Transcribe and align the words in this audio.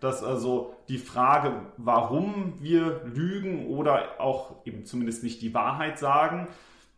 dass 0.00 0.22
also 0.22 0.74
die 0.88 0.98
Frage, 0.98 1.52
warum 1.76 2.54
wir 2.60 3.02
lügen 3.04 3.66
oder 3.66 4.20
auch 4.20 4.64
eben 4.64 4.84
zumindest 4.84 5.22
nicht 5.22 5.42
die 5.42 5.54
Wahrheit 5.54 5.98
sagen, 5.98 6.48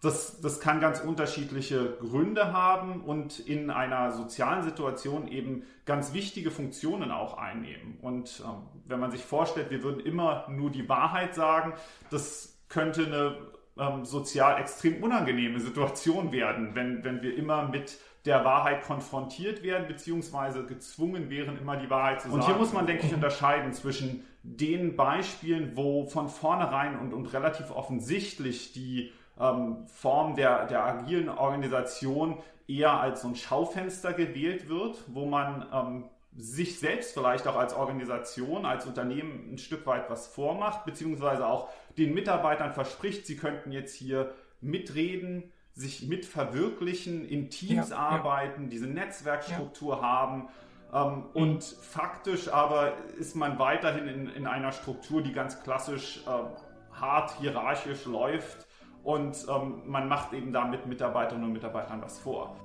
das, 0.03 0.41
das 0.41 0.61
kann 0.61 0.81
ganz 0.81 1.01
unterschiedliche 1.01 1.97
Gründe 2.01 2.53
haben 2.53 3.03
und 3.03 3.39
in 3.39 3.71
einer 3.71 4.13
sozialen 4.13 4.63
Situation 4.63 5.29
eben 5.29 5.65
ganz 5.85 6.15
wichtige 6.15 6.51
Funktionen 6.51 7.11
auch 7.11 7.37
einnehmen. 7.37 7.99
Und 8.01 8.43
ähm, 8.47 8.63
wenn 8.87 8.99
man 8.99 9.11
sich 9.11 9.23
vorstellt, 9.23 9.71
wir 9.71 9.83
würden 9.83 10.01
immer 10.01 10.47
nur 10.49 10.71
die 10.71 10.89
Wahrheit 10.89 11.35
sagen, 11.35 11.75
das 12.11 12.59
könnte 12.69 13.05
eine 13.05 13.37
ähm, 13.79 14.05
sozial 14.07 14.59
extrem 14.61 15.03
unangenehme 15.03 15.61
Situation 15.61 16.33
werden, 16.33 16.75
wenn, 16.75 17.05
wenn 17.05 17.23
wir 17.23 17.37
immer 17.37 17.69
mit 17.69 17.99
der 18.25 18.45
Wahrheit 18.45 18.83
konfrontiert 18.83 19.63
werden, 19.63 19.89
beziehungsweise 19.89 20.65
gezwungen 20.65 21.31
wären, 21.31 21.59
immer 21.59 21.77
die 21.77 21.89
Wahrheit 21.89 22.21
zu 22.21 22.29
sagen. 22.29 22.41
Und 22.41 22.47
hier 22.47 22.57
muss 22.57 22.73
man, 22.73 22.87
denke 22.87 23.07
ich, 23.07 23.15
unterscheiden 23.15 23.73
zwischen 23.73 24.25
den 24.43 24.97
Beispielen, 24.97 25.77
wo 25.77 26.07
von 26.07 26.29
vornherein 26.29 26.99
und, 26.99 27.13
und 27.15 27.33
relativ 27.33 27.71
offensichtlich 27.71 28.73
die 28.73 29.13
ähm, 29.39 29.87
Form 29.87 30.35
der, 30.35 30.67
der 30.67 30.85
agilen 30.85 31.29
Organisation 31.29 32.39
eher 32.69 33.01
als 33.01 33.23
so 33.23 33.29
ein 33.29 33.37
Schaufenster 33.37 34.13
gewählt 34.13 34.69
wird, 34.69 35.03
wo 35.09 35.25
man 35.25 35.67
ähm, 35.73 36.05
sich 36.37 36.79
selbst 36.79 37.15
vielleicht 37.15 37.47
auch 37.47 37.57
als 37.57 37.75
Organisation, 37.75 38.65
als 38.65 38.87
Unternehmen 38.87 39.55
ein 39.55 39.59
Stück 39.59 39.87
weit 39.87 40.09
was 40.11 40.29
vormacht, 40.29 40.85
beziehungsweise 40.85 41.47
auch 41.47 41.69
den 41.99 42.15
Mitarbeitern 42.15 42.73
verspricht, 42.73 43.27
sie 43.27 43.37
könnten 43.37 43.73
jetzt 43.73 43.95
hier 43.95 44.33
mitreden, 44.61 45.51
sich 45.81 46.07
mitverwirklichen, 46.07 47.25
in 47.25 47.51
Teams 47.51 47.91
ja, 47.91 47.97
arbeiten, 47.97 48.65
ja. 48.65 48.69
diese 48.69 48.87
Netzwerkstruktur 48.87 49.97
ja. 49.97 50.03
haben. 50.03 50.49
Ähm. 50.93 51.25
Und 51.33 51.65
faktisch 51.65 52.49
aber 52.49 52.93
ist 53.19 53.35
man 53.35 53.59
weiterhin 53.59 54.07
in, 54.07 54.29
in 54.29 54.47
einer 54.47 54.73
Struktur, 54.73 55.23
die 55.23 55.33
ganz 55.33 55.63
klassisch 55.63 56.23
äh, 56.27 57.01
hart 57.01 57.33
hierarchisch 57.41 58.05
läuft 58.05 58.67
und 59.03 59.47
ähm, 59.49 59.83
man 59.87 60.09
macht 60.09 60.33
eben 60.35 60.53
damit 60.53 60.87
Mitarbeiterinnen 60.87 61.47
und 61.47 61.53
Mitarbeitern 61.53 62.03
was 62.03 62.19
vor. 62.19 62.57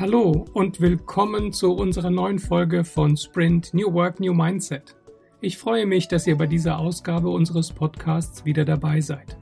Hallo 0.00 0.46
und 0.54 0.80
willkommen 0.80 1.52
zu 1.52 1.74
unserer 1.74 2.08
neuen 2.08 2.38
Folge 2.38 2.84
von 2.84 3.18
Sprint 3.18 3.74
New 3.74 3.92
Work, 3.92 4.18
New 4.18 4.32
Mindset. 4.32 4.96
Ich 5.42 5.58
freue 5.58 5.84
mich, 5.84 6.08
dass 6.08 6.26
ihr 6.26 6.38
bei 6.38 6.46
dieser 6.46 6.78
Ausgabe 6.78 7.28
unseres 7.28 7.70
Podcasts 7.70 8.46
wieder 8.46 8.64
dabei 8.64 9.02
seid. 9.02 9.36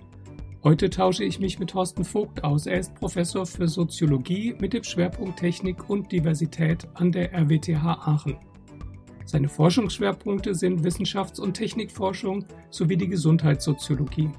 Heute 0.65 0.91
tausche 0.91 1.23
ich 1.23 1.39
mich 1.39 1.61
mit 1.61 1.71
Thorsten 1.71 2.05
Vogt 2.05 2.43
aus. 2.43 2.67
Er 2.67 2.81
ist 2.81 2.93
Professor 2.97 3.47
für 3.47 3.69
Soziologie 3.69 4.57
mit 4.59 4.73
dem 4.73 4.83
Schwerpunkt 4.83 5.39
Technik 5.39 5.89
und 5.89 6.11
Diversität 6.11 6.89
an 6.95 7.13
der 7.13 7.33
RWTH 7.33 7.85
Aachen. 7.85 8.37
Seine 9.27 9.49
Forschungsschwerpunkte 9.49 10.57
sind 10.57 10.85
Wissenschafts- 10.85 11.39
und 11.39 11.55
Technikforschung 11.55 12.45
sowie 12.71 12.97
die 12.97 13.09
Gesundheitssoziologie. 13.09 14.33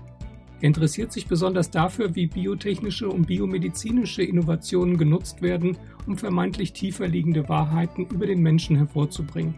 Er 0.61 0.67
interessiert 0.67 1.13
sich 1.13 1.27
besonders 1.27 1.71
dafür, 1.71 2.15
wie 2.15 2.27
biotechnische 2.27 3.07
und 3.07 3.27
biomedizinische 3.27 4.23
Innovationen 4.23 4.97
genutzt 4.97 5.41
werden, 5.41 5.77
um 6.05 6.17
vermeintlich 6.17 6.73
tiefer 6.73 7.07
liegende 7.07 7.47
Wahrheiten 7.47 8.05
über 8.07 8.25
den 8.25 8.41
Menschen 8.41 8.75
hervorzubringen. 8.75 9.55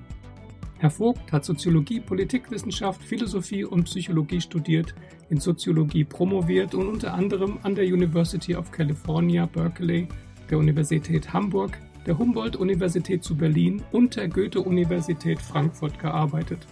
Herr 0.77 0.91
Vogt 0.91 1.31
hat 1.31 1.45
Soziologie, 1.45 1.99
Politikwissenschaft, 1.99 3.03
Philosophie 3.03 3.63
und 3.63 3.83
Psychologie 3.83 4.41
studiert, 4.41 4.95
in 5.29 5.39
Soziologie 5.39 6.03
promoviert 6.03 6.75
und 6.75 6.87
unter 6.87 7.13
anderem 7.13 7.59
an 7.63 7.75
der 7.75 7.85
University 7.85 8.55
of 8.55 8.71
California, 8.71 9.45
Berkeley, 9.45 10.07
der 10.49 10.57
Universität 10.57 11.33
Hamburg, 11.33 11.77
der 12.05 12.17
Humboldt-Universität 12.17 13.23
zu 13.23 13.35
Berlin 13.35 13.81
und 13.91 14.15
der 14.15 14.27
Goethe-Universität 14.27 15.39
Frankfurt 15.39 15.99
gearbeitet. 15.99 16.67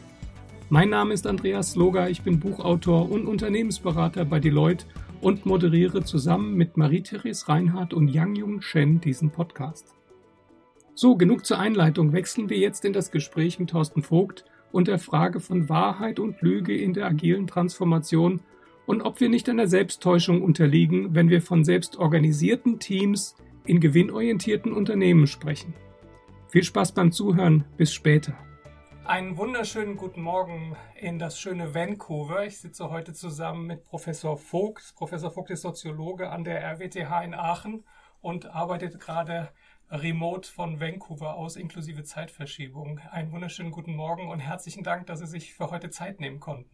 Mein 0.71 0.91
Name 0.91 1.15
ist 1.15 1.25
Andreas 1.25 1.71
Sloga, 1.71 2.09
ich 2.09 2.21
bin 2.21 2.39
Buchautor 2.39 3.09
und 3.09 3.25
Unternehmensberater 3.25 4.23
bei 4.23 4.39
Deloitte 4.39 4.85
und 5.19 5.47
moderiere 5.47 6.03
zusammen 6.03 6.53
mit 6.53 6.77
Marie-Therese 6.77 7.49
Reinhardt 7.49 7.91
und 7.91 8.07
Yang 8.07 8.35
Jung 8.35 8.61
Shen 8.61 9.01
diesen 9.01 9.31
Podcast. 9.31 9.95
So, 10.93 11.15
genug 11.15 11.43
zur 11.43 11.57
Einleitung. 11.57 12.13
Wechseln 12.13 12.51
wir 12.51 12.59
jetzt 12.59 12.85
in 12.85 12.93
das 12.93 13.09
Gespräch 13.09 13.57
mit 13.57 13.71
Thorsten 13.71 14.03
Vogt 14.03 14.45
und 14.71 14.87
der 14.87 14.99
Frage 14.99 15.39
von 15.39 15.69
Wahrheit 15.69 16.19
und 16.19 16.39
Lüge 16.43 16.77
in 16.77 16.93
der 16.93 17.07
agilen 17.07 17.47
Transformation 17.47 18.41
und 18.85 19.01
ob 19.01 19.19
wir 19.21 19.29
nicht 19.29 19.49
einer 19.49 19.67
Selbsttäuschung 19.67 20.43
unterliegen, 20.43 21.15
wenn 21.15 21.31
wir 21.31 21.41
von 21.41 21.63
selbstorganisierten 21.63 22.77
Teams 22.77 23.35
in 23.65 23.79
gewinnorientierten 23.79 24.71
Unternehmen 24.71 25.25
sprechen. 25.25 25.73
Viel 26.49 26.63
Spaß 26.63 26.91
beim 26.91 27.11
Zuhören. 27.11 27.63
Bis 27.75 27.91
später. 27.91 28.37
Einen 29.09 29.37
wunderschönen 29.37 29.97
guten 29.97 30.21
Morgen 30.21 30.77
in 30.93 31.17
das 31.17 31.39
schöne 31.39 31.73
Vancouver. 31.73 32.45
Ich 32.45 32.59
sitze 32.59 32.91
heute 32.91 33.11
zusammen 33.11 33.65
mit 33.65 33.83
Professor 33.83 34.37
Vogt. 34.37 34.93
Professor 34.95 35.31
Vogt 35.31 35.49
ist 35.49 35.63
Soziologe 35.63 36.29
an 36.29 36.43
der 36.43 36.61
RWTH 36.63 37.23
in 37.23 37.33
Aachen 37.33 37.83
und 38.21 38.45
arbeitet 38.53 38.99
gerade 38.99 39.49
remote 39.89 40.47
von 40.47 40.79
Vancouver 40.79 41.33
aus 41.33 41.55
inklusive 41.55 42.03
Zeitverschiebung. 42.03 42.99
Einen 43.09 43.31
wunderschönen 43.31 43.71
guten 43.71 43.95
Morgen 43.95 44.29
und 44.29 44.41
herzlichen 44.41 44.83
Dank, 44.83 45.07
dass 45.07 45.21
Sie 45.21 45.25
sich 45.25 45.55
für 45.55 45.71
heute 45.71 45.89
Zeit 45.89 46.19
nehmen 46.19 46.39
konnten. 46.39 46.69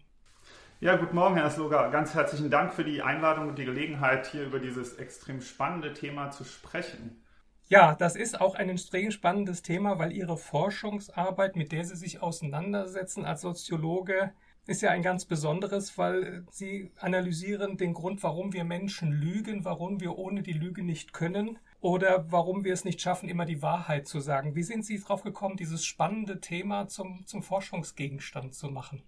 Ja, 0.81 0.97
guten 0.97 1.15
Morgen, 1.15 1.37
Herr 1.37 1.49
Sloga. 1.49 1.87
Ganz 1.87 2.15
herzlichen 2.15 2.51
Dank 2.51 2.73
für 2.73 2.83
die 2.83 3.01
Einladung 3.01 3.47
und 3.47 3.57
die 3.57 3.63
Gelegenheit, 3.63 4.27
hier 4.27 4.43
über 4.43 4.59
dieses 4.59 4.95
extrem 4.95 5.39
spannende 5.39 5.93
Thema 5.93 6.31
zu 6.31 6.43
sprechen. 6.43 7.24
Ja, 7.67 7.95
das 7.95 8.15
ist 8.15 8.39
auch 8.39 8.53
ein 8.53 8.69
extrem 8.69 9.09
spannendes 9.09 9.63
Thema, 9.63 9.97
weil 9.97 10.11
Ihre 10.13 10.37
Forschungsarbeit, 10.37 11.55
mit 11.55 11.71
der 11.71 11.83
Sie 11.83 11.95
sich 11.95 12.21
auseinandersetzen 12.21 13.25
als 13.25 13.41
Soziologe, 13.41 14.33
ist 14.67 14.83
ja 14.83 14.91
ein 14.91 15.01
ganz 15.01 15.25
besonderes, 15.25 15.97
weil 15.97 16.45
Sie 16.51 16.91
analysieren 16.97 17.77
den 17.77 17.93
Grund, 17.93 18.21
warum 18.21 18.53
wir 18.53 18.65
Menschen 18.65 19.11
lügen, 19.11 19.65
warum 19.65 19.99
wir 19.99 20.15
ohne 20.17 20.43
die 20.43 20.53
Lüge 20.53 20.83
nicht 20.83 21.11
können 21.11 21.57
oder 21.81 22.31
warum 22.31 22.63
wir 22.63 22.73
es 22.73 22.85
nicht 22.85 23.01
schaffen, 23.01 23.29
immer 23.29 23.45
die 23.45 23.63
Wahrheit 23.63 24.07
zu 24.07 24.19
sagen. 24.19 24.53
Wie 24.53 24.63
sind 24.63 24.85
Sie 24.85 24.99
darauf 24.99 25.23
gekommen, 25.23 25.57
dieses 25.57 25.85
spannende 25.85 26.39
Thema 26.41 26.87
zum, 26.87 27.25
zum 27.25 27.41
Forschungsgegenstand 27.41 28.53
zu 28.53 28.69
machen? 28.69 29.01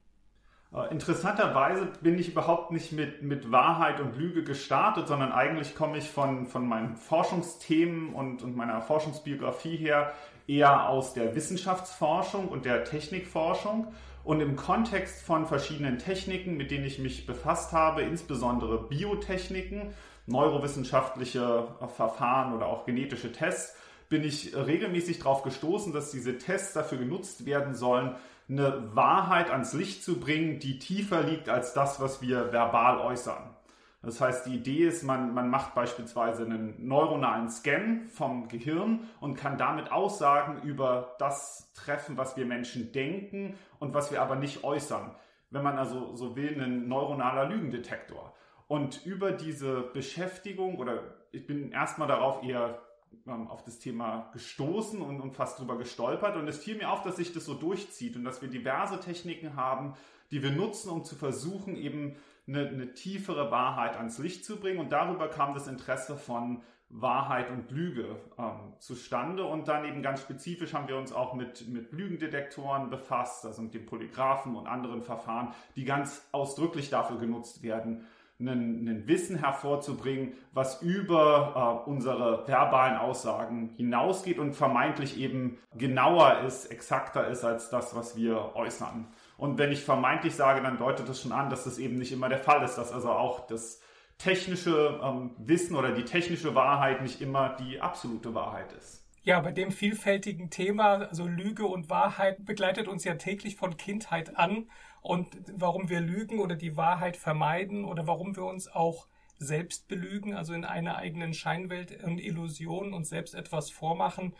Äh, 0.73 0.91
interessanterweise 0.91 1.87
bin 2.01 2.17
ich 2.19 2.29
überhaupt 2.29 2.71
nicht 2.71 2.91
mit, 2.91 3.21
mit 3.21 3.51
Wahrheit 3.51 3.99
und 3.99 4.17
Lüge 4.17 4.43
gestartet, 4.43 5.07
sondern 5.07 5.31
eigentlich 5.31 5.75
komme 5.75 5.97
ich 5.97 6.09
von, 6.09 6.47
von 6.47 6.67
meinen 6.67 6.95
Forschungsthemen 6.95 8.13
und, 8.13 8.43
und 8.43 8.55
meiner 8.55 8.81
Forschungsbiografie 8.81 9.77
her 9.77 10.13
eher 10.47 10.89
aus 10.89 11.13
der 11.13 11.35
Wissenschaftsforschung 11.35 12.47
und 12.47 12.65
der 12.65 12.83
Technikforschung. 12.83 13.87
Und 14.23 14.41
im 14.41 14.57
Kontext 14.57 15.21
von 15.21 15.45
verschiedenen 15.45 15.99
Techniken, 15.99 16.57
mit 16.57 16.69
denen 16.69 16.83
ich 16.83 16.99
mich 16.99 17.25
befasst 17.25 17.71
habe, 17.71 18.01
insbesondere 18.01 18.77
Biotechniken, 18.77 19.93
neurowissenschaftliche 20.25 21.69
Verfahren 21.95 22.53
oder 22.53 22.65
auch 22.65 22.85
genetische 22.85 23.31
Tests, 23.31 23.77
bin 24.09 24.25
ich 24.25 24.53
regelmäßig 24.53 25.19
darauf 25.19 25.43
gestoßen, 25.43 25.93
dass 25.93 26.11
diese 26.11 26.37
Tests 26.37 26.73
dafür 26.73 26.97
genutzt 26.97 27.45
werden 27.45 27.73
sollen, 27.73 28.15
eine 28.49 28.95
Wahrheit 28.95 29.49
ans 29.49 29.73
Licht 29.73 30.03
zu 30.03 30.19
bringen, 30.19 30.59
die 30.59 30.79
tiefer 30.79 31.23
liegt 31.23 31.49
als 31.49 31.73
das, 31.73 31.99
was 31.99 32.21
wir 32.21 32.51
verbal 32.53 32.99
äußern. 32.99 33.55
Das 34.03 34.21
heißt, 34.21 34.45
die 34.45 34.55
Idee 34.55 34.87
ist, 34.87 35.03
man, 35.03 35.33
man 35.33 35.49
macht 35.49 35.73
beispielsweise 35.73 36.45
einen 36.45 36.87
neuronalen 36.87 37.49
Scan 37.49 38.07
vom 38.09 38.47
Gehirn 38.47 39.09
und 39.19 39.35
kann 39.35 39.57
damit 39.57 39.91
Aussagen 39.91 40.61
über 40.61 41.15
das 41.19 41.73
treffen, 41.73 42.15
was 42.15 42.37
wir 42.37 42.45
Menschen 42.45 42.91
denken 42.91 43.57
und 43.79 43.93
was 43.93 44.11
wir 44.11 44.21
aber 44.21 44.35
nicht 44.35 44.63
äußern. 44.63 45.15
Wenn 45.49 45.63
man 45.63 45.77
also 45.77 46.15
so 46.15 46.35
will, 46.35 46.61
ein 46.61 46.87
neuronaler 46.87 47.49
Lügendetektor. 47.49 48.33
Und 48.67 49.05
über 49.05 49.31
diese 49.31 49.81
Beschäftigung, 49.81 50.77
oder 50.77 51.15
ich 51.31 51.47
bin 51.47 51.71
erstmal 51.71 52.07
darauf 52.07 52.43
eher 52.43 52.81
ähm, 53.27 53.47
auf 53.47 53.63
das 53.63 53.79
Thema 53.79 54.29
gestoßen 54.33 55.01
und, 55.01 55.21
und 55.21 55.33
fast 55.33 55.59
drüber 55.59 55.77
gestolpert. 55.77 56.35
Und 56.35 56.47
es 56.47 56.57
fiel 56.57 56.77
mir 56.77 56.91
auf, 56.91 57.03
dass 57.03 57.17
sich 57.17 57.33
das 57.33 57.45
so 57.45 57.53
durchzieht 57.53 58.15
und 58.15 58.23
dass 58.23 58.41
wir 58.41 58.49
diverse 58.49 58.99
Techniken 58.99 59.55
haben, 59.55 59.93
die 60.31 60.43
wir 60.43 60.51
nutzen, 60.51 60.89
um 60.89 61.03
zu 61.03 61.15
versuchen, 61.15 61.75
eben 61.75 62.15
eine, 62.47 62.67
eine 62.67 62.93
tiefere 62.93 63.51
Wahrheit 63.51 63.97
ans 63.97 64.17
Licht 64.17 64.45
zu 64.45 64.57
bringen. 64.57 64.79
Und 64.79 64.91
darüber 64.91 65.27
kam 65.29 65.53
das 65.53 65.67
Interesse 65.67 66.15
von 66.15 66.61
Wahrheit 66.89 67.51
und 67.51 67.69
Lüge 67.71 68.15
ähm, 68.37 68.73
zustande. 68.79 69.43
Und 69.45 69.67
dann 69.67 69.85
eben 69.85 70.01
ganz 70.01 70.21
spezifisch 70.21 70.73
haben 70.73 70.87
wir 70.87 70.97
uns 70.97 71.11
auch 71.11 71.33
mit, 71.33 71.67
mit 71.67 71.91
Lügendetektoren 71.91 72.89
befasst, 72.89 73.45
also 73.45 73.61
mit 73.61 73.73
dem 73.73 73.85
Polygraphen 73.85 74.55
und 74.55 74.67
anderen 74.67 75.03
Verfahren, 75.03 75.53
die 75.75 75.83
ganz 75.83 76.25
ausdrücklich 76.31 76.89
dafür 76.89 77.17
genutzt 77.17 77.61
werden, 77.61 78.05
ein 78.39 79.07
Wissen 79.07 79.39
hervorzubringen, 79.39 80.33
was 80.53 80.81
über 80.83 81.83
äh, 81.85 81.89
unsere 81.89 82.47
verbalen 82.47 82.97
Aussagen 82.97 83.73
hinausgeht 83.77 84.37
und 84.37 84.53
vermeintlich 84.53 85.17
eben 85.19 85.57
genauer 85.75 86.41
ist, 86.45 86.65
exakter 86.67 87.27
ist 87.27 87.43
als 87.43 87.69
das, 87.71 87.95
was 87.95 88.15
wir 88.15 88.55
äußern. 88.55 89.07
Und 89.37 89.57
wenn 89.57 89.71
ich 89.71 89.83
vermeintlich 89.83 90.35
sage, 90.35 90.61
dann 90.61 90.77
deutet 90.77 91.09
das 91.09 91.21
schon 91.21 91.31
an, 91.31 91.49
dass 91.49 91.63
das 91.63 91.79
eben 91.79 91.95
nicht 91.95 92.11
immer 92.11 92.29
der 92.29 92.39
Fall 92.39 92.63
ist, 92.63 92.75
dass 92.75 92.91
also 92.91 93.09
auch 93.09 93.47
das 93.47 93.81
technische 94.19 94.99
ähm, 95.03 95.31
Wissen 95.37 95.75
oder 95.75 95.91
die 95.91 96.05
technische 96.05 96.53
Wahrheit 96.53 97.01
nicht 97.01 97.21
immer 97.21 97.55
die 97.55 97.81
absolute 97.81 98.35
Wahrheit 98.35 98.71
ist. 98.73 99.06
Ja, 99.27 99.41
bei 99.41 99.51
dem 99.51 99.73
vielfältigen 99.73 100.49
Thema, 100.49 100.99
also 101.09 101.27
Lüge 101.27 101.65
und 101.65 101.89
Wahrheit, 101.89 102.45
begleitet 102.45 102.87
uns 102.87 103.03
ja 103.03 103.15
täglich 103.15 103.57
von 103.57 103.75
Kindheit 103.75 104.37
an. 104.37 104.69
Und 105.01 105.27
warum 105.53 105.89
wir 105.89 105.99
lügen 105.99 106.39
oder 106.39 106.55
die 106.55 106.77
Wahrheit 106.77 107.17
vermeiden 107.17 107.83
oder 107.83 108.07
warum 108.07 108.37
wir 108.37 108.45
uns 108.45 108.69
auch 108.69 109.09
selbst 109.37 109.89
belügen, 109.89 110.33
also 110.33 110.53
in 110.53 110.63
einer 110.63 110.95
eigenen 110.95 111.33
Scheinwelt 111.33 112.01
und 112.05 112.19
Illusion 112.19 112.93
uns 112.93 113.09
selbst 113.09 113.35
etwas 113.35 113.69
vormachen, 113.69 114.33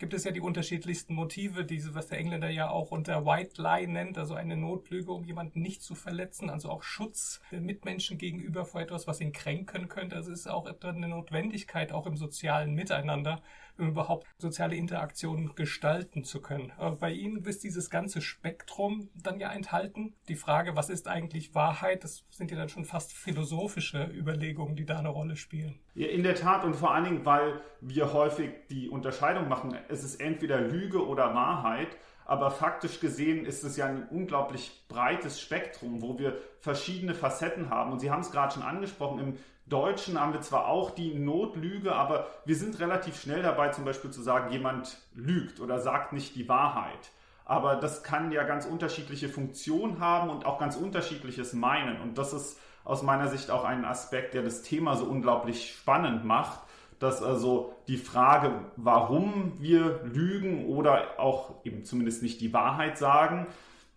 gibt 0.00 0.14
es 0.14 0.24
ja 0.24 0.30
die 0.30 0.40
unterschiedlichsten 0.40 1.14
Motive, 1.14 1.66
diese, 1.66 1.94
was 1.94 2.08
der 2.08 2.18
Engländer 2.18 2.48
ja 2.48 2.70
auch 2.70 2.90
unter 2.90 3.26
White 3.26 3.60
Lie 3.60 3.86
nennt, 3.86 4.16
also 4.16 4.34
eine 4.34 4.56
Notlüge, 4.56 5.12
um 5.12 5.24
jemanden 5.24 5.60
nicht 5.60 5.82
zu 5.82 5.94
verletzen, 5.94 6.48
also 6.48 6.70
auch 6.70 6.82
Schutz 6.82 7.42
der 7.52 7.60
Mitmenschen 7.60 8.16
gegenüber 8.16 8.64
vor 8.64 8.80
etwas, 8.80 9.06
was 9.06 9.20
ihn 9.20 9.32
kränken 9.32 9.88
könnte. 9.88 10.16
Also 10.16 10.32
es 10.32 10.40
ist 10.40 10.46
auch 10.46 10.66
eine 10.82 11.08
Notwendigkeit, 11.08 11.92
auch 11.92 12.06
im 12.06 12.16
sozialen 12.16 12.72
Miteinander, 12.72 13.42
überhaupt 13.76 14.26
soziale 14.38 14.76
Interaktionen 14.76 15.54
gestalten 15.54 16.24
zu 16.24 16.40
können. 16.40 16.72
Bei 16.98 17.10
Ihnen 17.10 17.44
ist 17.44 17.64
dieses 17.64 17.90
ganze 17.90 18.20
Spektrum 18.20 19.10
dann 19.14 19.40
ja 19.40 19.50
enthalten. 19.52 20.14
Die 20.28 20.34
Frage, 20.34 20.76
was 20.76 20.90
ist 20.90 21.08
eigentlich 21.08 21.54
Wahrheit, 21.54 22.04
das 22.04 22.24
sind 22.30 22.50
ja 22.50 22.56
dann 22.56 22.68
schon 22.68 22.84
fast 22.84 23.12
philosophische 23.12 24.04
Überlegungen, 24.04 24.76
die 24.76 24.84
da 24.84 24.98
eine 24.98 25.08
Rolle 25.08 25.36
spielen. 25.36 25.78
Ja, 25.94 26.08
in 26.08 26.22
der 26.22 26.34
Tat 26.34 26.64
und 26.64 26.76
vor 26.76 26.94
allen 26.94 27.04
Dingen, 27.04 27.26
weil 27.26 27.60
wir 27.80 28.12
häufig 28.12 28.50
die 28.70 28.88
Unterscheidung 28.88 29.48
machen, 29.48 29.76
es 29.88 30.04
ist 30.04 30.20
entweder 30.20 30.60
Lüge 30.60 31.06
oder 31.06 31.34
Wahrheit. 31.34 31.96
Aber 32.26 32.52
faktisch 32.52 33.00
gesehen 33.00 33.44
ist 33.44 33.64
es 33.64 33.76
ja 33.76 33.86
ein 33.86 34.06
unglaublich 34.08 34.84
breites 34.86 35.40
Spektrum, 35.40 36.00
wo 36.00 36.16
wir 36.16 36.38
verschiedene 36.60 37.12
Facetten 37.12 37.70
haben. 37.70 37.90
Und 37.90 37.98
Sie 37.98 38.12
haben 38.12 38.20
es 38.20 38.30
gerade 38.30 38.54
schon 38.54 38.62
angesprochen, 38.62 39.18
im 39.18 39.38
Deutschen 39.70 40.20
haben 40.20 40.34
wir 40.34 40.42
zwar 40.42 40.66
auch 40.66 40.90
die 40.90 41.14
Notlüge, 41.14 41.94
aber 41.94 42.26
wir 42.44 42.56
sind 42.56 42.78
relativ 42.80 43.18
schnell 43.18 43.42
dabei, 43.42 43.68
zum 43.68 43.84
Beispiel 43.84 44.10
zu 44.10 44.20
sagen, 44.20 44.52
jemand 44.52 44.98
lügt 45.14 45.60
oder 45.60 45.78
sagt 45.78 46.12
nicht 46.12 46.34
die 46.36 46.48
Wahrheit. 46.48 47.10
Aber 47.44 47.76
das 47.76 48.02
kann 48.02 48.30
ja 48.30 48.42
ganz 48.42 48.66
unterschiedliche 48.66 49.28
Funktionen 49.28 50.00
haben 50.00 50.30
und 50.30 50.44
auch 50.44 50.58
ganz 50.58 50.76
unterschiedliches 50.76 51.52
meinen. 51.52 52.00
Und 52.00 52.18
das 52.18 52.32
ist 52.32 52.60
aus 52.84 53.02
meiner 53.02 53.28
Sicht 53.28 53.50
auch 53.50 53.64
ein 53.64 53.84
Aspekt, 53.84 54.34
der 54.34 54.42
das 54.42 54.62
Thema 54.62 54.96
so 54.96 55.04
unglaublich 55.04 55.72
spannend 55.72 56.24
macht, 56.24 56.60
dass 56.98 57.22
also 57.22 57.74
die 57.88 57.96
Frage, 57.96 58.52
warum 58.76 59.54
wir 59.58 60.00
lügen 60.04 60.66
oder 60.66 61.18
auch 61.18 61.64
eben 61.64 61.84
zumindest 61.84 62.22
nicht 62.22 62.40
die 62.40 62.52
Wahrheit 62.52 62.98
sagen, 62.98 63.46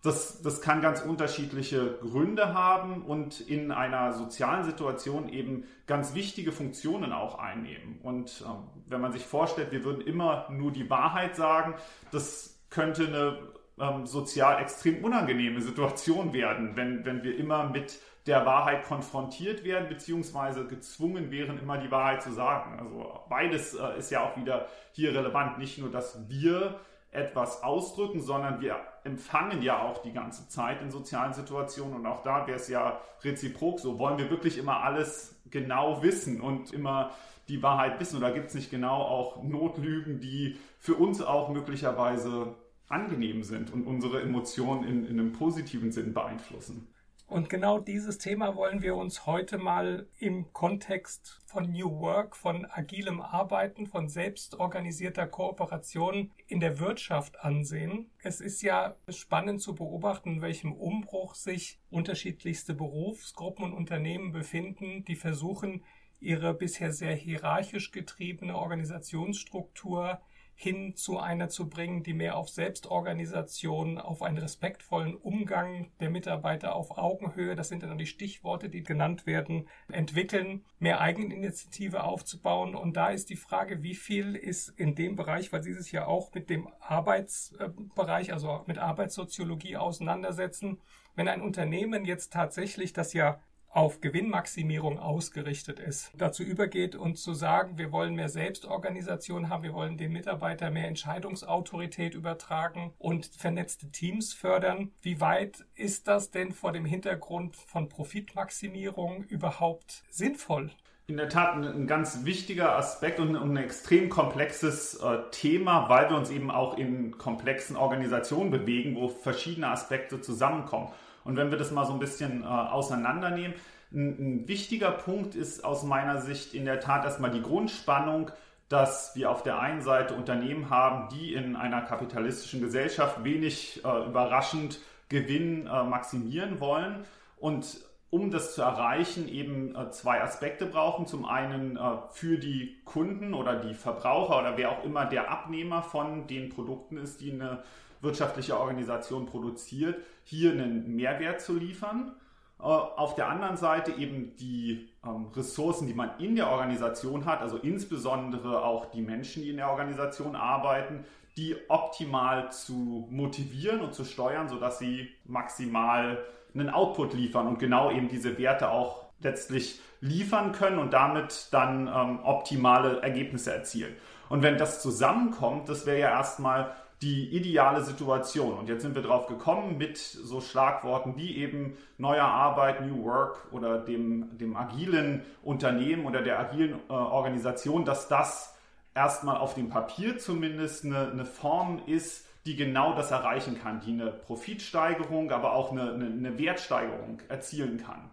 das, 0.04 0.42
das 0.42 0.60
kann 0.60 0.82
ganz 0.82 1.00
unterschiedliche 1.00 1.94
Gründe 2.02 2.52
haben 2.52 3.02
und 3.02 3.40
in 3.40 3.72
einer 3.72 4.12
sozialen 4.12 4.62
Situation 4.62 5.30
eben 5.30 5.64
ganz 5.86 6.14
wichtige 6.14 6.52
Funktionen 6.52 7.10
auch 7.10 7.38
einnehmen. 7.38 7.98
Und 8.02 8.44
ähm, 8.46 8.68
wenn 8.86 9.00
man 9.00 9.12
sich 9.12 9.24
vorstellt, 9.24 9.72
wir 9.72 9.82
würden 9.82 10.02
immer 10.02 10.46
nur 10.50 10.72
die 10.72 10.90
Wahrheit 10.90 11.36
sagen, 11.36 11.74
das 12.12 12.60
könnte 12.68 13.06
eine 13.06 13.38
ähm, 13.80 14.04
sozial 14.04 14.60
extrem 14.60 15.02
unangenehme 15.02 15.62
Situation 15.62 16.34
werden, 16.34 16.76
wenn, 16.76 17.06
wenn 17.06 17.22
wir 17.22 17.38
immer 17.38 17.70
mit 17.70 17.98
der 18.26 18.44
Wahrheit 18.44 18.84
konfrontiert 18.84 19.64
werden, 19.64 19.88
beziehungsweise 19.88 20.66
gezwungen 20.66 21.30
wären, 21.30 21.58
immer 21.58 21.78
die 21.78 21.90
Wahrheit 21.90 22.22
zu 22.22 22.32
sagen. 22.32 22.78
Also 22.78 23.20
beides 23.30 23.72
äh, 23.72 23.98
ist 23.98 24.10
ja 24.10 24.22
auch 24.22 24.36
wieder 24.36 24.68
hier 24.92 25.14
relevant. 25.14 25.56
Nicht 25.56 25.78
nur, 25.78 25.90
dass 25.90 26.28
wir 26.28 26.78
etwas 27.14 27.62
ausdrücken, 27.62 28.20
sondern 28.20 28.60
wir 28.60 28.76
empfangen 29.04 29.62
ja 29.62 29.82
auch 29.82 30.02
die 30.02 30.12
ganze 30.12 30.48
Zeit 30.48 30.82
in 30.82 30.90
sozialen 30.90 31.32
Situationen 31.32 31.94
und 31.94 32.06
auch 32.06 32.22
da 32.22 32.46
wäre 32.46 32.56
es 32.56 32.68
ja 32.68 33.00
reziprok 33.22 33.80
so. 33.80 33.98
Wollen 33.98 34.18
wir 34.18 34.30
wirklich 34.30 34.58
immer 34.58 34.82
alles 34.82 35.40
genau 35.50 36.02
wissen 36.02 36.40
und 36.40 36.72
immer 36.72 37.12
die 37.48 37.62
Wahrheit 37.62 38.00
wissen 38.00 38.16
oder 38.16 38.32
gibt 38.32 38.48
es 38.48 38.54
nicht 38.54 38.70
genau 38.70 39.02
auch 39.02 39.42
Notlügen, 39.42 40.20
die 40.20 40.58
für 40.78 40.94
uns 40.94 41.20
auch 41.22 41.50
möglicherweise 41.50 42.54
angenehm 42.88 43.42
sind 43.42 43.72
und 43.72 43.86
unsere 43.86 44.22
Emotionen 44.22 44.84
in, 44.84 45.04
in 45.06 45.20
einem 45.20 45.32
positiven 45.32 45.92
Sinn 45.92 46.14
beeinflussen? 46.14 46.93
Und 47.26 47.48
genau 47.48 47.78
dieses 47.78 48.18
Thema 48.18 48.54
wollen 48.54 48.82
wir 48.82 48.96
uns 48.96 49.24
heute 49.26 49.56
mal 49.56 50.06
im 50.18 50.52
Kontext 50.52 51.40
von 51.46 51.72
New 51.72 51.98
Work, 52.00 52.36
von 52.36 52.66
agilem 52.70 53.20
Arbeiten, 53.22 53.86
von 53.86 54.08
selbstorganisierter 54.08 55.26
Kooperation 55.26 56.30
in 56.46 56.60
der 56.60 56.78
Wirtschaft 56.78 57.40
ansehen. 57.40 58.10
Es 58.22 58.40
ist 58.40 58.60
ja 58.60 58.96
spannend 59.08 59.62
zu 59.62 59.74
beobachten, 59.74 60.34
in 60.34 60.42
welchem 60.42 60.72
Umbruch 60.72 61.34
sich 61.34 61.80
unterschiedlichste 61.90 62.74
Berufsgruppen 62.74 63.64
und 63.64 63.72
Unternehmen 63.72 64.32
befinden, 64.32 65.04
die 65.04 65.16
versuchen, 65.16 65.82
ihre 66.20 66.54
bisher 66.54 66.92
sehr 66.92 67.14
hierarchisch 67.14 67.90
getriebene 67.90 68.56
Organisationsstruktur 68.56 70.20
hin 70.54 70.94
zu 70.94 71.18
einer 71.18 71.48
zu 71.48 71.68
bringen, 71.68 72.02
die 72.02 72.14
mehr 72.14 72.36
auf 72.36 72.48
Selbstorganisation, 72.48 73.98
auf 73.98 74.22
einen 74.22 74.38
respektvollen 74.38 75.16
Umgang 75.16 75.90
der 76.00 76.10
Mitarbeiter 76.10 76.74
auf 76.74 76.96
Augenhöhe, 76.96 77.56
das 77.56 77.68
sind 77.68 77.82
dann 77.82 77.98
die 77.98 78.06
Stichworte, 78.06 78.68
die 78.68 78.82
genannt 78.82 79.26
werden, 79.26 79.68
entwickeln, 79.90 80.64
mehr 80.78 81.00
Eigeninitiative 81.00 82.04
aufzubauen. 82.04 82.74
Und 82.74 82.96
da 82.96 83.08
ist 83.08 83.30
die 83.30 83.36
Frage, 83.36 83.82
wie 83.82 83.94
viel 83.94 84.36
ist 84.36 84.68
in 84.68 84.94
dem 84.94 85.16
Bereich, 85.16 85.52
weil 85.52 85.62
Sie 85.62 85.74
sich 85.74 85.92
ja 85.92 86.06
auch 86.06 86.32
mit 86.34 86.50
dem 86.50 86.68
Arbeitsbereich, 86.80 88.32
also 88.32 88.62
mit 88.66 88.78
Arbeitssoziologie 88.78 89.76
auseinandersetzen, 89.76 90.80
wenn 91.16 91.28
ein 91.28 91.42
Unternehmen 91.42 92.04
jetzt 92.04 92.32
tatsächlich 92.32 92.92
das 92.92 93.12
ja 93.12 93.40
auf 93.74 94.00
Gewinnmaximierung 94.00 95.00
ausgerichtet 95.00 95.80
ist, 95.80 96.12
dazu 96.16 96.44
übergeht 96.44 96.94
und 96.94 97.18
zu 97.18 97.34
sagen, 97.34 97.76
wir 97.76 97.90
wollen 97.90 98.14
mehr 98.14 98.28
Selbstorganisation 98.28 99.48
haben, 99.48 99.64
wir 99.64 99.74
wollen 99.74 99.96
den 99.96 100.12
Mitarbeitern 100.12 100.72
mehr 100.72 100.86
Entscheidungsautorität 100.86 102.14
übertragen 102.14 102.92
und 102.98 103.26
vernetzte 103.26 103.90
Teams 103.90 104.32
fördern. 104.32 104.92
Wie 105.02 105.20
weit 105.20 105.64
ist 105.74 106.06
das 106.06 106.30
denn 106.30 106.52
vor 106.52 106.72
dem 106.72 106.84
Hintergrund 106.84 107.56
von 107.56 107.88
Profitmaximierung 107.88 109.24
überhaupt 109.24 110.04
sinnvoll? 110.08 110.70
In 111.06 111.16
der 111.16 111.28
Tat 111.28 111.56
ein, 111.56 111.64
ein 111.64 111.86
ganz 111.86 112.24
wichtiger 112.24 112.76
Aspekt 112.76 113.18
und 113.18 113.36
ein, 113.36 113.56
extrem 113.56 114.08
komplexes 114.08 114.94
äh, 114.94 115.18
Thema, 115.32 115.88
weil 115.88 116.08
wir 116.08 116.16
uns 116.16 116.30
eben 116.30 116.50
auch 116.50 116.78
in 116.78 117.18
komplexen 117.18 117.76
Organisationen 117.76 118.50
bewegen, 118.50 118.94
wo 118.94 119.08
verschiedene 119.08 119.68
Aspekte 119.68 120.20
zusammenkommen. 120.20 120.88
Und 121.24 121.36
wenn 121.36 121.50
wir 121.50 121.58
das 121.58 121.70
mal 121.70 121.86
so 121.86 121.92
ein 121.92 121.98
bisschen 121.98 122.42
äh, 122.42 122.46
auseinandernehmen, 122.46 123.54
ein, 123.92 124.08
ein 124.18 124.48
wichtiger 124.48 124.90
Punkt 124.90 125.34
ist 125.34 125.64
aus 125.64 125.82
meiner 125.84 126.20
Sicht 126.20 126.54
in 126.54 126.64
der 126.64 126.80
Tat 126.80 127.04
erstmal 127.04 127.30
die 127.30 127.42
Grundspannung, 127.42 128.30
dass 128.68 129.14
wir 129.14 129.30
auf 129.30 129.42
der 129.42 129.58
einen 129.58 129.82
Seite 129.82 130.14
Unternehmen 130.14 130.70
haben, 130.70 131.08
die 131.14 131.34
in 131.34 131.54
einer 131.54 131.82
kapitalistischen 131.82 132.60
Gesellschaft 132.60 133.24
wenig 133.24 133.84
äh, 133.84 134.06
überraschend 134.06 134.80
Gewinn 135.08 135.66
äh, 135.66 135.84
maximieren 135.84 136.60
wollen 136.60 137.04
und 137.36 137.78
um 138.14 138.30
das 138.30 138.54
zu 138.54 138.62
erreichen, 138.62 139.28
eben 139.28 139.74
äh, 139.74 139.90
zwei 139.90 140.22
Aspekte 140.22 140.66
brauchen. 140.66 141.06
Zum 141.06 141.24
einen 141.24 141.76
äh, 141.76 141.80
für 142.12 142.38
die 142.38 142.80
Kunden 142.84 143.34
oder 143.34 143.56
die 143.56 143.74
Verbraucher 143.74 144.38
oder 144.38 144.56
wer 144.56 144.70
auch 144.70 144.84
immer 144.84 145.04
der 145.04 145.30
Abnehmer 145.32 145.82
von 145.82 146.28
den 146.28 146.48
Produkten 146.48 146.96
ist, 146.96 147.20
die 147.20 147.32
eine 147.32 147.64
wirtschaftliche 148.04 148.58
Organisation 148.58 149.26
produziert, 149.26 149.96
hier 150.22 150.52
einen 150.52 150.94
Mehrwert 150.94 151.40
zu 151.40 151.56
liefern. 151.56 152.12
Äh, 152.60 152.62
auf 152.64 153.14
der 153.14 153.28
anderen 153.28 153.56
Seite 153.56 153.92
eben 153.92 154.36
die 154.36 154.88
ähm, 155.04 155.26
Ressourcen, 155.34 155.86
die 155.86 155.94
man 155.94 156.10
in 156.18 156.36
der 156.36 156.50
Organisation 156.50 157.24
hat, 157.24 157.40
also 157.40 157.56
insbesondere 157.56 158.64
auch 158.64 158.86
die 158.86 159.02
Menschen, 159.02 159.42
die 159.42 159.50
in 159.50 159.56
der 159.56 159.70
Organisation 159.70 160.36
arbeiten, 160.36 161.04
die 161.36 161.56
optimal 161.68 162.52
zu 162.52 163.08
motivieren 163.10 163.80
und 163.80 163.92
zu 163.92 164.04
steuern, 164.04 164.48
sodass 164.48 164.78
sie 164.78 165.08
maximal 165.24 166.24
einen 166.54 166.70
Output 166.70 167.14
liefern 167.14 167.48
und 167.48 167.58
genau 167.58 167.90
eben 167.90 168.08
diese 168.08 168.38
Werte 168.38 168.70
auch 168.70 169.06
letztlich 169.20 169.80
liefern 170.00 170.52
können 170.52 170.78
und 170.78 170.92
damit 170.92 171.48
dann 171.50 171.88
ähm, 171.88 172.20
optimale 172.22 173.02
Ergebnisse 173.02 173.52
erzielen. 173.52 173.94
Und 174.28 174.42
wenn 174.42 174.58
das 174.58 174.80
zusammenkommt, 174.80 175.68
das 175.68 175.86
wäre 175.86 175.98
ja 175.98 176.10
erstmal 176.10 176.72
die 177.02 177.28
ideale 177.36 177.82
Situation. 177.82 178.58
Und 178.58 178.68
jetzt 178.68 178.82
sind 178.82 178.94
wir 178.94 179.02
drauf 179.02 179.26
gekommen 179.26 179.78
mit 179.78 179.98
so 179.98 180.40
Schlagworten 180.40 181.16
wie 181.16 181.36
eben 181.36 181.76
neuer 181.98 182.24
Arbeit, 182.24 182.80
New 182.80 183.04
Work 183.04 183.52
oder 183.52 183.78
dem, 183.78 184.38
dem 184.38 184.56
agilen 184.56 185.22
Unternehmen 185.42 186.06
oder 186.06 186.22
der 186.22 186.38
agilen 186.38 186.80
äh, 186.88 186.92
Organisation, 186.92 187.84
dass 187.84 188.08
das 188.08 188.54
erstmal 188.94 189.36
auf 189.36 189.54
dem 189.54 189.68
Papier 189.68 190.18
zumindest 190.18 190.84
eine, 190.84 191.10
eine 191.10 191.24
Form 191.24 191.82
ist, 191.86 192.26
die 192.46 192.56
genau 192.56 192.94
das 192.94 193.10
erreichen 193.10 193.58
kann, 193.60 193.80
die 193.80 193.92
eine 193.92 194.10
Profitsteigerung, 194.10 195.30
aber 195.30 195.54
auch 195.54 195.72
eine, 195.72 195.92
eine, 195.92 196.06
eine 196.06 196.38
Wertsteigerung 196.38 197.20
erzielen 197.28 197.78
kann. 197.78 198.10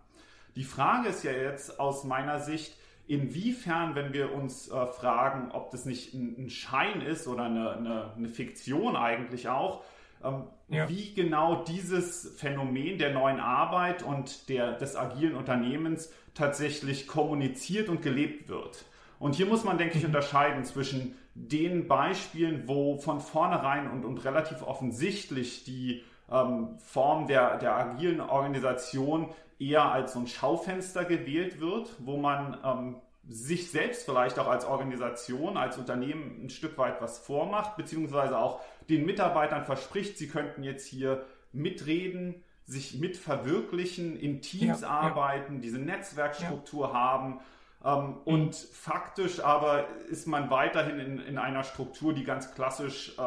Die 0.55 0.63
Frage 0.63 1.09
ist 1.09 1.23
ja 1.23 1.31
jetzt 1.31 1.79
aus 1.79 2.03
meiner 2.03 2.39
Sicht, 2.39 2.75
inwiefern, 3.07 3.95
wenn 3.95 4.13
wir 4.13 4.33
uns 4.33 4.69
äh, 4.69 4.85
fragen, 4.87 5.51
ob 5.51 5.71
das 5.71 5.85
nicht 5.85 6.13
ein, 6.13 6.35
ein 6.37 6.49
Schein 6.49 7.01
ist 7.01 7.27
oder 7.27 7.43
eine, 7.43 7.71
eine, 7.71 8.13
eine 8.15 8.29
Fiktion 8.29 8.95
eigentlich 8.95 9.49
auch, 9.49 9.83
ähm, 10.23 10.43
ja. 10.69 10.87
wie 10.89 11.13
genau 11.13 11.63
dieses 11.63 12.35
Phänomen 12.37 12.97
der 12.97 13.13
neuen 13.13 13.39
Arbeit 13.39 14.03
und 14.03 14.49
der, 14.49 14.73
des 14.73 14.95
agilen 14.95 15.35
Unternehmens 15.35 16.11
tatsächlich 16.33 17.07
kommuniziert 17.07 17.89
und 17.89 18.01
gelebt 18.01 18.47
wird. 18.47 18.85
Und 19.19 19.35
hier 19.35 19.45
muss 19.45 19.63
man, 19.63 19.77
denke 19.77 19.97
ich, 19.97 20.03
mhm. 20.03 20.09
unterscheiden 20.09 20.63
zwischen 20.63 21.15
den 21.33 21.87
Beispielen, 21.87 22.67
wo 22.67 22.97
von 22.97 23.19
vornherein 23.19 23.89
und, 23.89 24.03
und 24.03 24.23
relativ 24.25 24.63
offensichtlich 24.63 25.63
die 25.63 26.03
ähm, 26.31 26.77
Form 26.79 27.27
der, 27.27 27.57
der 27.57 27.75
agilen 27.75 28.21
Organisation 28.21 29.33
eher 29.59 29.91
als 29.91 30.13
so 30.13 30.19
ein 30.19 30.27
Schaufenster 30.27 31.05
gewählt 31.05 31.59
wird, 31.59 31.93
wo 31.99 32.17
man 32.17 32.57
ähm, 32.63 32.95
sich 33.27 33.69
selbst 33.69 34.05
vielleicht 34.05 34.39
auch 34.39 34.47
als 34.47 34.65
Organisation, 34.65 35.57
als 35.57 35.77
Unternehmen 35.77 36.45
ein 36.45 36.49
Stück 36.49 36.77
weit 36.77 37.01
was 37.01 37.19
vormacht, 37.19 37.77
beziehungsweise 37.77 38.37
auch 38.37 38.61
den 38.89 39.05
Mitarbeitern 39.05 39.65
verspricht, 39.65 40.17
sie 40.17 40.27
könnten 40.27 40.63
jetzt 40.63 40.87
hier 40.87 41.25
mitreden, 41.53 42.43
sich 42.65 42.99
mitverwirklichen, 42.99 44.17
in 44.17 44.41
Teams 44.41 44.81
ja, 44.81 44.87
arbeiten, 44.87 45.55
ja. 45.55 45.61
diese 45.61 45.77
Netzwerkstruktur 45.79 46.87
ja. 46.87 46.93
haben. 46.93 47.39
Ähm, 47.83 48.05
mhm. 48.05 48.17
Und 48.25 48.55
faktisch 48.55 49.41
aber 49.41 49.87
ist 50.09 50.27
man 50.27 50.49
weiterhin 50.49 50.99
in, 50.99 51.19
in 51.19 51.37
einer 51.37 51.63
Struktur, 51.63 52.13
die 52.13 52.23
ganz 52.23 52.53
klassisch 52.55 53.17
äh, 53.17 53.21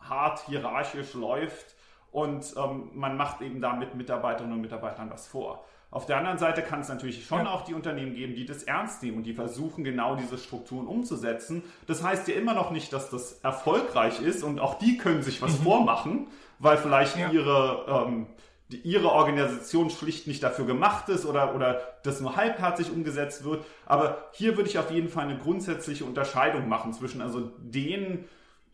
hart 0.00 0.40
hierarchisch 0.46 1.14
läuft 1.14 1.77
und 2.12 2.54
ähm, 2.56 2.90
man 2.94 3.16
macht 3.16 3.40
eben 3.42 3.60
damit 3.60 3.94
Mitarbeiterinnen 3.94 4.54
und 4.54 4.62
Mitarbeitern 4.62 5.10
was 5.10 5.26
vor. 5.26 5.64
Auf 5.90 6.04
der 6.04 6.18
anderen 6.18 6.36
Seite 6.36 6.62
kann 6.62 6.80
es 6.80 6.88
natürlich 6.88 7.24
schon 7.24 7.46
ja. 7.46 7.50
auch 7.50 7.62
die 7.62 7.72
Unternehmen 7.72 8.14
geben, 8.14 8.34
die 8.34 8.44
das 8.44 8.62
ernst 8.62 9.02
nehmen 9.02 9.18
und 9.18 9.22
die 9.22 9.32
versuchen, 9.32 9.84
genau 9.84 10.16
diese 10.16 10.36
Strukturen 10.36 10.86
umzusetzen. 10.86 11.62
Das 11.86 12.02
heißt 12.02 12.28
ja 12.28 12.34
immer 12.34 12.52
noch 12.52 12.70
nicht, 12.70 12.92
dass 12.92 13.08
das 13.08 13.40
erfolgreich 13.42 14.20
ist 14.20 14.42
und 14.42 14.60
auch 14.60 14.78
die 14.78 14.98
können 14.98 15.22
sich 15.22 15.40
was 15.40 15.58
mhm. 15.58 15.62
vormachen, 15.62 16.26
weil 16.58 16.76
vielleicht 16.76 17.16
ja. 17.16 17.30
ihre, 17.30 17.86
ähm, 18.06 18.26
die, 18.70 18.76
ihre 18.82 19.10
Organisation 19.12 19.88
schlicht 19.88 20.26
nicht 20.26 20.42
dafür 20.42 20.66
gemacht 20.66 21.08
ist 21.08 21.24
oder, 21.24 21.54
oder 21.54 21.80
das 22.02 22.20
nur 22.20 22.36
halbherzig 22.36 22.90
umgesetzt 22.92 23.44
wird. 23.44 23.64
Aber 23.86 24.28
hier 24.32 24.58
würde 24.58 24.68
ich 24.68 24.78
auf 24.78 24.90
jeden 24.90 25.08
Fall 25.08 25.24
eine 25.24 25.38
grundsätzliche 25.38 26.04
Unterscheidung 26.04 26.68
machen 26.68 26.92
zwischen 26.92 27.22
also 27.22 27.50
den 27.60 28.26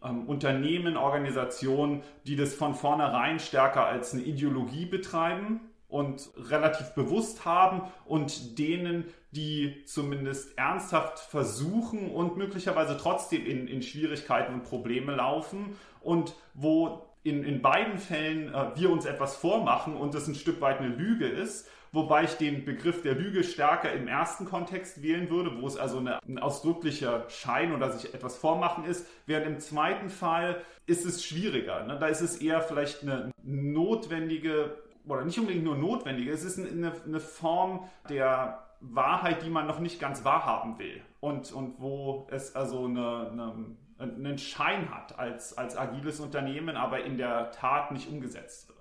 ähm, 0.05 0.27
Unternehmen, 0.27 0.97
Organisationen, 0.97 2.03
die 2.27 2.37
das 2.37 2.55
von 2.55 2.75
vornherein 2.75 3.41
stärker 3.41 3.87
als 3.87 4.13
eine 4.13 4.23
Ideologie 4.23 4.87
betreiben 4.87 5.61
und 5.89 6.31
relativ 6.37 6.95
bewusst 6.95 7.45
haben 7.45 7.83
und 8.05 8.59
denen, 8.59 9.05
die 9.31 9.85
zumindest 9.85 10.59
ernsthaft 10.59 11.19
versuchen 11.19 12.11
und 12.11 12.37
möglicherweise 12.37 12.97
trotzdem 12.97 13.47
in, 13.47 13.69
in 13.69 13.83
Schwierigkeiten 13.83 14.55
und 14.55 14.65
Probleme 14.65 15.15
laufen 15.15 15.77
und 16.01 16.35
wo 16.53 17.07
in, 17.23 17.43
in 17.43 17.63
beiden 17.63 17.99
Fällen 17.99 18.53
äh, 18.55 18.77
wir 18.77 18.91
uns 18.91 19.07
etwas 19.07 19.37
vormachen 19.37 19.97
und 19.97 20.15
das 20.15 20.29
ein 20.29 20.35
Stück 20.35 20.61
weit 20.61 20.81
eine 20.81 20.89
Lüge 20.89 21.27
ist, 21.27 21.69
wobei 21.95 22.25
ich 22.25 22.35
den 22.35 22.65
Begriff 22.65 23.03
der 23.03 23.15
Lüge 23.15 23.45
stärker 23.45 23.93
im 23.93 24.09
ersten 24.09 24.45
Kontext 24.45 25.03
wählen 25.03 25.31
würde, 25.31 25.61
wo 25.61 25.67
es 25.67 25.77
also 25.77 25.99
eine, 25.99 26.19
ein 26.27 26.39
ausdrücklicher 26.39 27.29
Schein 27.29 27.75
oder 27.75 27.91
sich 27.91 28.13
etwas 28.13 28.37
vormachen 28.37 28.85
ist, 28.85 29.07
während 29.27 29.47
im 29.47 29.61
zweiten 29.61 30.11
Fall 30.11 30.61
ist 30.87 31.07
es 31.07 31.25
schwieriger. 31.25 31.85
Ne? 31.85 31.99
Da 31.99 32.09
ist 32.09 32.21
es 32.21 32.39
eher 32.39 32.61
vielleicht 32.61 33.03
eine 33.03 33.31
notwendige 33.43 34.77
oder 35.07 35.25
nicht 35.25 35.39
unbedingt 35.39 35.65
nur 35.65 35.77
notwendige, 35.77 36.33
es 36.33 36.45
ist 36.45 36.59
eine, 36.59 36.93
eine 37.05 37.21
Form 37.21 37.89
der 38.09 38.65
Wahrheit, 38.81 39.43
die 39.43 39.51
man 39.51 39.67
noch 39.67 39.79
nicht 39.79 40.01
ganz 40.01 40.25
wahrhaben 40.25 40.79
will 40.79 41.01
und, 41.21 41.53
und 41.53 41.81
wo 41.81 42.27
es 42.31 42.55
also 42.55 42.87
eine, 42.87 43.31
eine, 43.31 43.77
einen 43.99 44.39
Schein 44.39 44.95
hat 44.95 45.19
als, 45.19 45.57
als 45.57 45.77
agiles 45.77 46.21
Unternehmen, 46.21 46.77
aber 46.77 47.05
in 47.05 47.17
der 47.17 47.51
Tat 47.51 47.93
nicht 47.93 48.09
umgesetzt 48.09 48.69
wird. 48.69 48.74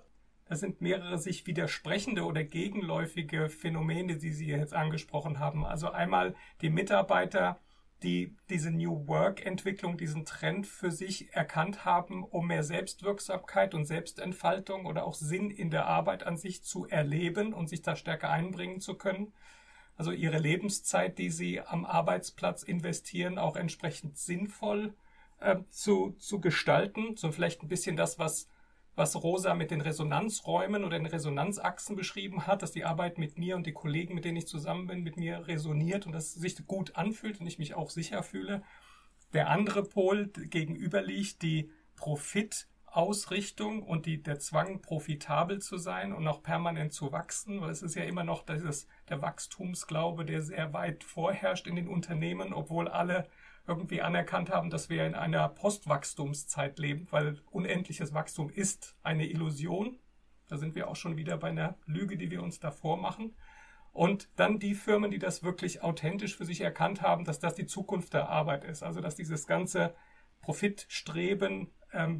Das 0.46 0.60
sind 0.60 0.80
mehrere 0.80 1.18
sich 1.18 1.46
widersprechende 1.46 2.24
oder 2.24 2.44
gegenläufige 2.44 3.48
Phänomene, 3.48 4.18
die 4.18 4.32
Sie 4.32 4.46
jetzt 4.46 4.74
angesprochen 4.74 5.38
haben. 5.38 5.64
Also 5.64 5.90
einmal 5.90 6.34
die 6.60 6.70
Mitarbeiter 6.70 7.58
die 8.04 8.36
diese 8.50 8.70
New 8.70 9.08
Work-Entwicklung, 9.08 9.96
diesen 9.96 10.24
Trend 10.24 10.66
für 10.66 10.90
sich 10.90 11.34
erkannt 11.34 11.84
haben, 11.84 12.22
um 12.22 12.46
mehr 12.46 12.62
Selbstwirksamkeit 12.62 13.74
und 13.74 13.86
Selbstentfaltung 13.86 14.86
oder 14.86 15.04
auch 15.04 15.14
Sinn 15.14 15.50
in 15.50 15.70
der 15.70 15.86
Arbeit 15.86 16.24
an 16.24 16.36
sich 16.36 16.62
zu 16.62 16.86
erleben 16.86 17.54
und 17.54 17.68
sich 17.68 17.82
da 17.82 17.96
stärker 17.96 18.30
einbringen 18.30 18.80
zu 18.80 18.94
können. 18.94 19.32
Also 19.96 20.10
ihre 20.10 20.38
Lebenszeit, 20.38 21.18
die 21.18 21.30
sie 21.30 21.60
am 21.60 21.84
Arbeitsplatz 21.84 22.62
investieren, 22.62 23.38
auch 23.38 23.56
entsprechend 23.56 24.18
sinnvoll 24.18 24.92
äh, 25.40 25.56
zu, 25.70 26.14
zu 26.18 26.40
gestalten. 26.40 27.16
So 27.16 27.32
vielleicht 27.32 27.62
ein 27.62 27.68
bisschen 27.68 27.96
das, 27.96 28.18
was 28.18 28.48
was 28.96 29.20
Rosa 29.22 29.54
mit 29.54 29.70
den 29.70 29.80
Resonanzräumen 29.80 30.84
oder 30.84 30.98
den 30.98 31.06
Resonanzachsen 31.06 31.96
beschrieben 31.96 32.46
hat, 32.46 32.62
dass 32.62 32.72
die 32.72 32.84
Arbeit 32.84 33.18
mit 33.18 33.38
mir 33.38 33.56
und 33.56 33.66
die 33.66 33.72
Kollegen, 33.72 34.14
mit 34.14 34.24
denen 34.24 34.36
ich 34.36 34.46
zusammen 34.46 34.86
bin, 34.86 35.02
mit 35.02 35.16
mir 35.16 35.48
resoniert 35.48 36.06
und 36.06 36.12
dass 36.12 36.28
es 36.28 36.34
sich 36.34 36.66
gut 36.66 36.96
anfühlt 36.96 37.40
und 37.40 37.46
ich 37.46 37.58
mich 37.58 37.74
auch 37.74 37.90
sicher 37.90 38.22
fühle. 38.22 38.62
Der 39.32 39.50
andere 39.50 39.82
Pol 39.82 40.28
gegenüber 40.28 41.02
liegt 41.02 41.42
die 41.42 41.72
Profitausrichtung 41.96 43.82
und 43.82 44.06
die, 44.06 44.22
der 44.22 44.38
Zwang, 44.38 44.80
profitabel 44.80 45.60
zu 45.60 45.76
sein 45.76 46.12
und 46.12 46.28
auch 46.28 46.42
permanent 46.42 46.92
zu 46.92 47.10
wachsen, 47.10 47.60
weil 47.60 47.70
es 47.70 47.82
ist 47.82 47.96
ja 47.96 48.04
immer 48.04 48.22
noch 48.22 48.46
dieses, 48.46 48.86
der 49.08 49.22
Wachstumsglaube, 49.22 50.24
der 50.24 50.40
sehr 50.40 50.72
weit 50.72 51.02
vorherrscht 51.02 51.66
in 51.66 51.74
den 51.74 51.88
Unternehmen, 51.88 52.52
obwohl 52.52 52.86
alle 52.86 53.28
irgendwie 53.66 54.02
anerkannt 54.02 54.50
haben, 54.50 54.70
dass 54.70 54.90
wir 54.90 55.06
in 55.06 55.14
einer 55.14 55.48
Postwachstumszeit 55.48 56.78
leben, 56.78 57.06
weil 57.10 57.40
unendliches 57.50 58.12
Wachstum 58.12 58.50
ist 58.50 58.96
eine 59.02 59.26
Illusion. 59.26 59.98
Da 60.48 60.58
sind 60.58 60.74
wir 60.74 60.88
auch 60.88 60.96
schon 60.96 61.16
wieder 61.16 61.38
bei 61.38 61.48
einer 61.48 61.78
Lüge, 61.86 62.16
die 62.16 62.30
wir 62.30 62.42
uns 62.42 62.60
davor 62.60 62.96
machen. 62.98 63.34
Und 63.92 64.28
dann 64.36 64.58
die 64.58 64.74
Firmen, 64.74 65.10
die 65.10 65.18
das 65.18 65.42
wirklich 65.42 65.82
authentisch 65.82 66.36
für 66.36 66.44
sich 66.44 66.60
erkannt 66.60 67.00
haben, 67.00 67.24
dass 67.24 67.38
das 67.38 67.54
die 67.54 67.66
Zukunft 67.66 68.12
der 68.12 68.28
Arbeit 68.28 68.64
ist. 68.64 68.82
Also 68.82 69.00
dass 69.00 69.14
dieses 69.14 69.46
ganze 69.46 69.94
Profitstreben 70.42 71.70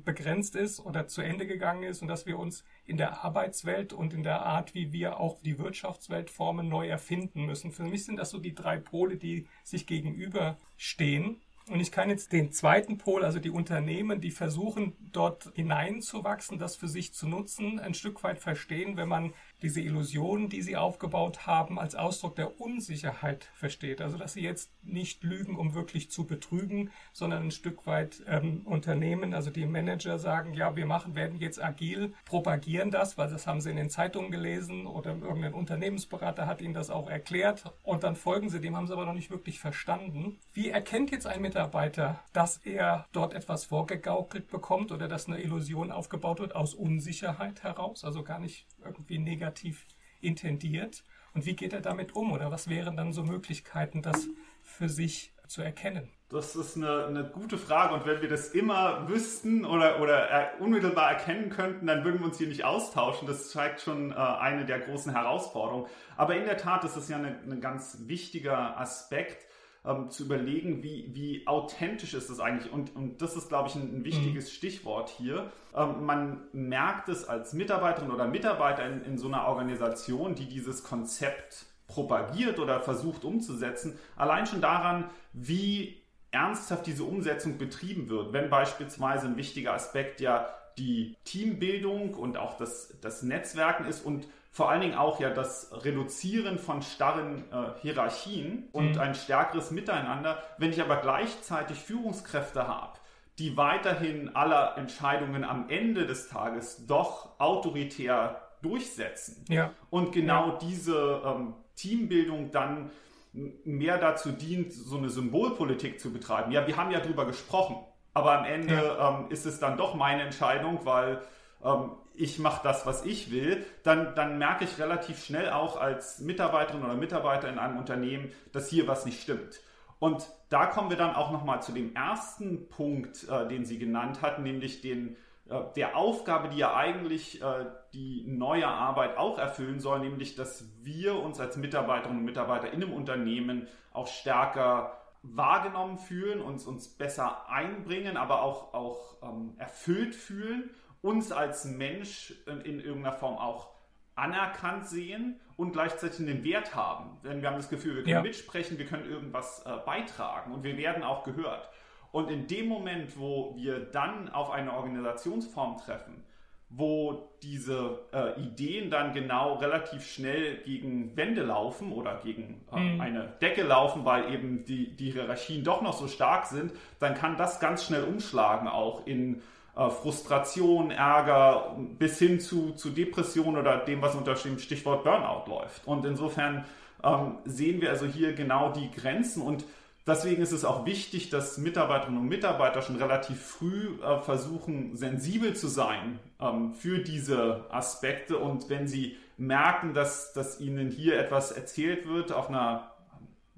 begrenzt 0.05 0.57
ist 0.57 0.81
oder 0.81 1.07
zu 1.07 1.21
Ende 1.21 1.47
gegangen 1.47 1.83
ist 1.83 2.03
und 2.03 2.09
dass 2.09 2.27
wir 2.27 2.39
uns 2.39 2.65
in 2.87 2.97
der 2.97 3.25
Arbeitswelt 3.25 3.93
und 3.93 4.15
in 4.15 4.23
der 4.23 4.45
Art, 4.45 4.75
wie 4.75 4.93
wir 4.93 5.19
auch 5.19 5.41
die 5.41 5.59
Wirtschaftswelt 5.59 6.31
formen, 6.31 6.69
neu 6.69 6.89
erfinden 6.89 7.47
müssen. 7.47 7.73
Für 7.73 7.85
mich 7.85 8.05
sind 8.05 8.17
das 8.17 8.31
so 8.31 8.39
die 8.39 8.55
drei 8.55 8.79
Pole, 8.79 9.17
die 9.17 9.47
sich 9.63 9.87
gegenüberstehen. 9.87 11.41
Und 11.71 11.81
ich 11.81 11.91
kann 11.91 12.11
jetzt 12.11 12.33
den 12.33 12.53
zweiten 12.53 12.99
Pol, 12.99 13.25
also 13.25 13.39
die 13.39 13.51
Unternehmen, 13.51 14.21
die 14.21 14.31
versuchen, 14.31 14.93
dort 15.13 15.51
hineinzuwachsen, 15.55 16.59
das 16.59 16.77
für 16.77 16.89
sich 16.89 17.15
zu 17.15 17.27
nutzen, 17.27 17.81
ein 17.81 17.95
Stück 17.95 18.23
weit 18.23 18.39
verstehen, 18.39 18.99
wenn 18.99 19.09
man 19.09 19.33
diese 19.65 19.81
Illusionen, 19.81 20.51
die 20.51 20.61
sie 20.61 20.77
aufgebaut 20.77 21.47
haben, 21.47 21.79
als 21.79 21.95
Ausdruck 21.95 22.37
der 22.37 22.61
Unsicherheit 22.61 23.49
versteht. 23.55 24.03
Also 24.03 24.19
dass 24.19 24.35
sie 24.35 24.43
jetzt 24.43 24.71
nicht 24.83 25.25
lügen, 25.25 25.57
um 25.57 25.73
wirklich 25.75 26.11
zu 26.11 26.27
betrügen, 26.27 26.91
sondern 27.15 27.45
ein 27.45 27.51
Stück 27.51 27.87
weit 27.87 28.23
ähm, 28.29 28.61
Unternehmen, 28.67 29.33
also 29.33 29.51
die 29.51 29.65
Manager 29.65 30.19
sagen, 30.19 30.53
ja, 30.53 30.77
wir 30.77 30.85
machen, 30.85 31.15
werden 31.15 31.39
jetzt 31.39 31.65
agil, 31.65 32.13
propagieren 32.27 32.91
das, 32.91 33.17
weil 33.17 33.31
das 33.31 33.47
haben 33.47 33.63
sie 33.63 33.71
in 33.71 33.77
den 33.77 33.89
Zeitungen 33.89 34.31
gelesen 34.31 34.87
oder 34.87 35.13
irgendein 35.13 35.55
Unternehmensberater 35.55 36.47
hat 36.47 36.61
ihnen 36.61 36.75
das 36.75 36.91
auch 36.91 37.09
erklärt 37.09 37.73
und 37.83 38.05
dann 38.05 38.17
folgen 38.17 38.51
sie 38.51 38.61
dem, 38.61 38.77
haben 38.77 38.87
sie 38.87 38.93
aber 38.93 39.07
noch 39.07 39.15
nicht 39.15 39.31
wirklich 39.31 39.61
verstanden. 39.61 40.39
Wie 40.53 40.69
erkennt 40.69 41.11
jetzt 41.11 41.27
ein 41.27 41.41
Mitarbeiter, 41.41 42.21
dass 42.35 42.59
er 42.59 43.07
dort 43.13 43.33
etwas 43.33 43.65
vorgegaukelt 43.65 44.49
bekommt 44.49 44.93
oder 44.93 45.09
dass 45.09 45.27
eine 45.27 45.41
Illusion 45.41 45.91
aufgebaut 45.91 46.41
wird 46.41 46.55
aus 46.55 46.75
Unsicherheit 46.75 47.63
heraus, 47.63 48.05
also 48.05 48.23
gar 48.23 48.39
nicht 48.39 48.67
irgendwie 48.85 49.19
negativ 49.19 49.54
negativ 49.55 49.87
intendiert? 50.21 51.05
Und 51.35 51.47
wie 51.47 51.55
geht 51.55 51.73
er 51.73 51.81
damit 51.81 52.15
um? 52.15 52.33
Oder 52.33 52.51
was 52.51 52.69
wären 52.69 52.97
dann 52.97 53.13
so 53.13 53.23
Möglichkeiten, 53.23 54.03
das 54.03 54.29
für 54.63 54.89
sich 54.89 55.33
zu 55.49 55.63
erkennen? 55.63 56.11
Das 56.31 56.57
ist 56.57 56.77
eine, 56.77 57.07
eine 57.07 57.25
gute 57.25 57.59
Frage 57.59 57.95
und 57.95 58.07
wenn 58.07 58.21
wir 58.21 58.29
das 58.29 58.49
immer 58.49 59.09
wüssten 59.09 59.65
oder, 59.65 60.01
oder 60.01 60.53
unmittelbar 60.59 61.11
erkennen 61.11 61.51
könnten, 61.51 61.87
dann 61.87 62.03
würden 62.05 62.21
wir 62.21 62.27
uns 62.27 62.39
hier 62.39 62.49
nicht 62.49 62.65
austauschen. 62.65 63.29
Das 63.29 63.51
zeigt 63.51 63.81
schon 63.81 64.11
äh, 64.11 64.15
eine 64.15 64.65
der 64.65 64.81
großen 64.81 65.13
Herausforderungen. 65.13 65.87
Aber 66.17 66.35
in 66.35 66.45
der 66.45 66.57
Tat 66.57 66.83
ist 66.85 66.97
es 66.97 67.09
ja 67.09 67.19
ein 67.19 67.61
ganz 67.61 67.99
wichtiger 68.07 68.79
Aspekt, 68.81 69.47
ähm, 69.85 70.11
zu 70.11 70.25
überlegen, 70.25 70.83
wie, 70.83 71.11
wie 71.15 71.47
authentisch 71.47 72.15
ist 72.15 72.31
das 72.31 72.41
eigentlich. 72.41 72.73
Und, 72.73 72.95
und 72.97 73.21
das 73.21 73.37
ist, 73.37 73.49
glaube 73.49 73.69
ich, 73.69 73.75
ein, 73.75 73.99
ein 73.99 74.05
wichtiges 74.05 74.47
mhm. 74.47 74.51
Stichwort 74.51 75.11
hier. 75.11 75.51
Ähm, 75.75 76.05
man 76.05 76.43
merkt 76.53 77.09
es 77.09 77.29
als 77.29 77.53
Mitarbeiterin 77.53 78.11
oder 78.11 78.27
Mitarbeiter 78.27 78.87
in, 78.87 79.05
in 79.05 79.19
so 79.19 79.29
einer 79.29 79.47
Organisation, 79.47 80.35
die 80.35 80.47
dieses 80.47 80.85
Konzept 80.85 81.67
propagiert 81.87 82.59
oder 82.59 82.81
versucht 82.81 83.25
umzusetzen, 83.25 83.99
allein 84.17 84.47
schon 84.47 84.63
daran, 84.63 85.11
wie 85.33 86.03
ernsthaft 86.31 86.87
diese 86.87 87.05
Umsetzung 87.05 87.59
betrieben 87.59 88.09
wird. 88.09 88.33
Wenn 88.33 88.51
beispielsweise 88.51 89.27
ein 89.27 89.37
wichtiger 89.37 89.75
Aspekt 89.75 90.21
ja 90.21 90.49
die 90.79 91.17
Teambildung 91.25 92.15
und 92.15 92.37
auch 92.37 92.57
das, 92.57 92.99
das 93.01 93.23
Netzwerken 93.23 93.85
ist 93.85 94.05
und 94.05 94.27
vor 94.55 94.71
allen 94.71 94.83
Dingen 94.83 94.95
auch 94.95 95.19
ja 95.19 95.31
das 95.31 95.73
Reduzieren 95.85 96.61
von 96.61 96.81
starren 96.81 97.43
äh, 97.51 97.81
Hierarchien 97.83 98.69
und 98.71 98.93
mhm. 98.93 99.01
ein 99.01 99.17
stärkeres 99.17 99.73
Miteinander. 99.73 100.41
Wenn 100.59 100.71
ich 100.71 100.81
aber 100.81 100.99
gleichzeitig 100.99 101.81
Führungskräfte 101.81 102.69
habe, 102.69 102.93
die 103.41 103.57
weiterhin 103.57 104.37
aller 104.37 104.79
Entscheidungen 104.79 105.43
am 105.43 105.69
Ende 105.71 106.07
des 106.07 106.29
Tages 106.29 106.87
doch 106.87 107.41
autoritär 107.41 108.43
durchsetzen 108.63 109.45
ja. 109.49 109.73
und 109.91 110.13
genau 110.13 110.51
ja. 110.51 110.59
diese 110.63 111.23
ähm, 111.27 111.55
Teambildung 111.75 112.53
dann 112.53 112.93
mehr 113.33 113.99
dazu 113.99 114.31
dient, 114.31 114.73
so 114.73 114.99
eine 114.99 115.11
Symbolpolitik 115.11 115.99
zu 115.99 116.13
betreiben. 116.13 116.53
Ja, 116.53 116.69
wir 116.69 116.77
haben 116.77 116.93
ja 116.93 117.01
drüber 117.01 117.27
gesprochen, 117.27 117.75
aber 118.13 118.39
am 118.39 118.45
Ende 118.45 118.75
ja. 118.75 119.19
ähm, 119.19 119.31
ist 119.31 119.47
es 119.47 119.59
dann 119.59 119.77
doch 119.77 119.97
meine 119.97 120.23
Entscheidung, 120.23 120.79
weil 120.85 121.23
ähm, 121.65 121.91
ich 122.17 122.39
mache 122.39 122.63
das, 122.63 122.87
was 122.87 123.05
ich 123.05 123.31
will, 123.31 123.65
dann, 123.83 124.15
dann 124.15 124.39
merke 124.39 124.65
ich 124.65 124.79
relativ 124.79 125.25
schnell 125.25 125.51
auch 125.51 125.81
als 125.81 126.21
Mitarbeiterin 126.21 126.85
oder 126.85 126.95
Mitarbeiter 126.95 127.49
in 127.49 127.59
einem 127.59 127.77
Unternehmen, 127.77 128.33
dass 128.53 128.69
hier 128.69 128.87
was 128.87 129.05
nicht 129.05 129.21
stimmt. 129.21 129.61
Und 129.99 130.29
da 130.49 130.67
kommen 130.67 130.91
wir 130.91 130.97
dann 130.97 131.15
auch 131.15 131.31
nochmal 131.33 131.63
zu 131.63 131.73
dem 131.73 131.95
ersten 131.95 132.69
Punkt, 132.69 133.29
äh, 133.29 133.49
den 133.49 133.65
Sie 133.65 133.79
genannt 133.79 134.23
hatten, 134.23 134.43
nämlich 134.43 134.81
den, 134.81 135.17
äh, 135.49 135.61
der 135.77 135.97
Aufgabe, 135.97 136.49
die 136.49 136.59
ja 136.59 136.75
eigentlich 136.75 137.43
äh, 137.43 137.67
die 137.93 138.25
neue 138.27 138.67
Arbeit 138.69 139.17
auch 139.17 139.39
erfüllen 139.39 139.81
soll, 139.81 140.01
nämlich 140.01 140.37
dass 140.37 140.67
wir 140.83 141.17
uns 141.17 141.41
als 141.41 141.57
Mitarbeiterinnen 141.57 142.19
und 142.19 142.25
Mitarbeiter 142.25 142.71
in 142.71 142.83
einem 142.83 142.93
Unternehmen 142.93 143.67
auch 143.93 144.07
stärker 144.07 145.01
wahrgenommen 145.23 145.99
fühlen, 145.99 146.41
uns, 146.41 146.67
uns 146.67 146.87
besser 146.87 147.49
einbringen, 147.49 148.19
aber 148.19 148.43
auch, 148.43 148.75
auch 148.75 149.17
ähm, 149.23 149.55
erfüllt 149.57 150.15
fühlen 150.15 150.71
uns 151.05 151.33
als 151.33 151.67
Mensch 151.67 152.33
in, 152.47 152.63
in 152.63 152.81
irgendeiner 152.81 153.13
Form 153.15 153.37
auch 153.37 153.69
anerkannt 154.15 154.87
sehen 154.87 155.39
und 155.57 155.73
gleichzeitig 155.73 156.21
einen 156.21 156.43
Wert 156.45 156.75
haben. 156.75 157.19
Denn 157.23 157.43
wir 157.43 157.49
haben 157.49 157.57
das 157.57 157.69
Gefühl, 157.69 157.97
wir 157.97 158.03
können 158.03 158.15
ja. 158.15 158.23
mitsprechen, 158.23 158.79
wir 158.79 158.87
können 158.87 159.09
irgendwas 159.09 159.65
äh, 159.67 159.77
beitragen 159.85 160.53
und 160.53 160.65
wir 160.65 160.77
werden 160.79 161.03
auch 161.03 161.23
gehört. 161.23 161.69
Und 162.11 162.31
in 162.31 162.47
dem 162.47 162.69
Moment, 162.69 163.19
wo 163.19 163.55
wir 163.57 163.81
dann 163.81 164.31
auf 164.31 164.51
eine 164.51 164.73
Organisationsform 164.73 165.77
treffen, 165.79 166.25
wo 166.71 167.29
diese 167.43 167.99
äh, 168.13 168.41
Ideen 168.41 168.91
dann 168.91 169.13
genau 169.13 169.55
relativ 169.55 170.07
schnell 170.07 170.57
gegen 170.65 171.17
Wände 171.17 171.43
laufen 171.43 171.93
oder 171.93 172.21
gegen 172.23 172.65
äh, 172.73 172.81
mhm. 172.81 173.01
eine 173.01 173.35
Decke 173.43 173.63
laufen, 173.63 174.05
weil 174.05 174.33
eben 174.33 174.65
die, 174.65 174.97
die 174.97 175.11
Hierarchien 175.11 175.65
doch 175.65 175.83
noch 175.83 175.93
so 175.93 176.09
stark 176.09 176.47
sind, 176.47 176.73
dann 176.99 177.15
kann 177.15 177.37
das 177.37 177.61
ganz 177.61 177.85
schnell 177.85 178.05
umschlagen 178.05 178.69
auch 178.69 179.07
in 179.07 179.43
äh, 179.77 179.91
Frustration, 179.91 180.91
Ärger 180.91 181.77
bis 181.99 182.19
hin 182.19 182.41
zu, 182.41 182.73
zu 182.73 182.91
Depression 182.91 183.57
oder 183.57 183.79
dem, 183.79 184.03
was 184.03 184.15
unter 184.15 184.35
dem 184.35 184.59
Stichwort 184.59 185.05
Burnout 185.05 185.51
läuft. 185.51 185.87
Und 185.87 186.05
insofern 186.05 186.65
ähm, 187.03 187.39
sehen 187.45 187.81
wir 187.81 187.91
also 187.91 188.07
hier 188.07 188.33
genau 188.33 188.73
die 188.73 188.91
Grenzen 188.91 189.43
und 189.43 189.65
Deswegen 190.07 190.43
ist 190.43 190.53
es 190.53 190.67
auch 190.67 190.85
wichtig, 190.85 191.31
dass 191.31 191.57
Mitarbeiterinnen 191.57 192.21
und 192.21 192.29
Mitarbeiter 192.29 192.83
schon 192.83 192.97
relativ 192.97 193.41
früh 193.41 193.99
äh, 194.03 194.21
versuchen, 194.21 194.97
sensibel 194.97 195.57
zu 195.57 195.67
sein 195.67 196.19
ähm, 196.39 196.75
für 196.75 196.99
diese 196.99 197.65
Aspekte. 197.71 198.37
Und 198.37 198.69
wenn 198.69 198.87
sie 198.87 199.17
merken, 199.39 199.95
dass, 199.95 200.35
dass 200.35 200.61
ihnen 200.61 200.91
hier 200.91 201.19
etwas 201.19 201.53
erzählt 201.53 202.07
wird 202.07 202.33
auf 202.33 202.51
einer 202.51 202.93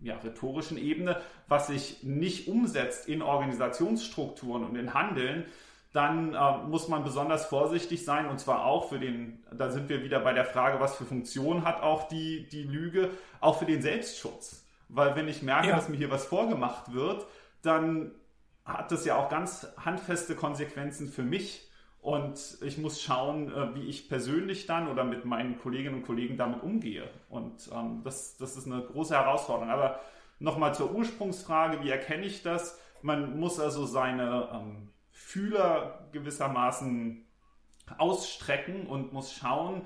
ja, 0.00 0.16
rhetorischen 0.18 0.78
Ebene, 0.78 1.20
was 1.48 1.66
sich 1.66 2.04
nicht 2.04 2.46
umsetzt 2.46 3.08
in 3.08 3.22
Organisationsstrukturen 3.22 4.62
und 4.62 4.76
in 4.76 4.94
Handeln, 4.94 5.46
dann 5.96 6.34
äh, 6.34 6.58
muss 6.68 6.88
man 6.88 7.04
besonders 7.04 7.46
vorsichtig 7.46 8.04
sein 8.04 8.28
und 8.28 8.38
zwar 8.38 8.66
auch 8.66 8.90
für 8.90 8.98
den, 8.98 9.42
da 9.50 9.70
sind 9.70 9.88
wir 9.88 10.04
wieder 10.04 10.20
bei 10.20 10.34
der 10.34 10.44
Frage, 10.44 10.78
was 10.78 10.94
für 10.94 11.06
Funktion 11.06 11.64
hat 11.64 11.80
auch 11.80 12.06
die, 12.06 12.46
die 12.50 12.64
Lüge, 12.64 13.08
auch 13.40 13.58
für 13.58 13.64
den 13.64 13.80
Selbstschutz. 13.80 14.66
Weil 14.90 15.16
wenn 15.16 15.26
ich 15.26 15.42
merke, 15.42 15.68
ja. 15.68 15.76
dass 15.76 15.88
mir 15.88 15.96
hier 15.96 16.10
was 16.10 16.26
vorgemacht 16.26 16.92
wird, 16.92 17.24
dann 17.62 18.12
hat 18.66 18.92
das 18.92 19.06
ja 19.06 19.16
auch 19.16 19.30
ganz 19.30 19.66
handfeste 19.82 20.34
Konsequenzen 20.34 21.08
für 21.08 21.22
mich. 21.22 21.70
Und 22.02 22.58
ich 22.60 22.76
muss 22.76 23.00
schauen, 23.00 23.50
äh, 23.50 23.74
wie 23.74 23.88
ich 23.88 24.08
persönlich 24.08 24.66
dann 24.66 24.88
oder 24.88 25.02
mit 25.02 25.24
meinen 25.24 25.58
Kolleginnen 25.58 25.96
und 25.96 26.06
Kollegen 26.06 26.36
damit 26.36 26.62
umgehe. 26.62 27.08
Und 27.30 27.70
ähm, 27.72 28.02
das, 28.04 28.36
das 28.36 28.56
ist 28.56 28.66
eine 28.66 28.82
große 28.82 29.14
Herausforderung. 29.14 29.70
Aber 29.70 29.98
nochmal 30.40 30.74
zur 30.74 30.94
Ursprungsfrage, 30.94 31.82
wie 31.82 31.90
erkenne 31.90 32.26
ich 32.26 32.42
das? 32.42 32.78
Man 33.00 33.40
muss 33.40 33.58
also 33.58 33.86
seine 33.86 34.50
ähm, 34.52 34.88
Fühler 35.26 36.08
gewissermaßen 36.12 37.26
ausstrecken 37.98 38.86
und 38.86 39.12
muss 39.12 39.32
schauen, 39.32 39.82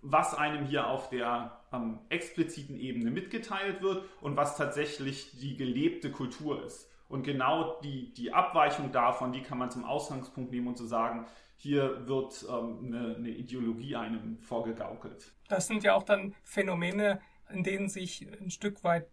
was 0.00 0.32
einem 0.32 0.64
hier 0.64 0.86
auf 0.86 1.10
der 1.10 1.58
ähm, 1.72 1.98
expliziten 2.08 2.78
Ebene 2.78 3.10
mitgeteilt 3.10 3.82
wird 3.82 4.04
und 4.20 4.36
was 4.36 4.56
tatsächlich 4.56 5.40
die 5.40 5.56
gelebte 5.56 6.12
Kultur 6.12 6.64
ist. 6.64 6.88
Und 7.08 7.24
genau 7.24 7.80
die, 7.80 8.14
die 8.14 8.32
Abweichung 8.32 8.92
davon, 8.92 9.32
die 9.32 9.42
kann 9.42 9.58
man 9.58 9.72
zum 9.72 9.84
Ausgangspunkt 9.84 10.52
nehmen 10.52 10.68
und 10.68 10.78
zu 10.78 10.86
sagen, 10.86 11.26
hier 11.56 12.06
wird 12.06 12.46
ähm, 12.48 12.84
eine, 12.86 13.16
eine 13.16 13.30
Ideologie 13.30 13.96
einem 13.96 14.38
vorgegaukelt. 14.38 15.32
Das 15.48 15.66
sind 15.66 15.82
ja 15.82 15.94
auch 15.94 16.04
dann 16.04 16.32
Phänomene, 16.44 17.20
in 17.50 17.64
denen 17.64 17.88
sich 17.88 18.24
ein 18.40 18.50
Stück 18.50 18.84
weit 18.84 19.08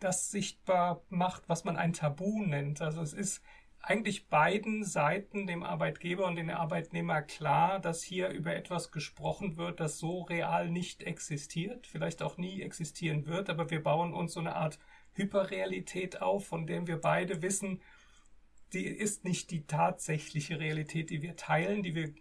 das 0.00 0.30
sichtbar 0.30 1.00
macht, 1.08 1.48
was 1.48 1.64
man 1.64 1.78
ein 1.78 1.94
Tabu 1.94 2.44
nennt. 2.44 2.82
Also 2.82 3.00
es 3.00 3.14
ist 3.14 3.42
eigentlich 3.82 4.28
beiden 4.28 4.84
Seiten, 4.84 5.46
dem 5.46 5.64
Arbeitgeber 5.64 6.26
und 6.26 6.36
dem 6.36 6.50
Arbeitnehmer, 6.50 7.20
klar, 7.22 7.80
dass 7.80 8.02
hier 8.02 8.28
über 8.28 8.54
etwas 8.54 8.92
gesprochen 8.92 9.56
wird, 9.56 9.80
das 9.80 9.98
so 9.98 10.22
real 10.22 10.70
nicht 10.70 11.02
existiert, 11.02 11.88
vielleicht 11.88 12.22
auch 12.22 12.38
nie 12.38 12.62
existieren 12.62 13.26
wird, 13.26 13.50
aber 13.50 13.70
wir 13.70 13.82
bauen 13.82 14.14
uns 14.14 14.34
so 14.34 14.40
eine 14.40 14.54
Art 14.54 14.78
Hyperrealität 15.14 16.22
auf, 16.22 16.46
von 16.46 16.66
der 16.66 16.86
wir 16.86 17.00
beide 17.00 17.42
wissen, 17.42 17.82
die 18.72 18.86
ist 18.86 19.24
nicht 19.24 19.50
die 19.50 19.66
tatsächliche 19.66 20.58
Realität, 20.58 21.10
die 21.10 21.22
wir 21.22 21.36
teilen, 21.36 21.82
die 21.82 21.94
wir 21.94 22.14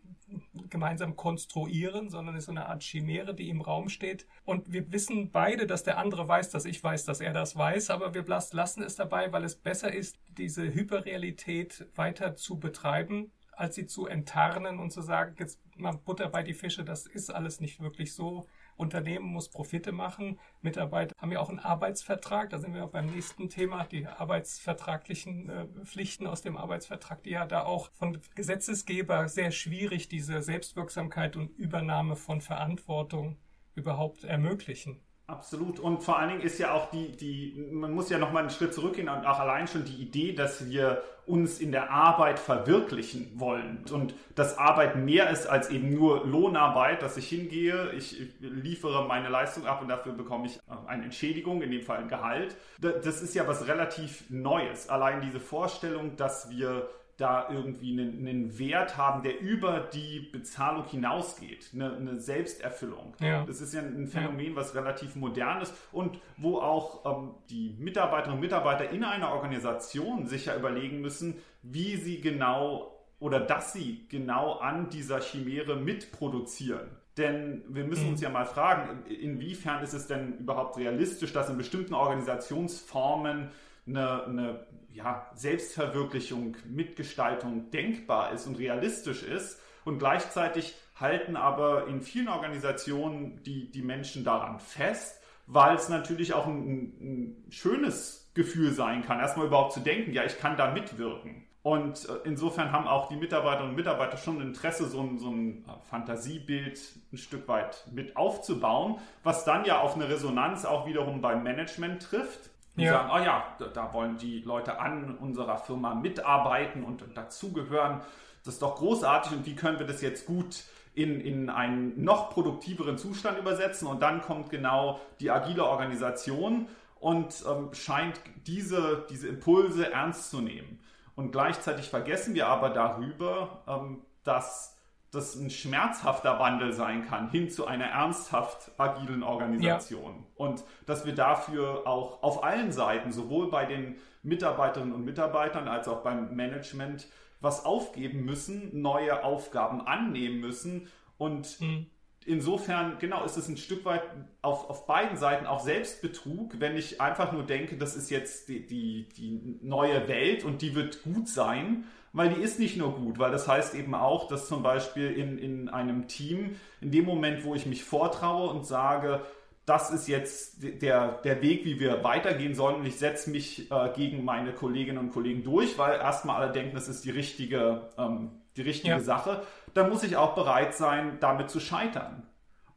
gemeinsam 0.69 1.15
konstruieren, 1.15 2.09
sondern 2.09 2.35
ist 2.35 2.45
so 2.45 2.51
eine 2.51 2.67
Art 2.67 2.83
Chimäre, 2.83 3.33
die 3.33 3.49
im 3.49 3.61
Raum 3.61 3.89
steht. 3.89 4.27
Und 4.45 4.71
wir 4.71 4.91
wissen 4.91 5.31
beide, 5.31 5.67
dass 5.67 5.83
der 5.83 5.97
andere 5.97 6.27
weiß, 6.27 6.49
dass 6.49 6.65
ich 6.65 6.81
weiß, 6.83 7.05
dass 7.05 7.21
er 7.21 7.33
das 7.33 7.55
weiß, 7.55 7.89
aber 7.89 8.13
wir 8.13 8.25
lassen 8.25 8.83
es 8.83 8.95
dabei, 8.95 9.31
weil 9.31 9.43
es 9.43 9.55
besser 9.55 9.93
ist, 9.93 10.17
diese 10.37 10.73
Hyperrealität 10.73 11.85
weiter 11.95 12.35
zu 12.35 12.59
betreiben, 12.59 13.31
als 13.51 13.75
sie 13.75 13.85
zu 13.85 14.07
enttarnen 14.07 14.79
und 14.79 14.91
zu 14.91 15.01
sagen, 15.01 15.35
jetzt 15.39 15.59
mal 15.77 15.91
Butter 15.91 16.29
bei 16.29 16.43
die 16.43 16.53
Fische, 16.53 16.83
das 16.83 17.05
ist 17.05 17.29
alles 17.29 17.59
nicht 17.59 17.79
wirklich 17.79 18.13
so. 18.13 18.47
Unternehmen 18.77 19.25
muss 19.25 19.49
Profite 19.49 19.91
machen. 19.91 20.39
Mitarbeiter 20.61 21.15
haben 21.17 21.31
ja 21.31 21.39
auch 21.39 21.49
einen 21.49 21.59
Arbeitsvertrag. 21.59 22.49
Da 22.49 22.59
sind 22.59 22.73
wir 22.73 22.85
auch 22.85 22.89
beim 22.91 23.07
nächsten 23.07 23.49
Thema, 23.49 23.85
die 23.85 24.07
arbeitsvertraglichen 24.07 25.49
äh, 25.49 25.67
Pflichten 25.85 26.27
aus 26.27 26.41
dem 26.41 26.57
Arbeitsvertrag, 26.57 27.23
die 27.23 27.31
ja 27.31 27.45
da 27.45 27.63
auch 27.63 27.91
von 27.91 28.19
Gesetzesgeber 28.35 29.27
sehr 29.27 29.51
schwierig 29.51 30.07
diese 30.07 30.41
Selbstwirksamkeit 30.41 31.35
und 31.35 31.49
Übernahme 31.57 32.15
von 32.15 32.41
Verantwortung 32.41 33.37
überhaupt 33.75 34.23
ermöglichen. 34.23 34.99
Absolut. 35.31 35.79
Und 35.79 36.03
vor 36.03 36.19
allen 36.19 36.27
Dingen 36.27 36.41
ist 36.41 36.59
ja 36.59 36.73
auch 36.73 36.89
die, 36.91 37.15
die, 37.15 37.69
man 37.71 37.93
muss 37.93 38.09
ja 38.09 38.17
noch 38.17 38.33
mal 38.33 38.41
einen 38.41 38.49
Schritt 38.49 38.73
zurückgehen 38.73 39.07
und 39.07 39.25
auch 39.25 39.39
allein 39.39 39.65
schon 39.65 39.85
die 39.85 39.95
Idee, 39.95 40.33
dass 40.33 40.69
wir 40.69 41.01
uns 41.25 41.61
in 41.61 41.71
der 41.71 41.89
Arbeit 41.89 42.37
verwirklichen 42.37 43.31
wollen 43.35 43.85
und 43.93 44.13
dass 44.35 44.57
Arbeit 44.57 44.97
mehr 44.97 45.29
ist 45.29 45.47
als 45.47 45.69
eben 45.69 45.93
nur 45.93 46.27
Lohnarbeit, 46.27 47.01
dass 47.01 47.15
ich 47.15 47.29
hingehe, 47.29 47.93
ich 47.93 48.21
liefere 48.41 49.07
meine 49.07 49.29
Leistung 49.29 49.65
ab 49.65 49.81
und 49.81 49.87
dafür 49.87 50.11
bekomme 50.11 50.47
ich 50.47 50.59
eine 50.87 51.05
Entschädigung, 51.05 51.61
in 51.61 51.71
dem 51.71 51.83
Fall 51.83 51.99
ein 51.99 52.09
Gehalt. 52.09 52.57
Das 52.79 53.21
ist 53.21 53.33
ja 53.33 53.47
was 53.47 53.67
relativ 53.67 54.25
Neues. 54.29 54.89
Allein 54.89 55.21
diese 55.21 55.39
Vorstellung, 55.39 56.17
dass 56.17 56.49
wir 56.49 56.89
da 57.17 57.49
irgendwie 57.49 57.91
einen, 57.91 58.27
einen, 58.27 58.59
Wert 58.59 58.97
haben, 58.97 59.23
der 59.23 59.39
über 59.39 59.79
die 59.93 60.19
Bezahlung 60.19 60.85
hinausgeht, 60.85 61.69
eine, 61.73 61.95
eine 61.95 62.19
Selbsterfüllung. 62.19 63.13
Ja. 63.19 63.45
Das 63.45 63.61
ist 63.61 63.73
ja 63.73 63.81
ein 63.81 64.07
Phänomen, 64.07 64.55
was 64.55 64.75
relativ 64.75 65.15
modern 65.15 65.61
ist 65.61 65.73
und 65.91 66.19
wo 66.37 66.59
auch 66.59 67.05
ähm, 67.05 67.31
die 67.49 67.75
Mitarbeiterinnen 67.79 68.37
und 68.37 68.41
Mitarbeiter 68.41 68.89
in 68.89 69.03
einer 69.03 69.31
Organisation 69.31 70.27
sich 70.27 70.45
ja 70.45 70.55
überlegen 70.55 71.01
müssen, 71.01 71.35
wie 71.61 71.95
sie 71.97 72.21
genau 72.21 72.97
oder 73.19 73.39
dass 73.39 73.71
sie 73.71 74.05
genau 74.09 74.53
an 74.53 74.89
dieser 74.89 75.21
Chimäre 75.21 75.75
mitproduzieren. 75.75 76.89
Denn 77.17 77.63
wir 77.67 77.83
müssen 77.83 78.09
uns 78.09 78.19
mhm. 78.19 78.23
ja 78.23 78.29
mal 78.29 78.45
fragen, 78.45 79.05
inwiefern 79.05 79.83
ist 79.83 79.93
es 79.93 80.07
denn 80.07 80.39
überhaupt 80.39 80.77
realistisch, 80.77 81.31
dass 81.33 81.49
in 81.49 81.57
bestimmten 81.57 81.93
Organisationsformen 81.93 83.49
eine, 83.87 84.23
eine 84.25 84.67
ja, 84.93 85.29
Selbstverwirklichung, 85.35 86.57
Mitgestaltung 86.65 87.71
denkbar 87.71 88.31
ist 88.33 88.47
und 88.47 88.57
realistisch 88.57 89.23
ist. 89.23 89.59
Und 89.83 89.99
gleichzeitig 89.99 90.75
halten 90.95 91.35
aber 91.35 91.87
in 91.87 92.01
vielen 92.01 92.27
Organisationen 92.27 93.41
die, 93.43 93.71
die 93.71 93.81
Menschen 93.81 94.23
daran 94.23 94.59
fest, 94.59 95.21
weil 95.47 95.75
es 95.75 95.89
natürlich 95.89 96.33
auch 96.33 96.45
ein, 96.45 96.93
ein 97.01 97.45
schönes 97.49 98.31
Gefühl 98.33 98.71
sein 98.71 99.03
kann, 99.03 99.19
erstmal 99.19 99.47
überhaupt 99.47 99.73
zu 99.73 99.79
denken, 99.79 100.13
ja, 100.13 100.23
ich 100.23 100.37
kann 100.37 100.55
da 100.55 100.71
mitwirken. 100.71 101.45
Und 101.63 102.09
äh, 102.09 102.13
insofern 102.23 102.71
haben 102.71 102.87
auch 102.87 103.07
die 103.09 103.15
Mitarbeiterinnen 103.15 103.71
und 103.71 103.75
Mitarbeiter 103.75 104.17
schon 104.17 104.41
Interesse, 104.41 104.87
so 104.87 105.01
ein, 105.01 105.19
so 105.19 105.29
ein 105.29 105.65
Fantasiebild 105.89 106.79
ein 107.11 107.17
Stück 107.17 107.47
weit 107.47 107.85
mit 107.91 108.17
aufzubauen, 108.17 108.99
was 109.23 109.45
dann 109.45 109.65
ja 109.65 109.81
auf 109.81 109.95
eine 109.95 110.09
Resonanz 110.09 110.65
auch 110.65 110.87
wiederum 110.87 111.21
beim 111.21 111.43
Management 111.43 112.01
trifft. 112.03 112.50
Die 112.75 112.83
ja. 112.83 112.93
sagen, 112.93 113.09
oh 113.13 113.17
ja, 113.17 113.43
da, 113.73 113.93
wollen 113.93 114.17
die 114.17 114.41
Leute 114.41 114.79
an 114.79 115.17
unserer 115.17 115.57
Firma 115.57 115.93
mitarbeiten 115.93 116.83
und 116.83 117.03
dazugehören. 117.15 118.01
Das 118.43 118.55
ist 118.55 118.61
doch 118.61 118.75
großartig 118.75 119.33
und 119.33 119.45
wie 119.45 119.55
können 119.55 119.77
wir 119.77 119.85
das 119.85 120.01
jetzt 120.01 120.25
gut 120.25 120.63
in, 120.93 121.19
in 121.19 121.49
einen 121.49 122.01
noch 122.03 122.29
produktiveren 122.29 122.97
Zustand 122.97 123.37
übersetzen? 123.37 123.87
Und 123.87 124.01
dann 124.01 124.21
kommt 124.21 124.49
genau 124.49 124.99
die 125.19 125.31
agile 125.31 125.65
Organisation 125.65 126.67
und 126.99 127.43
ähm, 127.49 127.73
scheint 127.73 128.19
diese, 128.47 129.05
diese 129.09 129.27
Impulse 129.27 129.91
ernst 129.91 130.29
zu 130.29 130.39
nehmen. 130.39 130.79
Und 131.15 131.31
gleichzeitig 131.31 131.89
vergessen 131.89 132.35
wir 132.35 132.47
aber 132.47 132.69
darüber, 132.69 133.63
ähm, 133.67 134.01
dass 134.23 134.70
das 135.11 135.35
ein 135.35 135.49
schmerzhafter 135.49 136.39
Wandel 136.39 136.71
sein 136.71 137.05
kann 137.05 137.29
hin 137.29 137.49
zu 137.49 137.67
einer 137.67 137.85
ernsthaft 137.85 138.71
agilen 138.77 139.23
Organisation. 139.23 140.15
Ja. 140.15 140.45
Und 140.45 140.63
dass 140.85 141.05
wir 141.05 141.13
dafür 141.13 141.85
auch 141.85 142.23
auf 142.23 142.43
allen 142.43 142.71
Seiten, 142.71 143.11
sowohl 143.11 143.49
bei 143.49 143.65
den 143.65 143.97
Mitarbeiterinnen 144.23 144.93
und 144.93 145.03
Mitarbeitern 145.03 145.67
als 145.67 145.87
auch 145.87 146.01
beim 146.01 146.33
Management, 146.35 147.07
was 147.41 147.65
aufgeben 147.65 148.23
müssen, 148.23 148.81
neue 148.81 149.23
Aufgaben 149.23 149.81
annehmen 149.81 150.39
müssen 150.39 150.87
und 151.17 151.59
mhm 151.59 151.87
insofern, 152.25 152.97
genau, 152.99 153.23
ist 153.23 153.37
es 153.37 153.47
ein 153.47 153.57
Stück 153.57 153.85
weit 153.85 154.03
auf, 154.41 154.69
auf 154.69 154.85
beiden 154.85 155.17
Seiten 155.17 155.45
auch 155.45 155.59
Selbstbetrug, 155.59 156.59
wenn 156.59 156.77
ich 156.77 157.01
einfach 157.01 157.31
nur 157.31 157.43
denke, 157.43 157.77
das 157.77 157.95
ist 157.95 158.09
jetzt 158.09 158.49
die, 158.49 158.65
die, 158.65 159.09
die 159.17 159.57
neue 159.61 160.07
Welt 160.07 160.43
und 160.43 160.61
die 160.61 160.75
wird 160.75 161.03
gut 161.03 161.27
sein, 161.27 161.85
weil 162.13 162.29
die 162.29 162.41
ist 162.41 162.59
nicht 162.59 162.77
nur 162.77 162.95
gut, 162.95 163.19
weil 163.19 163.31
das 163.31 163.47
heißt 163.47 163.75
eben 163.75 163.95
auch, 163.95 164.27
dass 164.27 164.47
zum 164.47 164.63
Beispiel 164.63 165.11
in, 165.11 165.37
in 165.37 165.69
einem 165.69 166.07
Team, 166.07 166.55
in 166.81 166.91
dem 166.91 167.05
Moment, 167.05 167.43
wo 167.43 167.55
ich 167.55 167.65
mich 167.65 167.83
vortraue 167.83 168.49
und 168.49 168.65
sage, 168.65 169.21
das 169.65 169.91
ist 169.91 170.07
jetzt 170.07 170.81
der, 170.81 171.19
der 171.23 171.41
Weg, 171.41 171.65
wie 171.65 171.79
wir 171.79 172.03
weitergehen 172.03 172.55
sollen 172.55 172.77
und 172.77 172.85
ich 172.85 172.97
setze 172.97 173.29
mich 173.29 173.71
äh, 173.71 173.89
gegen 173.95 174.25
meine 174.25 174.53
Kolleginnen 174.53 174.97
und 174.97 175.11
Kollegen 175.11 175.43
durch, 175.43 175.77
weil 175.77 175.99
erstmal 175.99 176.41
alle 176.41 176.51
denken, 176.51 176.75
das 176.75 176.87
ist 176.87 177.05
die 177.05 177.11
richtige 177.11 177.89
ähm, 177.97 178.31
die 178.57 178.61
richtige 178.61 178.95
ja. 178.95 178.99
Sache, 178.99 179.43
dann 179.73 179.89
muss 179.89 180.03
ich 180.03 180.17
auch 180.17 180.35
bereit 180.35 180.73
sein, 180.75 181.17
damit 181.19 181.49
zu 181.49 181.59
scheitern. 181.59 182.23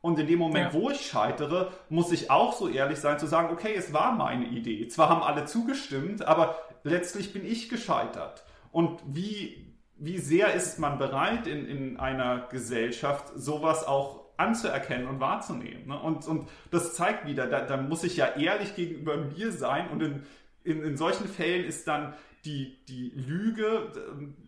Und 0.01 0.19
in 0.19 0.27
dem 0.27 0.39
Moment, 0.39 0.75
ja. 0.75 0.81
wo 0.81 0.91
ich 0.91 1.07
scheitere, 1.07 1.73
muss 1.89 2.13
ich 2.13 2.31
auch 2.31 2.53
so 2.53 2.69
ehrlich 2.69 2.99
sein 2.99 3.19
zu 3.19 3.27
sagen, 3.27 3.49
okay, 3.53 3.75
es 3.75 3.93
war 3.93 4.13
meine 4.13 4.47
Idee. 4.47 4.87
Zwar 4.89 5.09
haben 5.09 5.23
alle 5.23 5.47
zugestimmt, 5.47 6.27
aber 6.27 6.59
letztlich 6.83 7.33
bin 7.33 7.45
ich 7.47 7.71
gescheitert. 7.71 8.45
Und 8.75 9.01
wie, 9.07 9.73
wie 9.97 10.19
sehr 10.19 10.53
ist 10.53 10.81
man 10.81 10.99
bereit 10.99 11.47
in, 11.47 11.65
in 11.65 11.97
einer 11.97 12.49
Gesellschaft, 12.49 13.31
sowas 13.37 13.87
auch 13.87 14.25
anzuerkennen 14.37 15.07
und 15.07 15.21
wahrzunehmen. 15.21 15.87
Ne? 15.87 15.97
Und, 15.97 16.27
und 16.27 16.49
das 16.73 16.95
zeigt 16.95 17.25
wieder, 17.25 17.47
da, 17.47 17.61
da 17.61 17.77
muss 17.77 18.03
ich 18.03 18.17
ja 18.17 18.35
ehrlich 18.35 18.75
gegenüber 18.75 19.17
mir 19.17 19.53
sein 19.53 19.91
und 19.91 20.03
in, 20.03 20.27
in, 20.65 20.83
in 20.83 20.97
solchen 20.97 21.29
Fällen 21.29 21.65
ist 21.65 21.87
dann 21.87 22.15
die, 22.45 22.85
die 22.89 23.11
Lüge, 23.11 23.93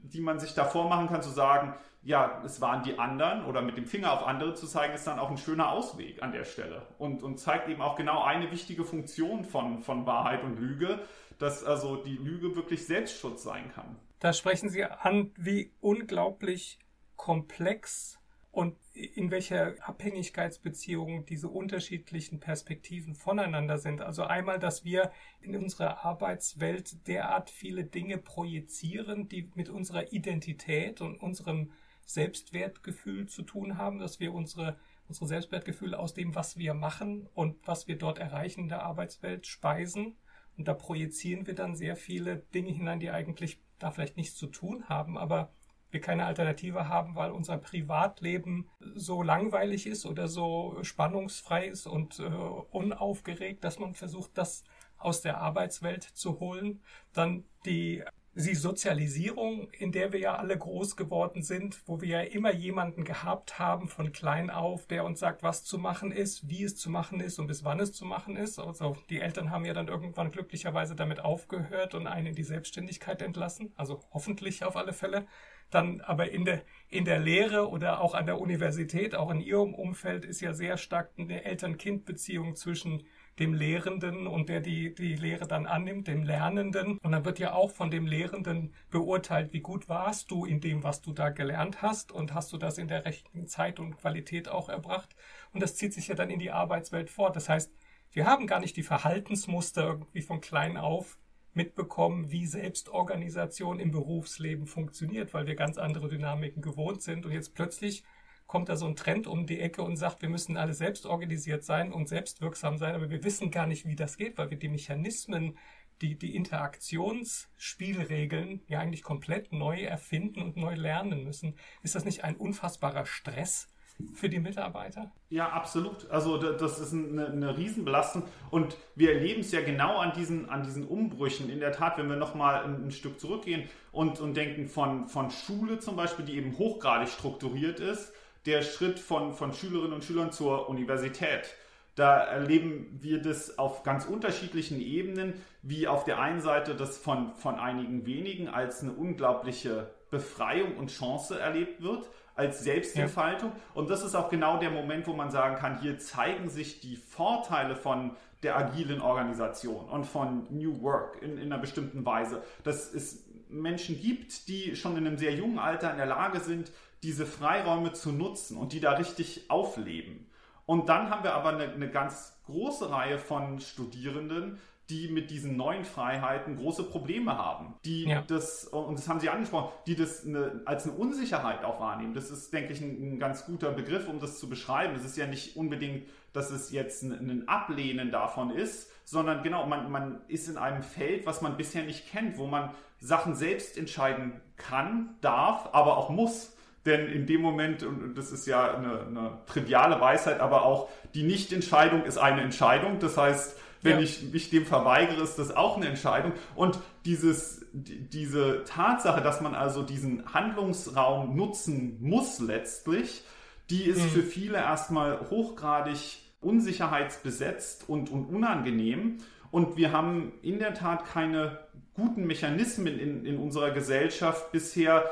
die 0.03 0.21
man 0.21 0.41
sich 0.41 0.55
davor 0.55 0.89
machen 0.89 1.07
kann, 1.07 1.23
zu 1.23 1.31
sagen, 1.31 1.75
ja, 2.03 2.43
es 2.45 2.61
waren 2.61 2.83
die 2.83 2.99
anderen 2.99 3.45
oder 3.45 3.63
mit 3.63 3.77
dem 3.77 3.87
Finger 3.87 4.13
auf 4.13 4.27
andere 4.27 4.55
zu 4.55 4.67
zeigen, 4.67 4.93
ist 4.93 5.07
dann 5.07 5.21
auch 5.21 5.31
ein 5.31 5.39
schöner 5.39 5.71
Ausweg 5.71 6.21
an 6.21 6.33
der 6.33 6.45
Stelle 6.45 6.83
und, 6.99 7.23
und 7.23 7.39
zeigt 7.39 7.69
eben 7.69 7.81
auch 7.81 7.95
genau 7.95 8.25
eine 8.25 8.51
wichtige 8.51 8.83
Funktion 8.83 9.45
von, 9.45 9.83
von 9.83 10.05
Wahrheit 10.05 10.43
und 10.43 10.59
Lüge, 10.59 10.99
dass 11.39 11.63
also 11.63 11.95
die 11.95 12.17
Lüge 12.17 12.57
wirklich 12.57 12.87
Selbstschutz 12.87 13.45
sein 13.45 13.71
kann. 13.73 13.97
Da 14.19 14.33
sprechen 14.33 14.71
Sie 14.71 14.85
an, 14.85 15.33
wie 15.37 15.73
unglaublich 15.81 16.79
komplex 17.17 18.19
und 18.51 18.79
in 18.95 19.31
welcher 19.31 19.75
Abhängigkeitsbeziehung 19.87 21.27
diese 21.27 21.49
unterschiedlichen 21.49 22.41
Perspektiven 22.41 23.15
voneinander 23.15 23.77
sind. 23.77 24.01
Also 24.01 24.23
einmal, 24.23 24.59
dass 24.59 24.83
wir 24.83 25.13
in 25.43 25.55
unserer 25.55 26.07
Arbeitswelt 26.07 27.07
derart 27.07 27.51
viele 27.51 27.85
Dinge 27.85 28.17
projizieren, 28.17 29.29
die 29.29 29.51
mit 29.55 29.69
unserer 29.69 30.11
Identität 30.11 31.03
und 31.03 31.21
unserem 31.21 31.73
Selbstwertgefühl 32.07 33.29
zu 33.29 33.43
tun 33.43 33.77
haben, 33.77 33.99
dass 33.99 34.21
wir 34.21 34.33
unsere, 34.33 34.79
unsere 35.07 35.27
Selbstwertgefühle 35.27 35.99
aus 35.99 36.15
dem, 36.15 36.35
was 36.35 36.57
wir 36.57 36.73
machen 36.73 37.29
und 37.35 37.59
was 37.67 37.89
wir 37.89 37.99
dort 37.99 38.19
erreichen 38.19 38.61
in 38.61 38.69
der 38.69 38.85
Arbeitswelt 38.85 39.47
speisen. 39.47 40.17
Und 40.57 40.67
da 40.67 40.73
projizieren 40.73 41.47
wir 41.47 41.55
dann 41.55 41.77
sehr 41.77 41.97
viele 41.97 42.39
Dinge 42.55 42.71
hinein, 42.73 43.01
die 43.01 43.11
eigentlich 43.11 43.61
da 43.79 43.91
vielleicht 43.91 44.17
nichts 44.17 44.37
zu 44.37 44.47
tun 44.47 44.89
haben, 44.89 45.19
aber 45.19 45.51
wir 45.91 46.01
keine 46.01 46.27
Alternative 46.27 46.89
haben, 46.89 47.15
weil 47.15 47.31
unser 47.31 47.59
Privatleben 47.59 48.69
so 48.95 49.23
langweilig 49.23 49.87
ist 49.87 50.05
oder 50.05 50.29
so 50.29 50.79
spannungsfrei 50.83 51.67
ist 51.67 51.87
und 51.87 52.19
äh, 52.19 52.25
unaufgeregt, 52.25 53.65
dass 53.65 53.79
man 53.79 53.95
versucht, 53.95 54.33
das 54.35 54.65
aus 54.99 55.21
der 55.21 55.39
Arbeitswelt 55.39 56.03
zu 56.03 56.41
holen. 56.41 56.83
Dann 57.13 57.45
die 57.65 58.03
die 58.45 58.55
Sozialisierung, 58.55 59.71
in 59.71 59.93
der 59.93 60.13
wir 60.13 60.21
ja 60.21 60.35
alle 60.37 60.59
groß 60.59 60.97
geworden 60.97 61.43
sind, 61.43 61.81
wo 61.87 62.03
wir 62.03 62.09
ja 62.09 62.21
immer 62.21 62.53
jemanden 62.53 63.05
gehabt 63.05 63.59
haben 63.59 63.89
von 63.89 64.13
klein 64.13 64.51
auf, 64.51 64.87
der 64.87 65.05
uns 65.05 65.21
sagt, 65.21 65.43
was 65.43 65.65
zu 65.65 65.79
machen 65.79 66.13
ist, 66.13 66.49
wie 66.49 66.63
es 66.63 66.77
zu 66.77 66.91
machen 66.91 67.21
ist 67.21 67.39
und 67.39 67.47
bis 67.47 67.65
wann 67.65 67.81
es 67.81 67.93
zu 67.93 68.05
machen 68.05 68.37
ist. 68.37 68.59
Also 68.59 68.97
die 69.09 69.21
Eltern 69.21 69.51
haben 69.51 69.65
ja 69.65 69.73
dann 69.73 69.89
irgendwann 69.89 70.31
glücklicherweise 70.31 70.95
damit 70.95 71.21
aufgehört 71.21 71.95
und 71.95 72.07
einen 72.07 72.29
in 72.29 72.35
die 72.35 72.43
Selbstständigkeit 72.43 73.23
entlassen, 73.23 73.73
also 73.77 74.03
hoffentlich 74.13 74.65
auf 74.65 74.77
alle 74.77 74.93
Fälle 74.93 75.27
dann 75.71 76.01
aber 76.01 76.31
in 76.31 76.45
der, 76.45 76.63
in 76.89 77.05
der 77.05 77.19
Lehre 77.19 77.69
oder 77.69 78.01
auch 78.01 78.15
an 78.15 78.27
der 78.27 78.41
Universität, 78.41 79.15
auch 79.15 79.31
in 79.31 79.41
ihrem 79.41 79.75
Umfeld, 79.75 80.25
ist 80.25 80.41
ja 80.41 80.53
sehr 80.53 80.77
stark 80.77 81.11
eine 81.19 81.45
Eltern-Kind-Beziehung 81.45 82.55
zwischen 82.55 83.05
dem 83.39 83.53
Lehrenden 83.53 84.27
und 84.27 84.49
der 84.49 84.61
die, 84.61 84.95
die 84.95 85.15
Lehre 85.15 85.47
dann 85.47 85.67
annimmt, 85.67 86.09
dem 86.09 86.23
Lernenden. 86.23 86.99
Und 86.99 87.13
dann 87.13 87.25
wird 87.25 87.39
ja 87.39 87.53
auch 87.53 87.71
von 87.71 87.91
dem 87.91 88.07
Lehrenden 88.07 88.73
beurteilt, 88.91 89.53
wie 89.53 89.61
gut 89.61 89.89
warst 89.89 90.31
du 90.31 90.45
in 90.45 90.61
dem, 90.61 90.83
was 90.83 91.03
du 91.03 91.13
da 91.13 91.31
gelernt 91.31 91.83
hast 91.83 92.13
und 92.13 92.35
hast 92.35 92.53
du 92.53 92.57
das 92.59 92.79
in 92.79 92.89
der 92.89 93.05
rechten 93.05 93.47
Zeit 93.47 93.79
und 93.79 93.99
Qualität 93.99 94.49
auch 94.49 94.69
erbracht. 94.69 95.15
Und 95.53 95.63
das 95.63 95.77
zieht 95.77 95.93
sich 95.93 96.09
ja 96.09 96.15
dann 96.15 96.31
in 96.31 96.39
die 96.39 96.51
Arbeitswelt 96.51 97.11
fort. 97.11 97.37
Das 97.37 97.49
heißt, 97.49 97.73
wir 98.13 98.27
haben 98.27 98.47
gar 98.47 98.61
nicht 98.61 98.77
die 98.77 98.83
Verhaltensmuster 98.83 99.85
irgendwie 99.85 100.23
von 100.23 100.41
klein 100.41 100.77
auf 100.77 101.19
mitbekommen, 101.53 102.31
wie 102.31 102.47
Selbstorganisation 102.47 103.81
im 103.81 103.91
Berufsleben 103.91 104.67
funktioniert, 104.67 105.33
weil 105.33 105.47
wir 105.47 105.57
ganz 105.57 105.79
andere 105.79 106.09
Dynamiken 106.09 106.63
gewohnt 106.63 107.03
sind. 107.03 107.25
Und 107.25 107.33
jetzt 107.33 107.55
plötzlich 107.55 108.05
kommt 108.47 108.69
da 108.69 108.77
so 108.77 108.87
ein 108.87 108.97
Trend 108.97 109.27
um 109.27 109.47
die 109.47 109.61
Ecke 109.61 109.83
und 109.83 109.97
sagt, 109.97 110.21
wir 110.23 110.29
müssen 110.29 110.57
alle 110.57 110.75
selbst 110.75 111.07
organisiert 111.07 111.65
sein 111.65 111.93
und 111.93 112.09
selbstwirksam 112.09 112.79
sein, 112.79 112.95
aber 112.95 113.11
wir 113.11 113.25
wissen 113.25 113.51
gar 113.51 113.67
nicht, 113.67 113.85
wie 113.87 113.97
das 113.97 114.17
geht, 114.17 114.39
weil 114.39 114.51
wir 114.51 114.59
die 114.59 114.69
Mechanismen, 114.69 115.59
die, 116.01 116.17
die 116.17 116.37
Interaktionsspielregeln 116.37 118.63
ja 118.69 118.79
eigentlich 118.81 119.03
komplett 119.03 119.53
neu 119.53 119.83
erfinden 119.83 120.43
und 120.43 120.57
neu 120.57 120.75
lernen 120.75 121.25
müssen. 121.25 121.57
Ist 121.83 121.95
das 121.95 122.05
nicht 122.05 122.25
ein 122.25 122.37
unfassbarer 122.37 123.07
Stress? 123.07 123.69
für 124.15 124.29
die 124.29 124.41
Mitarbeiter? 124.41 125.11
Ja, 125.31 125.49
absolut. 125.49 126.11
Also 126.11 126.37
das 126.37 126.79
ist 126.79 126.93
eine, 126.93 127.29
eine 127.29 127.57
Riesenbelastung 127.57 128.25
und 128.51 128.77
wir 128.95 129.15
erleben 129.15 129.41
es 129.41 129.53
ja 129.53 129.63
genau 129.63 129.99
an 129.99 130.13
diesen, 130.15 130.49
an 130.51 130.63
diesen 130.63 130.87
Umbrüchen. 130.87 131.49
In 131.49 131.61
der 131.61 131.73
Tat, 131.73 131.99
wenn 131.99 132.09
wir 132.09 132.17
nochmal 132.17 132.65
ein, 132.65 132.87
ein 132.87 132.91
Stück 132.91 133.19
zurückgehen 133.19 133.69
und, 133.93 134.21
und 134.21 134.37
denken 134.37 134.69
von, 134.69 135.09
von 135.09 135.31
Schule 135.31 135.79
zum 135.79 135.97
Beispiel, 135.97 136.25
die 136.25 136.37
eben 136.37 136.59
hochgradig 136.59 137.09
strukturiert 137.09 137.81
ist, 137.81 138.13
der 138.47 138.63
Schritt 138.63 138.99
von, 138.99 139.35
von 139.35 139.53
Schülerinnen 139.53 139.93
und 139.93 140.05
Schülern 140.05 140.33
zur 140.33 140.69
Universität. 140.69 141.55
Da 141.97 142.19
erleben 142.19 142.99
wir 143.01 143.23
das 143.23 143.59
auf 143.59 143.83
ganz 143.83 144.05
unterschiedlichen 144.05 144.81
Ebenen, 144.81 145.35
wie 145.63 145.89
auf 145.89 146.05
der 146.05 146.21
einen 146.21 146.41
Seite 146.41 146.75
das 146.75 146.99
von, 146.99 147.35
von 147.35 147.59
einigen 147.59 148.05
wenigen 148.05 148.49
als 148.49 148.83
eine 148.83 148.93
unglaubliche 148.93 149.91
Befreiung 150.11 150.77
und 150.77 150.91
Chance 150.91 151.41
erlebt 151.41 151.83
wird, 151.83 152.09
als 152.35 152.63
Selbstentfaltung. 152.63 153.51
Ja. 153.51 153.61
Und 153.75 153.89
das 153.89 154.03
ist 154.03 154.15
auch 154.15 154.29
genau 154.29 154.59
der 154.59 154.71
Moment, 154.71 155.07
wo 155.07 155.15
man 155.15 155.31
sagen 155.31 155.57
kann, 155.57 155.81
hier 155.81 155.99
zeigen 155.99 156.51
sich 156.51 156.81
die 156.81 156.97
Vorteile 156.97 157.75
von 157.75 158.15
der 158.43 158.59
agilen 158.59 159.01
Organisation 159.01 159.89
und 159.89 160.05
von 160.05 160.47
New 160.51 160.83
Work 160.83 161.23
in, 161.23 161.39
in 161.39 161.51
einer 161.51 161.59
bestimmten 161.59 162.05
Weise. 162.05 162.43
Dass 162.63 162.93
es 162.93 163.25
Menschen 163.49 163.99
gibt, 164.01 164.49
die 164.49 164.77
schon 164.77 164.97
in 164.99 165.07
einem 165.07 165.17
sehr 165.17 165.33
jungen 165.33 165.59
Alter 165.59 165.91
in 165.91 165.97
der 165.97 166.07
Lage 166.07 166.41
sind, 166.41 166.71
diese 167.03 167.27
Freiräume 167.27 167.93
zu 167.93 168.13
nutzen 168.13 168.57
und 168.57 168.73
die 168.73 168.81
da 168.81 168.93
richtig 168.93 169.51
aufleben. 169.51 170.31
Und 170.65 170.89
dann 170.89 171.11
haben 171.11 171.23
wir 171.23 171.35
aber 171.35 171.51
eine, 171.51 171.73
eine 171.73 171.91
ganz 171.91 172.41
große 172.47 172.91
Reihe 172.91 173.19
von 173.19 173.61
Studierenden, 173.61 174.59
die 174.89 175.09
mit 175.09 175.31
diesen 175.31 175.57
neuen 175.57 175.85
Freiheiten 175.85 176.59
große 176.59 176.85
Probleme 176.85 177.37
haben, 177.37 177.75
die 177.85 178.05
ja. 178.05 178.23
das, 178.23 178.67
und 178.67 178.97
das 178.97 179.09
haben 179.09 179.19
Sie 179.19 179.29
angesprochen, 179.29 179.73
die 179.87 179.97
das 179.97 180.25
eine, 180.25 180.63
als 180.65 180.85
eine 180.85 180.93
Unsicherheit 180.93 181.65
auch 181.65 181.81
wahrnehmen. 181.81 182.15
Das 182.15 182.31
ist, 182.31 182.53
denke 182.53 182.73
ich, 182.73 182.81
ein, 182.81 183.15
ein, 183.15 183.19
ganz 183.19 183.47
guter 183.47 183.73
Begriff, 183.73 184.09
um 184.09 184.21
das 184.21 184.39
zu 184.39 184.49
beschreiben. 184.49 184.95
Es 184.95 185.05
ist 185.05 185.17
ja 185.17 185.27
nicht 185.27 185.57
unbedingt, 185.57 186.07
dass 186.33 186.53
es 186.53 186.71
jetzt 186.71 187.03
ein, 187.03 187.13
ein 187.13 187.49
Ablehnen 187.49 188.13
davon 188.13 188.51
ist, 188.51 188.93
sondern 189.05 189.43
genau, 189.43 189.67
man, 189.67 189.91
man 189.91 190.21
ist 190.29 190.49
in 190.49 190.57
einem 190.57 190.83
Feld, 190.83 191.27
was 191.27 191.43
man 191.43 191.57
bisher 191.57 191.83
nicht 191.83 192.09
kennt, 192.09 192.39
wo 192.39 192.47
man 192.47 192.71
Sachen 193.01 193.35
selbst 193.35 193.77
entscheiden 193.77 194.41
kann, 194.57 195.17
darf, 195.21 195.71
aber 195.73 195.97
auch 195.97 196.11
muss. 196.11 196.56
Denn 196.87 197.09
in 197.09 197.27
dem 197.27 197.43
Moment, 197.43 197.83
und 197.83 198.17
das 198.17 198.33
ist 198.33 198.47
ja 198.47 198.75
eine, 198.75 199.01
eine 199.01 199.39
triviale 199.47 200.01
Weisheit, 200.01 200.41
aber 200.41 200.65
auch 200.65 200.89
die 201.15 201.25
Nichtentscheidung 201.25 202.05
ist 202.05 202.17
eine 202.17 202.43
Entscheidung. 202.43 203.01
Das 203.01 203.17
heißt, 203.17 203.59
wenn 203.83 203.99
ja. 203.99 204.05
ich 204.05 204.33
mich 204.33 204.51
dem 204.51 204.65
verweigere, 204.65 205.23
ist 205.23 205.39
das 205.39 205.55
auch 205.55 205.77
eine 205.77 205.87
Entscheidung. 205.87 206.33
Und 206.55 206.79
dieses, 207.05 207.67
diese 207.73 208.65
Tatsache, 208.65 209.21
dass 209.21 209.41
man 209.41 209.55
also 209.55 209.83
diesen 209.83 210.33
Handlungsraum 210.33 211.37
nutzen 211.37 211.99
muss 212.01 212.39
letztlich, 212.39 213.25
die 213.69 213.83
ist 213.83 214.03
mhm. 214.03 214.09
für 214.09 214.23
viele 214.23 214.59
erstmal 214.59 215.29
hochgradig 215.31 216.19
unsicherheitsbesetzt 216.41 217.89
und, 217.89 218.11
und 218.11 218.27
unangenehm. 218.27 219.19
Und 219.51 219.77
wir 219.77 219.93
haben 219.93 220.33
in 220.43 220.59
der 220.59 220.75
Tat 220.75 221.05
keine 221.07 221.59
guten 221.95 222.27
Mechanismen 222.27 222.99
in, 222.99 223.25
in 223.25 223.39
unserer 223.39 223.71
Gesellschaft 223.71 224.53
bisher 224.53 225.05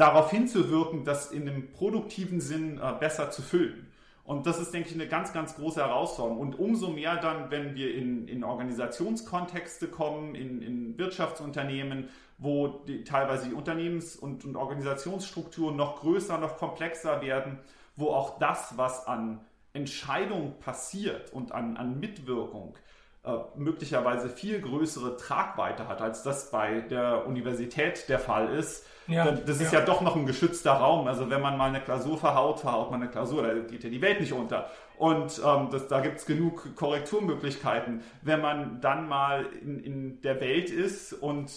darauf 0.00 0.30
hinzuwirken, 0.30 1.04
das 1.04 1.30
in 1.30 1.48
einem 1.48 1.70
produktiven 1.72 2.40
Sinn 2.40 2.78
äh, 2.78 2.94
besser 2.98 3.30
zu 3.30 3.42
füllen. 3.42 3.86
Und 4.24 4.46
das 4.46 4.58
ist, 4.60 4.72
denke 4.72 4.88
ich, 4.88 4.94
eine 4.94 5.08
ganz, 5.08 5.32
ganz 5.32 5.56
große 5.56 5.80
Herausforderung. 5.80 6.40
Und 6.40 6.58
umso 6.58 6.88
mehr 6.88 7.16
dann, 7.16 7.50
wenn 7.50 7.74
wir 7.74 7.94
in, 7.94 8.28
in 8.28 8.44
Organisationskontexte 8.44 9.88
kommen, 9.88 10.34
in, 10.34 10.62
in 10.62 10.98
Wirtschaftsunternehmen, 10.98 12.08
wo 12.38 12.68
die, 12.68 13.04
teilweise 13.04 13.48
die 13.48 13.54
Unternehmens- 13.54 14.16
und, 14.16 14.44
und 14.44 14.56
Organisationsstrukturen 14.56 15.76
noch 15.76 16.00
größer, 16.00 16.38
noch 16.38 16.56
komplexer 16.56 17.20
werden, 17.20 17.58
wo 17.96 18.10
auch 18.10 18.38
das, 18.38 18.78
was 18.78 19.06
an 19.06 19.40
Entscheidung 19.72 20.54
passiert 20.60 21.32
und 21.32 21.52
an, 21.52 21.76
an 21.76 22.00
Mitwirkung, 22.00 22.74
äh, 23.22 23.32
möglicherweise 23.56 24.30
viel 24.30 24.60
größere 24.60 25.16
Tragweite 25.16 25.88
hat, 25.88 26.00
als 26.00 26.22
das 26.22 26.50
bei 26.50 26.80
der 26.80 27.26
Universität 27.26 28.08
der 28.08 28.18
Fall 28.18 28.54
ist. 28.54 28.86
Ja, 29.08 29.30
das 29.32 29.60
ist 29.60 29.72
ja. 29.72 29.80
ja. 29.80 29.84
doch 29.84 30.00
noch 30.00 30.16
ein 30.16 30.24
geschützter 30.24 30.72
Raum. 30.72 31.06
Also 31.06 31.28
wenn 31.28 31.42
man 31.42 31.58
mal 31.58 31.68
eine 31.68 31.80
Klausur 31.80 32.16
verhaut, 32.16 32.60
verhaut 32.60 32.90
man 32.90 33.02
eine 33.02 33.10
Klausur, 33.10 33.42
da 33.42 33.52
geht 33.54 33.84
ja 33.84 33.90
die 33.90 34.00
Welt 34.00 34.20
nicht 34.20 34.32
unter. 34.32 34.70
Und 34.96 35.40
ähm, 35.44 35.68
das, 35.70 35.88
da 35.88 36.00
gibt 36.00 36.18
es 36.18 36.26
genug 36.26 36.74
Korrekturmöglichkeiten. 36.76 38.02
Wenn 38.22 38.40
man 38.40 38.80
dann 38.80 39.08
mal 39.08 39.46
in, 39.60 39.80
in 39.80 40.20
der 40.22 40.40
Welt 40.40 40.70
ist 40.70 41.12
und 41.12 41.50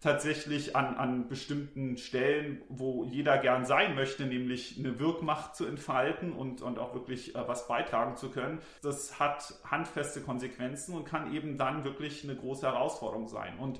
tatsächlich 0.00 0.74
an, 0.76 0.96
an 0.96 1.28
bestimmten 1.28 1.98
Stellen, 1.98 2.62
wo 2.68 3.04
jeder 3.04 3.36
gern 3.36 3.66
sein 3.66 3.94
möchte, 3.94 4.24
nämlich 4.24 4.78
eine 4.78 4.98
Wirkmacht 4.98 5.54
zu 5.54 5.66
entfalten 5.66 6.32
und, 6.32 6.62
und 6.62 6.78
auch 6.78 6.94
wirklich 6.94 7.34
äh, 7.34 7.48
was 7.48 7.68
beitragen 7.68 8.16
zu 8.16 8.30
können. 8.30 8.60
Das 8.82 9.20
hat 9.20 9.54
handfeste 9.64 10.22
Konsequenzen 10.22 10.94
und 10.94 11.04
kann 11.04 11.34
eben 11.34 11.58
dann 11.58 11.84
wirklich 11.84 12.24
eine 12.24 12.34
große 12.34 12.66
Herausforderung 12.66 13.28
sein. 13.28 13.58
Und 13.58 13.78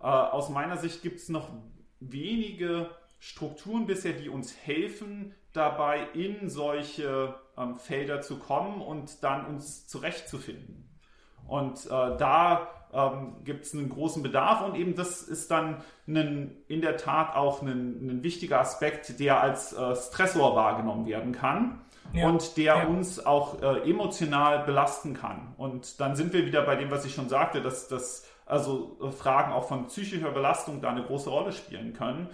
äh, 0.00 0.04
aus 0.04 0.48
meiner 0.48 0.76
Sicht 0.76 1.02
gibt 1.02 1.18
es 1.18 1.28
noch 1.28 1.50
wenige 1.98 2.90
Strukturen 3.18 3.86
bisher, 3.86 4.12
die 4.12 4.28
uns 4.28 4.56
helfen, 4.56 5.34
dabei 5.52 6.06
in 6.14 6.48
solche 6.48 7.34
ähm, 7.56 7.78
Felder 7.78 8.20
zu 8.20 8.38
kommen 8.38 8.80
und 8.80 9.24
dann 9.24 9.44
uns 9.46 9.88
zurechtzufinden. 9.88 10.88
Und 11.48 11.86
äh, 11.86 11.88
da 11.88 12.77
ähm, 12.92 13.36
gibt 13.44 13.64
es 13.64 13.74
einen 13.74 13.88
großen 13.88 14.22
Bedarf 14.22 14.62
und 14.62 14.74
eben 14.74 14.94
das 14.94 15.22
ist 15.22 15.50
dann 15.50 15.82
ein, 16.06 16.56
in 16.68 16.80
der 16.80 16.96
Tat 16.96 17.34
auch 17.36 17.62
ein, 17.62 18.08
ein 18.08 18.22
wichtiger 18.22 18.60
Aspekt, 18.60 19.20
der 19.20 19.40
als 19.40 19.72
äh, 19.72 19.94
Stressor 19.96 20.56
wahrgenommen 20.56 21.06
werden 21.06 21.32
kann. 21.32 21.80
Ja, 22.14 22.26
und 22.26 22.56
der 22.56 22.74
ja. 22.76 22.86
uns 22.86 23.24
auch 23.26 23.60
äh, 23.60 23.90
emotional 23.90 24.64
belasten 24.64 25.12
kann. 25.12 25.52
Und 25.58 26.00
dann 26.00 26.16
sind 26.16 26.32
wir 26.32 26.46
wieder 26.46 26.62
bei 26.62 26.74
dem, 26.74 26.90
was 26.90 27.04
ich 27.04 27.14
schon 27.14 27.28
sagte, 27.28 27.60
dass, 27.60 27.86
dass 27.88 28.24
also 28.46 28.98
äh, 29.02 29.12
Fragen 29.12 29.52
auch 29.52 29.68
von 29.68 29.88
psychischer 29.88 30.30
Belastung 30.30 30.80
da 30.80 30.90
eine 30.90 31.02
große 31.02 31.28
Rolle 31.28 31.52
spielen 31.52 31.92
können 31.92 32.28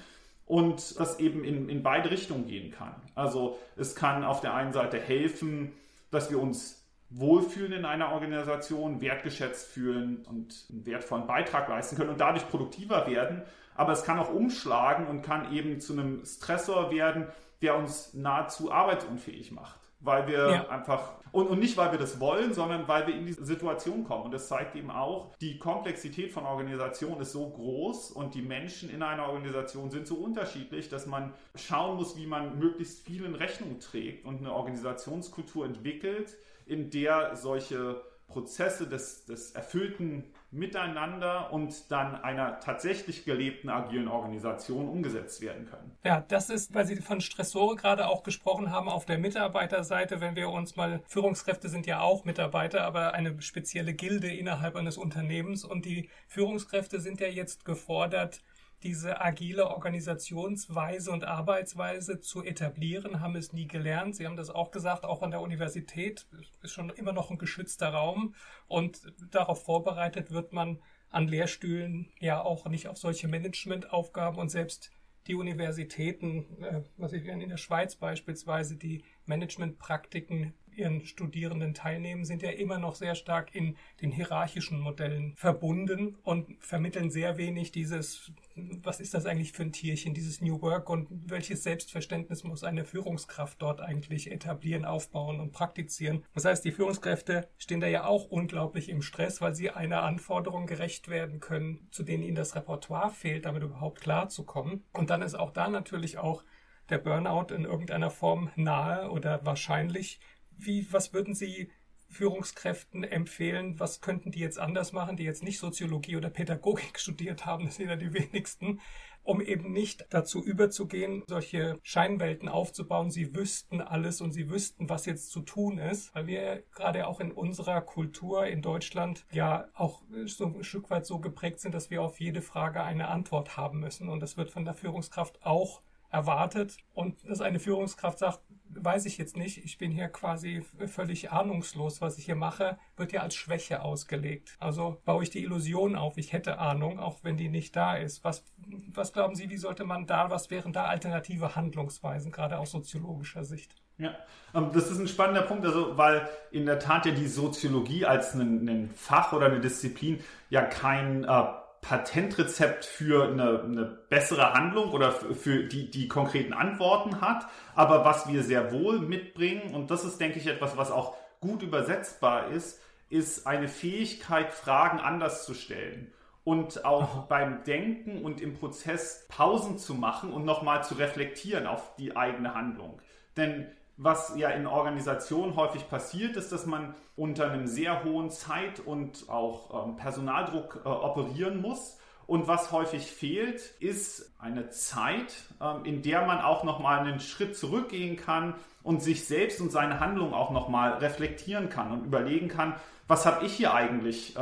und 0.46 0.98
das 1.00 1.18
eben 1.18 1.42
in, 1.44 1.68
in 1.68 1.82
beide 1.82 2.10
Richtungen 2.10 2.46
gehen 2.46 2.70
kann. 2.70 2.94
Also 3.14 3.58
es 3.76 3.94
kann 3.94 4.24
auf 4.24 4.40
der 4.40 4.54
einen 4.54 4.72
Seite 4.72 4.98
helfen, 5.00 5.72
dass 6.10 6.30
wir 6.30 6.40
uns 6.40 6.83
wohlfühlen 7.16 7.72
in 7.72 7.84
einer 7.84 8.12
Organisation, 8.12 9.00
wertgeschätzt 9.00 9.68
fühlen 9.68 10.24
und 10.28 10.66
einen 10.70 10.84
wertvollen 10.84 11.26
Beitrag 11.26 11.68
leisten 11.68 11.96
können 11.96 12.10
und 12.10 12.20
dadurch 12.20 12.48
produktiver 12.48 13.06
werden. 13.06 13.42
Aber 13.76 13.92
es 13.92 14.04
kann 14.04 14.18
auch 14.18 14.32
umschlagen 14.32 15.06
und 15.06 15.22
kann 15.22 15.52
eben 15.52 15.80
zu 15.80 15.92
einem 15.92 16.24
Stressor 16.24 16.90
werden, 16.90 17.28
der 17.62 17.76
uns 17.76 18.14
nahezu 18.14 18.72
arbeitsunfähig 18.72 19.52
macht. 19.52 19.80
Weil 20.00 20.26
wir 20.26 20.50
ja. 20.50 20.68
einfach, 20.68 21.14
und, 21.32 21.46
und 21.46 21.60
nicht 21.60 21.76
weil 21.76 21.92
wir 21.92 21.98
das 21.98 22.20
wollen, 22.20 22.52
sondern 22.52 22.86
weil 22.88 23.06
wir 23.06 23.14
in 23.14 23.24
diese 23.24 23.44
Situation 23.44 24.04
kommen. 24.04 24.24
Und 24.24 24.34
das 24.34 24.48
zeigt 24.48 24.76
eben 24.76 24.90
auch, 24.90 25.34
die 25.40 25.58
Komplexität 25.58 26.30
von 26.30 26.44
Organisationen 26.44 27.22
ist 27.22 27.32
so 27.32 27.48
groß 27.48 28.10
und 28.10 28.34
die 28.34 28.42
Menschen 28.42 28.90
in 28.90 29.02
einer 29.02 29.28
Organisation 29.28 29.90
sind 29.90 30.06
so 30.06 30.16
unterschiedlich, 30.16 30.90
dass 30.90 31.06
man 31.06 31.32
schauen 31.54 31.96
muss, 31.96 32.16
wie 32.18 32.26
man 32.26 32.58
möglichst 32.58 33.06
vielen 33.06 33.34
Rechnung 33.34 33.78
trägt 33.78 34.26
und 34.26 34.40
eine 34.40 34.52
Organisationskultur 34.52 35.64
entwickelt, 35.64 36.36
in 36.66 36.90
der 36.90 37.36
solche 37.36 38.02
Prozesse 38.26 38.88
des, 38.88 39.26
des 39.26 39.52
erfüllten 39.52 40.24
Miteinander 40.50 41.52
und 41.52 41.90
dann 41.90 42.14
einer 42.14 42.60
tatsächlich 42.60 43.24
gelebten 43.24 43.68
agilen 43.68 44.08
Organisation 44.08 44.88
umgesetzt 44.88 45.40
werden 45.40 45.66
können. 45.66 45.96
Ja, 46.04 46.24
das 46.28 46.48
ist, 46.48 46.74
weil 46.74 46.86
Sie 46.86 46.96
von 46.96 47.20
Stressore 47.20 47.76
gerade 47.76 48.06
auch 48.06 48.22
gesprochen 48.22 48.70
haben, 48.70 48.88
auf 48.88 49.04
der 49.04 49.18
Mitarbeiterseite, 49.18 50.20
wenn 50.20 50.36
wir 50.36 50.50
uns 50.50 50.76
mal, 50.76 51.02
Führungskräfte 51.08 51.68
sind 51.68 51.86
ja 51.86 52.00
auch 52.00 52.24
Mitarbeiter, 52.24 52.82
aber 52.84 53.14
eine 53.14 53.40
spezielle 53.42 53.94
Gilde 53.94 54.28
innerhalb 54.28 54.76
eines 54.76 54.96
Unternehmens 54.96 55.64
und 55.64 55.84
die 55.84 56.08
Führungskräfte 56.28 57.00
sind 57.00 57.20
ja 57.20 57.28
jetzt 57.28 57.64
gefordert, 57.64 58.42
diese 58.84 59.20
agile 59.20 59.68
Organisationsweise 59.68 61.10
und 61.10 61.24
Arbeitsweise 61.24 62.20
zu 62.20 62.44
etablieren, 62.44 63.20
haben 63.20 63.34
es 63.34 63.52
nie 63.52 63.66
gelernt. 63.66 64.14
Sie 64.14 64.26
haben 64.26 64.36
das 64.36 64.50
auch 64.50 64.70
gesagt, 64.70 65.04
auch 65.04 65.22
an 65.22 65.30
der 65.30 65.40
Universität 65.40 66.26
ist 66.62 66.72
schon 66.72 66.90
immer 66.90 67.12
noch 67.12 67.30
ein 67.30 67.38
geschützter 67.38 67.88
Raum 67.88 68.34
und 68.68 69.12
darauf 69.30 69.64
vorbereitet 69.64 70.30
wird 70.30 70.52
man 70.52 70.78
an 71.10 71.28
Lehrstühlen 71.28 72.10
ja 72.20 72.42
auch 72.42 72.66
nicht 72.66 72.88
auf 72.88 72.98
solche 72.98 73.26
Managementaufgaben 73.26 74.38
und 74.38 74.50
selbst 74.50 74.90
die 75.26 75.34
Universitäten, 75.34 76.44
äh, 76.62 76.82
was 76.96 77.12
ich 77.12 77.24
in 77.24 77.48
der 77.48 77.56
Schweiz 77.56 77.96
beispielsweise, 77.96 78.76
die 78.76 79.02
Managementpraktiken 79.24 80.52
ihren 80.78 81.04
Studierenden 81.04 81.74
teilnehmen, 81.74 82.24
sind 82.24 82.42
ja 82.42 82.50
immer 82.50 82.78
noch 82.78 82.94
sehr 82.94 83.14
stark 83.14 83.54
in 83.54 83.76
den 84.00 84.10
hierarchischen 84.10 84.80
Modellen 84.80 85.34
verbunden 85.36 86.16
und 86.22 86.56
vermitteln 86.60 87.10
sehr 87.10 87.36
wenig 87.36 87.72
dieses, 87.72 88.32
was 88.56 89.00
ist 89.00 89.14
das 89.14 89.26
eigentlich 89.26 89.52
für 89.52 89.62
ein 89.62 89.72
Tierchen, 89.72 90.14
dieses 90.14 90.40
New 90.40 90.60
Work 90.62 90.90
und 90.90 91.08
welches 91.10 91.62
Selbstverständnis 91.62 92.44
muss 92.44 92.64
eine 92.64 92.84
Führungskraft 92.84 93.60
dort 93.60 93.80
eigentlich 93.80 94.30
etablieren, 94.30 94.84
aufbauen 94.84 95.40
und 95.40 95.52
praktizieren. 95.52 96.24
Das 96.34 96.44
heißt, 96.44 96.64
die 96.64 96.72
Führungskräfte 96.72 97.48
stehen 97.58 97.80
da 97.80 97.86
ja 97.86 98.04
auch 98.06 98.26
unglaublich 98.26 98.88
im 98.88 99.02
Stress, 99.02 99.40
weil 99.40 99.54
sie 99.54 99.70
einer 99.70 100.02
Anforderung 100.02 100.66
gerecht 100.66 101.08
werden 101.08 101.40
können, 101.40 101.88
zu 101.90 102.02
denen 102.02 102.22
ihnen 102.22 102.36
das 102.36 102.54
Repertoire 102.54 103.10
fehlt, 103.10 103.44
damit 103.44 103.62
überhaupt 103.62 104.00
klarzukommen. 104.00 104.84
Und 104.92 105.10
dann 105.10 105.22
ist 105.22 105.34
auch 105.34 105.50
da 105.50 105.68
natürlich 105.68 106.18
auch 106.18 106.44
der 106.90 106.98
Burnout 106.98 107.54
in 107.54 107.64
irgendeiner 107.64 108.10
Form 108.10 108.50
nahe 108.56 109.10
oder 109.10 109.44
wahrscheinlich, 109.44 110.20
wie, 110.66 110.86
was 110.92 111.12
würden 111.12 111.34
Sie 111.34 111.70
Führungskräften 112.08 113.04
empfehlen, 113.04 113.78
was 113.80 114.00
könnten 114.00 114.30
die 114.30 114.38
jetzt 114.38 114.58
anders 114.58 114.92
machen, 114.92 115.16
die 115.16 115.24
jetzt 115.24 115.42
nicht 115.42 115.58
Soziologie 115.58 116.16
oder 116.16 116.30
Pädagogik 116.30 116.98
studiert 116.98 117.44
haben, 117.44 117.66
das 117.66 117.76
sind 117.76 117.88
ja 117.88 117.96
die 117.96 118.14
wenigsten, 118.14 118.80
um 119.24 119.40
eben 119.40 119.72
nicht 119.72 120.06
dazu 120.10 120.44
überzugehen, 120.44 121.24
solche 121.26 121.78
Scheinwelten 121.82 122.48
aufzubauen. 122.48 123.10
Sie 123.10 123.34
wüssten 123.34 123.80
alles 123.80 124.20
und 124.20 124.32
sie 124.32 124.50
wüssten, 124.50 124.90
was 124.90 125.06
jetzt 125.06 125.30
zu 125.30 125.40
tun 125.40 125.78
ist, 125.78 126.14
weil 126.14 126.26
wir 126.26 126.62
gerade 126.74 127.06
auch 127.06 127.20
in 127.20 127.32
unserer 127.32 127.80
Kultur 127.80 128.46
in 128.46 128.60
Deutschland 128.60 129.24
ja 129.32 129.66
auch 129.72 130.02
so 130.26 130.46
ein 130.46 130.62
Stück 130.62 130.90
weit 130.90 131.06
so 131.06 131.20
geprägt 131.20 131.60
sind, 131.60 131.74
dass 131.74 131.90
wir 131.90 132.02
auf 132.02 132.20
jede 132.20 132.42
Frage 132.42 132.82
eine 132.82 133.08
Antwort 133.08 133.56
haben 133.56 133.80
müssen. 133.80 134.10
Und 134.10 134.20
das 134.20 134.36
wird 134.36 134.50
von 134.50 134.66
der 134.66 134.74
Führungskraft 134.74 135.42
auch 135.42 135.80
erwartet 136.14 136.76
und 136.94 137.28
dass 137.28 137.40
eine 137.40 137.58
Führungskraft 137.58 138.18
sagt, 138.18 138.40
weiß 138.76 139.06
ich 139.06 139.18
jetzt 139.18 139.36
nicht, 139.36 139.64
ich 139.64 139.78
bin 139.78 139.90
hier 139.90 140.08
quasi 140.08 140.64
völlig 140.86 141.32
ahnungslos, 141.32 142.00
was 142.00 142.18
ich 142.18 142.24
hier 142.24 142.36
mache, 142.36 142.78
wird 142.96 143.12
ja 143.12 143.22
als 143.22 143.34
Schwäche 143.34 143.82
ausgelegt. 143.82 144.56
Also 144.58 145.00
baue 145.04 145.22
ich 145.24 145.30
die 145.30 145.42
Illusion 145.42 145.96
auf, 145.96 146.16
ich 146.16 146.32
hätte 146.32 146.58
Ahnung, 146.58 146.98
auch 146.98 147.18
wenn 147.22 147.36
die 147.36 147.48
nicht 147.48 147.76
da 147.76 147.96
ist. 147.96 148.24
Was 148.24 148.44
was 148.92 149.12
glauben 149.12 149.34
Sie, 149.34 149.50
wie 149.50 149.56
sollte 149.56 149.84
man 149.84 150.06
da, 150.06 150.30
was 150.30 150.50
wären 150.50 150.72
da 150.72 150.84
alternative 150.84 151.56
Handlungsweisen, 151.56 152.32
gerade 152.32 152.58
aus 152.58 152.70
soziologischer 152.70 153.44
Sicht? 153.44 153.74
Ja, 153.98 154.14
ähm, 154.54 154.70
das 154.72 154.90
ist 154.90 154.98
ein 154.98 155.08
spannender 155.08 155.42
Punkt, 155.42 155.64
also 155.64 155.96
weil 155.96 156.28
in 156.50 156.66
der 156.66 156.78
Tat 156.78 157.06
ja 157.06 157.12
die 157.12 157.28
Soziologie 157.28 158.04
als 158.04 158.34
ein, 158.34 158.68
ein 158.68 158.90
Fach 158.94 159.32
oder 159.32 159.46
eine 159.46 159.60
Disziplin 159.60 160.20
ja 160.50 160.62
kein 160.62 161.24
äh, 161.24 161.44
Patentrezept 161.84 162.86
für 162.86 163.28
eine, 163.28 163.62
eine, 163.62 163.84
bessere 164.08 164.54
Handlung 164.54 164.90
oder 164.92 165.12
für 165.12 165.64
die, 165.64 165.90
die 165.90 166.08
konkreten 166.08 166.54
Antworten 166.54 167.20
hat, 167.20 167.46
aber 167.74 168.06
was 168.06 168.26
wir 168.26 168.42
sehr 168.42 168.72
wohl 168.72 169.00
mitbringen, 169.00 169.74
und 169.74 169.90
das 169.90 170.02
ist, 170.04 170.18
denke 170.18 170.38
ich, 170.38 170.46
etwas, 170.46 170.78
was 170.78 170.90
auch 170.90 171.14
gut 171.40 171.62
übersetzbar 171.62 172.48
ist, 172.48 172.80
ist 173.10 173.46
eine 173.46 173.68
Fähigkeit, 173.68 174.54
Fragen 174.54 174.98
anders 174.98 175.44
zu 175.44 175.52
stellen 175.52 176.10
und 176.42 176.86
auch 176.86 177.26
beim 177.26 177.64
Denken 177.64 178.24
und 178.24 178.40
im 178.40 178.54
Prozess 178.54 179.26
Pausen 179.28 179.76
zu 179.76 179.94
machen 179.94 180.32
und 180.32 180.46
nochmal 180.46 180.84
zu 180.84 180.94
reflektieren 180.94 181.66
auf 181.66 181.96
die 181.96 182.16
eigene 182.16 182.54
Handlung. 182.54 183.00
Denn 183.36 183.66
was 183.96 184.34
ja 184.36 184.50
in 184.50 184.66
Organisationen 184.66 185.56
häufig 185.56 185.88
passiert, 185.88 186.36
ist, 186.36 186.52
dass 186.52 186.66
man 186.66 186.94
unter 187.16 187.50
einem 187.50 187.66
sehr 187.66 188.04
hohen 188.04 188.30
Zeit- 188.30 188.80
und 188.80 189.28
auch 189.28 189.86
ähm, 189.86 189.96
Personaldruck 189.96 190.82
äh, 190.84 190.88
operieren 190.88 191.60
muss. 191.60 191.98
Und 192.26 192.48
was 192.48 192.72
häufig 192.72 193.10
fehlt, 193.10 193.60
ist 193.80 194.32
eine 194.40 194.70
Zeit, 194.70 195.34
ähm, 195.60 195.84
in 195.84 196.02
der 196.02 196.26
man 196.26 196.40
auch 196.40 196.64
nochmal 196.64 197.00
einen 197.00 197.20
Schritt 197.20 197.56
zurückgehen 197.56 198.16
kann 198.16 198.54
und 198.82 199.02
sich 199.02 199.26
selbst 199.26 199.60
und 199.60 199.70
seine 199.70 200.00
Handlung 200.00 200.32
auch 200.34 200.50
nochmal 200.50 200.94
reflektieren 200.94 201.68
kann 201.68 201.92
und 201.92 202.04
überlegen 202.04 202.48
kann, 202.48 202.74
was 203.06 203.26
habe 203.26 203.44
ich 203.44 203.52
hier 203.52 203.74
eigentlich 203.74 204.36
äh, 204.36 204.40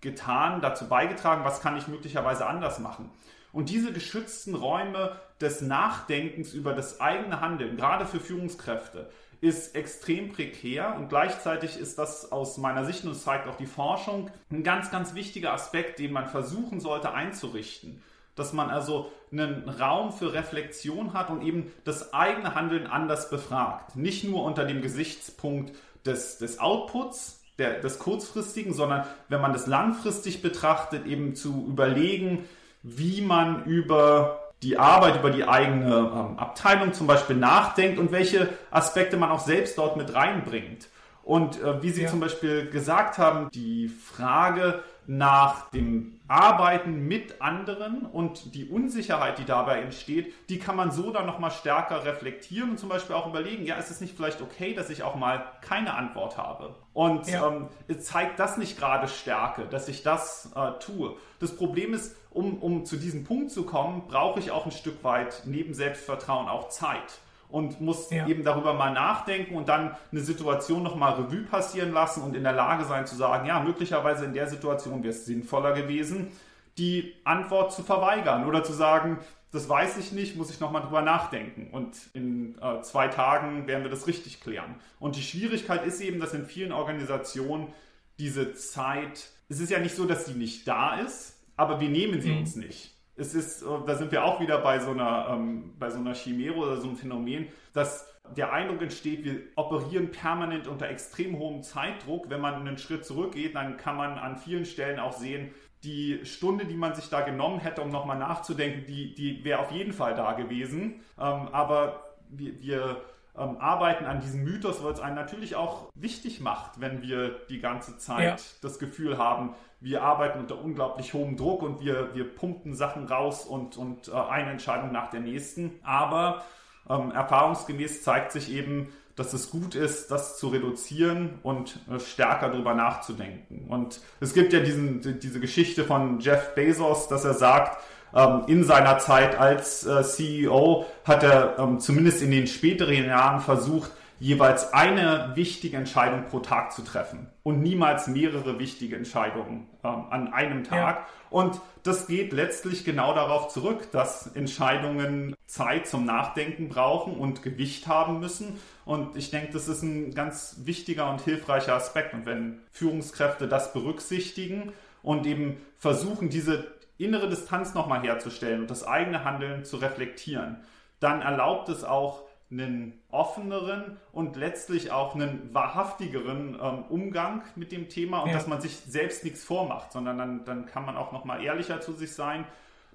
getan, 0.00 0.60
dazu 0.60 0.88
beigetragen, 0.88 1.44
was 1.44 1.60
kann 1.60 1.76
ich 1.76 1.88
möglicherweise 1.88 2.46
anders 2.46 2.80
machen. 2.80 3.10
Und 3.52 3.68
diese 3.68 3.92
geschützten 3.92 4.54
Räume 4.54 5.16
des 5.40 5.60
Nachdenkens 5.60 6.52
über 6.52 6.72
das 6.72 7.00
eigene 7.00 7.40
Handeln, 7.40 7.76
gerade 7.76 8.06
für 8.06 8.20
Führungskräfte, 8.20 9.10
ist 9.40 9.74
extrem 9.74 10.32
prekär 10.32 10.96
und 10.96 11.08
gleichzeitig 11.08 11.78
ist 11.78 11.98
das 11.98 12.30
aus 12.30 12.58
meiner 12.58 12.84
Sicht, 12.84 13.04
und 13.04 13.10
das 13.10 13.22
zeigt 13.24 13.48
auch 13.48 13.56
die 13.56 13.66
Forschung, 13.66 14.30
ein 14.50 14.62
ganz, 14.62 14.90
ganz 14.90 15.14
wichtiger 15.14 15.52
Aspekt, 15.52 15.98
den 15.98 16.12
man 16.12 16.26
versuchen 16.26 16.80
sollte 16.80 17.12
einzurichten. 17.12 18.02
Dass 18.34 18.52
man 18.52 18.70
also 18.70 19.10
einen 19.32 19.68
Raum 19.68 20.12
für 20.12 20.32
Reflexion 20.32 21.14
hat 21.14 21.30
und 21.30 21.42
eben 21.42 21.72
das 21.84 22.12
eigene 22.12 22.54
Handeln 22.54 22.86
anders 22.86 23.30
befragt. 23.30 23.96
Nicht 23.96 24.24
nur 24.24 24.44
unter 24.44 24.64
dem 24.64 24.82
Gesichtspunkt 24.82 25.74
des, 26.04 26.38
des 26.38 26.58
Outputs, 26.58 27.42
der, 27.58 27.80
des 27.80 27.98
kurzfristigen, 27.98 28.72
sondern 28.72 29.06
wenn 29.28 29.40
man 29.40 29.52
das 29.52 29.66
langfristig 29.66 30.42
betrachtet, 30.42 31.06
eben 31.06 31.34
zu 31.34 31.66
überlegen, 31.68 32.44
wie 32.82 33.20
man 33.20 33.64
über 33.64 34.52
die 34.62 34.78
Arbeit, 34.78 35.16
über 35.16 35.30
die 35.30 35.44
eigene 35.44 35.96
ähm, 35.96 36.38
Abteilung 36.38 36.92
zum 36.92 37.06
Beispiel 37.06 37.36
nachdenkt 37.36 37.98
und 37.98 38.12
welche 38.12 38.50
Aspekte 38.70 39.16
man 39.16 39.30
auch 39.30 39.40
selbst 39.40 39.78
dort 39.78 39.96
mit 39.96 40.14
reinbringt. 40.14 40.88
Und 41.22 41.62
äh, 41.62 41.82
wie 41.82 41.90
Sie 41.90 42.02
ja. 42.02 42.08
zum 42.08 42.20
Beispiel 42.20 42.68
gesagt 42.68 43.18
haben, 43.18 43.50
die 43.50 43.88
Frage 43.88 44.82
nach 45.06 45.70
dem 45.70 46.20
Arbeiten 46.28 47.08
mit 47.08 47.42
anderen 47.42 48.06
und 48.06 48.54
die 48.54 48.68
Unsicherheit, 48.68 49.38
die 49.38 49.44
dabei 49.44 49.80
entsteht, 49.80 50.32
die 50.48 50.58
kann 50.58 50.76
man 50.76 50.92
so 50.92 51.10
dann 51.10 51.26
nochmal 51.26 51.50
stärker 51.50 52.04
reflektieren 52.04 52.70
und 52.70 52.78
zum 52.78 52.88
Beispiel 52.88 53.16
auch 53.16 53.26
überlegen, 53.26 53.64
ja, 53.64 53.76
ist 53.76 53.90
es 53.90 54.00
nicht 54.00 54.14
vielleicht 54.14 54.40
okay, 54.40 54.74
dass 54.74 54.90
ich 54.90 55.02
auch 55.02 55.16
mal 55.16 55.44
keine 55.60 55.94
Antwort 55.94 56.38
habe? 56.38 56.76
Und 56.92 57.26
ja. 57.26 57.48
ähm, 57.48 57.68
zeigt 57.98 58.38
das 58.38 58.56
nicht 58.56 58.78
gerade 58.78 59.08
Stärke, 59.08 59.66
dass 59.66 59.88
ich 59.88 60.02
das 60.02 60.50
äh, 60.54 60.78
tue? 60.78 61.16
Das 61.40 61.56
Problem 61.56 61.94
ist, 61.94 62.16
um, 62.30 62.58
um 62.58 62.84
zu 62.84 62.96
diesem 62.96 63.24
Punkt 63.24 63.50
zu 63.50 63.64
kommen, 63.64 64.06
brauche 64.06 64.38
ich 64.38 64.52
auch 64.52 64.66
ein 64.66 64.72
Stück 64.72 65.02
weit 65.02 65.42
neben 65.46 65.74
Selbstvertrauen 65.74 66.48
auch 66.48 66.68
Zeit 66.68 67.20
und 67.50 67.80
muss 67.80 68.10
ja. 68.10 68.26
eben 68.26 68.44
darüber 68.44 68.74
mal 68.74 68.92
nachdenken 68.92 69.54
und 69.56 69.68
dann 69.68 69.96
eine 70.10 70.20
Situation 70.20 70.82
nochmal 70.82 71.14
Revue 71.14 71.42
passieren 71.42 71.92
lassen 71.92 72.22
und 72.22 72.36
in 72.36 72.42
der 72.42 72.52
Lage 72.52 72.84
sein 72.84 73.06
zu 73.06 73.16
sagen, 73.16 73.46
ja, 73.46 73.60
möglicherweise 73.60 74.24
in 74.24 74.32
der 74.32 74.48
Situation 74.48 75.02
wäre 75.02 75.14
es 75.14 75.26
sinnvoller 75.26 75.72
gewesen, 75.72 76.32
die 76.78 77.14
Antwort 77.24 77.72
zu 77.72 77.82
verweigern 77.82 78.46
oder 78.46 78.62
zu 78.62 78.72
sagen, 78.72 79.18
das 79.52 79.68
weiß 79.68 79.98
ich 79.98 80.12
nicht, 80.12 80.36
muss 80.36 80.50
ich 80.50 80.60
nochmal 80.60 80.82
drüber 80.82 81.02
nachdenken. 81.02 81.70
Und 81.72 81.96
in 82.14 82.56
äh, 82.60 82.82
zwei 82.82 83.08
Tagen 83.08 83.66
werden 83.66 83.82
wir 83.82 83.90
das 83.90 84.06
richtig 84.06 84.40
klären. 84.40 84.76
Und 85.00 85.16
die 85.16 85.22
Schwierigkeit 85.22 85.84
ist 85.84 86.00
eben, 86.00 86.20
dass 86.20 86.34
in 86.34 86.46
vielen 86.46 86.70
Organisationen 86.70 87.72
diese 88.20 88.54
Zeit, 88.54 89.28
es 89.48 89.58
ist 89.58 89.70
ja 89.70 89.80
nicht 89.80 89.96
so, 89.96 90.06
dass 90.06 90.26
sie 90.26 90.34
nicht 90.34 90.68
da 90.68 91.00
ist, 91.00 91.36
aber 91.56 91.80
wir 91.80 91.88
nehmen 91.88 92.20
sie 92.20 92.30
mhm. 92.30 92.38
uns 92.38 92.54
nicht 92.54 92.89
es 93.20 93.34
ist, 93.34 93.62
äh, 93.62 93.66
da 93.86 93.94
sind 93.94 94.10
wir 94.10 94.24
auch 94.24 94.40
wieder 94.40 94.58
bei 94.58 94.78
so 94.78 94.90
einer, 94.90 95.28
ähm, 95.30 95.74
bei 95.78 95.90
so 95.90 95.98
einer 95.98 96.14
Chimäre 96.14 96.56
oder 96.56 96.76
so 96.78 96.88
einem 96.88 96.96
Phänomen, 96.96 97.48
dass 97.72 98.08
der 98.36 98.52
Eindruck 98.52 98.82
entsteht, 98.82 99.24
wir 99.24 99.40
operieren 99.56 100.10
permanent 100.10 100.68
unter 100.68 100.88
extrem 100.88 101.38
hohem 101.38 101.62
Zeitdruck. 101.62 102.30
Wenn 102.30 102.40
man 102.40 102.54
einen 102.54 102.78
Schritt 102.78 103.04
zurückgeht, 103.04 103.54
dann 103.54 103.76
kann 103.76 103.96
man 103.96 104.18
an 104.18 104.36
vielen 104.36 104.64
Stellen 104.64 105.00
auch 105.00 105.12
sehen, 105.12 105.50
die 105.82 106.20
Stunde, 106.24 106.66
die 106.66 106.76
man 106.76 106.94
sich 106.94 107.08
da 107.08 107.22
genommen 107.22 107.58
hätte, 107.58 107.80
um 107.80 107.90
nochmal 107.90 108.18
nachzudenken, 108.18 108.84
die, 108.86 109.14
die 109.14 109.44
wäre 109.44 109.60
auf 109.60 109.72
jeden 109.72 109.92
Fall 109.92 110.14
da 110.14 110.34
gewesen. 110.34 111.00
Ähm, 111.18 111.48
aber 111.52 112.14
wir, 112.28 112.60
wir 112.60 113.02
ähm, 113.38 113.56
arbeiten 113.58 114.04
an 114.04 114.20
diesem 114.20 114.44
Mythos, 114.44 114.82
weil 114.82 114.92
es 114.92 115.00
einen 115.00 115.14
natürlich 115.14 115.56
auch 115.56 115.90
wichtig 115.94 116.40
macht, 116.40 116.80
wenn 116.80 117.02
wir 117.02 117.40
die 117.48 117.60
ganze 117.60 117.98
Zeit 117.98 118.40
ja. 118.40 118.46
das 118.62 118.78
Gefühl 118.78 119.18
haben, 119.18 119.54
wir 119.80 120.02
arbeiten 120.02 120.40
unter 120.40 120.60
unglaublich 120.60 121.14
hohem 121.14 121.36
Druck 121.36 121.62
und 121.62 121.80
wir, 121.80 122.14
wir 122.14 122.34
pumpen 122.34 122.74
Sachen 122.74 123.06
raus 123.06 123.44
und, 123.44 123.76
und 123.76 124.08
äh, 124.08 124.12
eine 124.12 124.50
Entscheidung 124.50 124.92
nach 124.92 125.10
der 125.10 125.20
nächsten. 125.20 125.80
Aber 125.82 126.44
ähm, 126.88 127.12
erfahrungsgemäß 127.12 128.02
zeigt 128.02 128.32
sich 128.32 128.52
eben, 128.52 128.92
dass 129.16 129.32
es 129.32 129.50
gut 129.50 129.74
ist, 129.74 130.10
das 130.10 130.38
zu 130.38 130.48
reduzieren 130.48 131.38
und 131.42 131.78
äh, 131.90 131.98
stärker 131.98 132.48
darüber 132.50 132.74
nachzudenken. 132.74 133.66
Und 133.68 134.00
es 134.20 134.34
gibt 134.34 134.52
ja 134.52 134.60
diesen, 134.60 135.20
diese 135.20 135.40
Geschichte 135.40 135.84
von 135.84 136.20
Jeff 136.20 136.54
Bezos, 136.54 137.08
dass 137.08 137.24
er 137.24 137.34
sagt, 137.34 137.82
ähm, 138.14 138.42
in 138.46 138.64
seiner 138.64 138.98
Zeit 138.98 139.38
als 139.38 139.86
äh, 139.86 140.02
CEO 140.02 140.86
hat 141.04 141.22
er 141.22 141.58
ähm, 141.58 141.80
zumindest 141.80 142.22
in 142.22 142.30
den 142.30 142.46
späteren 142.46 143.06
Jahren 143.06 143.40
versucht, 143.40 143.90
jeweils 144.20 144.74
eine 144.74 145.32
wichtige 145.34 145.78
Entscheidung 145.78 146.26
pro 146.26 146.40
Tag 146.40 146.72
zu 146.72 146.82
treffen 146.82 147.28
und 147.42 147.62
niemals 147.62 148.06
mehrere 148.06 148.58
wichtige 148.58 148.94
Entscheidungen 148.94 149.66
ähm, 149.82 150.04
an 150.10 150.32
einem 150.32 150.62
Tag. 150.62 150.96
Ja. 150.96 151.06
Und 151.30 151.60
das 151.84 152.06
geht 152.06 152.32
letztlich 152.32 152.84
genau 152.84 153.14
darauf 153.14 153.48
zurück, 153.48 153.90
dass 153.92 154.26
Entscheidungen 154.26 155.34
Zeit 155.46 155.86
zum 155.86 156.04
Nachdenken 156.04 156.68
brauchen 156.68 157.14
und 157.14 157.42
Gewicht 157.42 157.86
haben 157.86 158.20
müssen. 158.20 158.58
Und 158.84 159.16
ich 159.16 159.30
denke, 159.30 159.52
das 159.52 159.68
ist 159.68 159.82
ein 159.82 160.14
ganz 160.14 160.56
wichtiger 160.64 161.08
und 161.10 161.22
hilfreicher 161.22 161.74
Aspekt. 161.74 162.12
Und 162.12 162.26
wenn 162.26 162.60
Führungskräfte 162.70 163.48
das 163.48 163.72
berücksichtigen 163.72 164.72
und 165.02 165.26
eben 165.26 165.56
versuchen, 165.78 166.28
diese 166.28 166.66
innere 167.02 167.28
Distanz 167.28 167.74
nochmal 167.74 168.02
herzustellen 168.02 168.62
und 168.62 168.70
das 168.70 168.86
eigene 168.86 169.24
Handeln 169.24 169.64
zu 169.64 169.76
reflektieren, 169.76 170.58
dann 171.00 171.22
erlaubt 171.22 171.68
es 171.68 171.84
auch, 171.84 172.22
einen 172.50 173.00
offeneren 173.10 173.96
und 174.12 174.34
letztlich 174.36 174.90
auch 174.90 175.14
einen 175.14 175.54
wahrhaftigeren 175.54 176.58
ähm, 176.60 176.84
Umgang 176.88 177.42
mit 177.54 177.70
dem 177.70 177.88
Thema 177.88 178.20
und 178.20 178.30
ja. 178.30 178.34
dass 178.34 178.48
man 178.48 178.60
sich 178.60 178.76
selbst 178.76 179.22
nichts 179.22 179.44
vormacht, 179.44 179.92
sondern 179.92 180.18
dann, 180.18 180.44
dann 180.44 180.66
kann 180.66 180.84
man 180.84 180.96
auch 180.96 181.12
nochmal 181.12 181.44
ehrlicher 181.44 181.80
zu 181.80 181.92
sich 181.92 182.12
sein. 182.12 182.44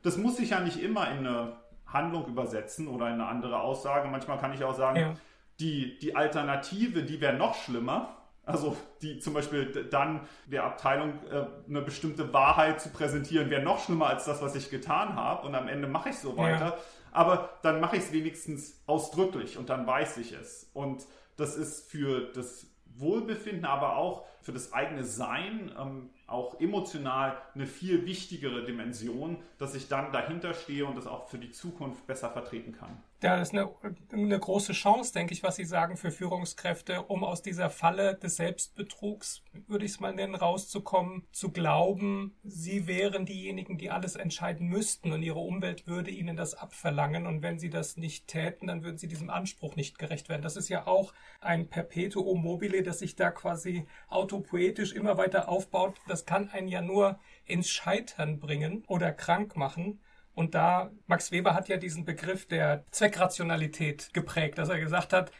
Das 0.03 0.17
muss 0.17 0.37
sich 0.37 0.49
ja 0.49 0.59
nicht 0.59 0.81
immer 0.81 1.09
in 1.09 1.19
eine 1.19 1.53
Handlung 1.87 2.27
übersetzen 2.27 2.87
oder 2.87 3.07
in 3.07 3.13
eine 3.13 3.27
andere 3.27 3.61
Aussage. 3.61 4.09
Manchmal 4.09 4.37
kann 4.39 4.53
ich 4.53 4.63
auch 4.63 4.75
sagen, 4.75 4.99
ja. 4.99 5.13
die, 5.61 5.97
die 5.99 6.15
Alternative, 6.15 7.03
die 7.03 7.21
wäre 7.21 7.37
noch 7.37 7.55
schlimmer. 7.55 8.09
Also 8.45 8.77
die 9.01 9.19
zum 9.19 9.33
Beispiel 9.33 9.87
dann 9.89 10.21
der 10.45 10.63
Abteilung 10.65 11.13
äh, 11.31 11.45
eine 11.67 11.81
bestimmte 11.81 12.31
Wahrheit 12.33 12.79
zu 12.79 12.89
präsentieren, 12.89 13.49
wäre 13.49 13.63
noch 13.63 13.83
schlimmer 13.83 14.07
als 14.07 14.25
das, 14.25 14.41
was 14.41 14.55
ich 14.55 14.69
getan 14.69 15.15
habe. 15.15 15.47
Und 15.47 15.55
am 15.55 15.67
Ende 15.67 15.87
mache 15.87 16.09
ich 16.09 16.19
so 16.19 16.37
weiter. 16.37 16.65
Ja 16.65 16.77
aber 17.15 17.57
dann 17.61 17.79
mache 17.79 17.95
ich 17.95 18.03
es 18.03 18.11
wenigstens 18.11 18.83
ausdrücklich 18.87 19.57
und 19.57 19.69
dann 19.69 19.87
weiß 19.87 20.17
ich 20.17 20.33
es. 20.33 20.69
Und 20.73 21.05
das 21.37 21.55
ist 21.55 21.89
für 21.89 22.31
das 22.33 22.67
Wohlbefinden, 22.97 23.65
aber 23.65 23.95
auch 23.95 24.25
für 24.41 24.51
das 24.51 24.73
eigene 24.73 25.05
Sein, 25.05 25.71
ähm, 25.79 26.09
auch 26.27 26.59
emotional 26.59 27.37
eine 27.53 27.67
viel 27.67 28.05
wichtigere 28.05 28.65
Dimension, 28.65 29.37
dass 29.59 29.75
ich 29.75 29.87
dann 29.87 30.11
dahinter 30.11 30.53
stehe 30.53 30.85
und 30.85 30.97
das 30.97 31.07
auch 31.07 31.29
für 31.29 31.37
die 31.37 31.51
Zukunft 31.51 32.05
besser 32.05 32.29
vertreten 32.29 32.73
kann. 32.73 33.01
Ja, 33.25 33.37
das 33.37 33.47
ist 33.49 33.55
eine, 33.55 33.71
eine 34.13 34.39
große 34.39 34.73
Chance, 34.73 35.11
denke 35.11 35.33
ich, 35.33 35.41
was 35.41 35.55
Sie 35.55 35.65
sagen 35.65 35.97
für 35.97 36.11
Führungskräfte, 36.11 37.01
um 37.01 37.23
aus 37.23 37.41
dieser 37.41 37.71
Falle 37.71 38.13
des 38.13 38.35
Selbstbetrugs, 38.35 39.41
würde 39.65 39.83
ich 39.83 39.93
es 39.93 39.99
mal 39.99 40.13
nennen, 40.13 40.35
rauszukommen, 40.35 41.25
zu 41.31 41.49
glauben, 41.49 42.35
sie 42.43 42.85
wären 42.85 43.25
diejenigen, 43.25 43.79
die 43.79 43.89
alles 43.89 44.15
entscheiden 44.15 44.67
müssten 44.67 45.11
und 45.11 45.23
ihre 45.23 45.39
Umwelt 45.39 45.87
würde 45.87 46.11
ihnen 46.11 46.37
das 46.37 46.53
abverlangen 46.53 47.25
und 47.25 47.41
wenn 47.41 47.57
sie 47.57 47.71
das 47.71 47.97
nicht 47.97 48.27
täten, 48.27 48.67
dann 48.67 48.83
würden 48.83 48.99
sie 48.99 49.07
diesem 49.07 49.31
Anspruch 49.31 49.75
nicht 49.75 49.97
gerecht 49.97 50.29
werden. 50.29 50.43
Das 50.43 50.55
ist 50.55 50.69
ja 50.69 50.85
auch 50.85 51.11
ein 51.41 51.67
Perpetuum 51.67 52.43
mobile, 52.43 52.83
das 52.83 52.99
sich 52.99 53.15
da 53.15 53.31
quasi 53.31 53.87
autopoetisch 54.07 54.93
immer 54.93 55.17
weiter 55.17 55.49
aufbaut. 55.49 55.95
Das 56.07 56.27
kann 56.27 56.49
einen 56.49 56.67
ja 56.67 56.83
nur 56.83 57.17
ins 57.45 57.71
Scheitern 57.71 58.39
bringen 58.39 58.83
oder 58.85 59.11
krank 59.11 59.57
machen 59.57 59.99
Und 60.35 60.53
da, 60.53 60.91
Max 61.07 61.31
Weber 61.31 61.55
hat 61.55 61.69
ja 61.69 61.77
diesen 61.77 62.05
Begriff 62.05 62.45
der 62.45 62.85
Zweckrationalität 62.91 64.13
geprägt, 64.13 64.57
dass 64.57 64.69
er 64.69 64.79
gesagt 64.79 65.13
hat, 65.13 65.31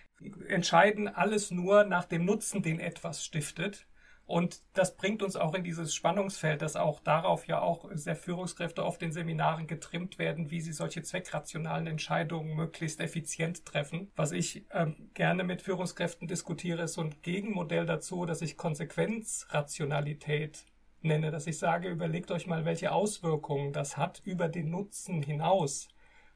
entscheiden 0.48 1.10
alles 1.10 1.52
nur 1.52 1.84
nach 1.84 2.06
dem 2.06 2.26
Nutzen, 2.26 2.64
den 2.64 2.80
etwas 2.80 3.24
stiftet. 3.24 3.86
Und 4.28 4.64
das 4.74 4.98
bringt 4.98 5.22
uns 5.22 5.36
auch 5.36 5.54
in 5.54 5.64
dieses 5.64 5.93
Spannungsfeld, 5.93 6.64
dass 6.64 6.76
auch 6.76 7.00
darauf 7.00 7.46
ja 7.46 7.60
auch 7.60 7.88
sehr 7.93 8.16
Führungskräfte 8.16 8.84
auf 8.84 8.98
den 8.98 9.12
Seminaren 9.12 9.68
getrimmt 9.68 10.18
werden, 10.18 10.50
wie 10.50 10.62
sie 10.62 10.72
solche 10.72 11.04
zweckrationalen 11.04 11.86
Entscheidungen 11.86 12.56
möglichst 12.56 13.02
effizient 13.02 13.66
treffen. 13.66 14.12
Was 14.16 14.32
ich 14.32 14.66
ähm, 14.72 15.12
gerne 15.14 15.43
mit 15.43 15.62
Führungskräften 15.62 16.28
diskutiere, 16.28 16.84
ist 16.84 16.93
so 16.93 17.02
ein 17.02 17.14
Gegenmodell 17.22 17.86
dazu, 17.86 18.26
dass 18.26 18.41
ich 18.41 18.58
Konsequenzrationalität 18.58 20.66
nenne, 21.06 21.32
dass 21.32 21.47
ich 21.47 21.58
sage, 21.58 21.89
überlegt 21.89 22.32
euch 22.32 22.47
mal, 22.47 22.66
welche 22.66 22.91
Auswirkungen 22.91 23.72
das 23.72 23.95
hat 23.97 24.22
über 24.26 24.49
den 24.49 24.70
Nutzen 24.70 25.22
hinaus. 25.22 25.88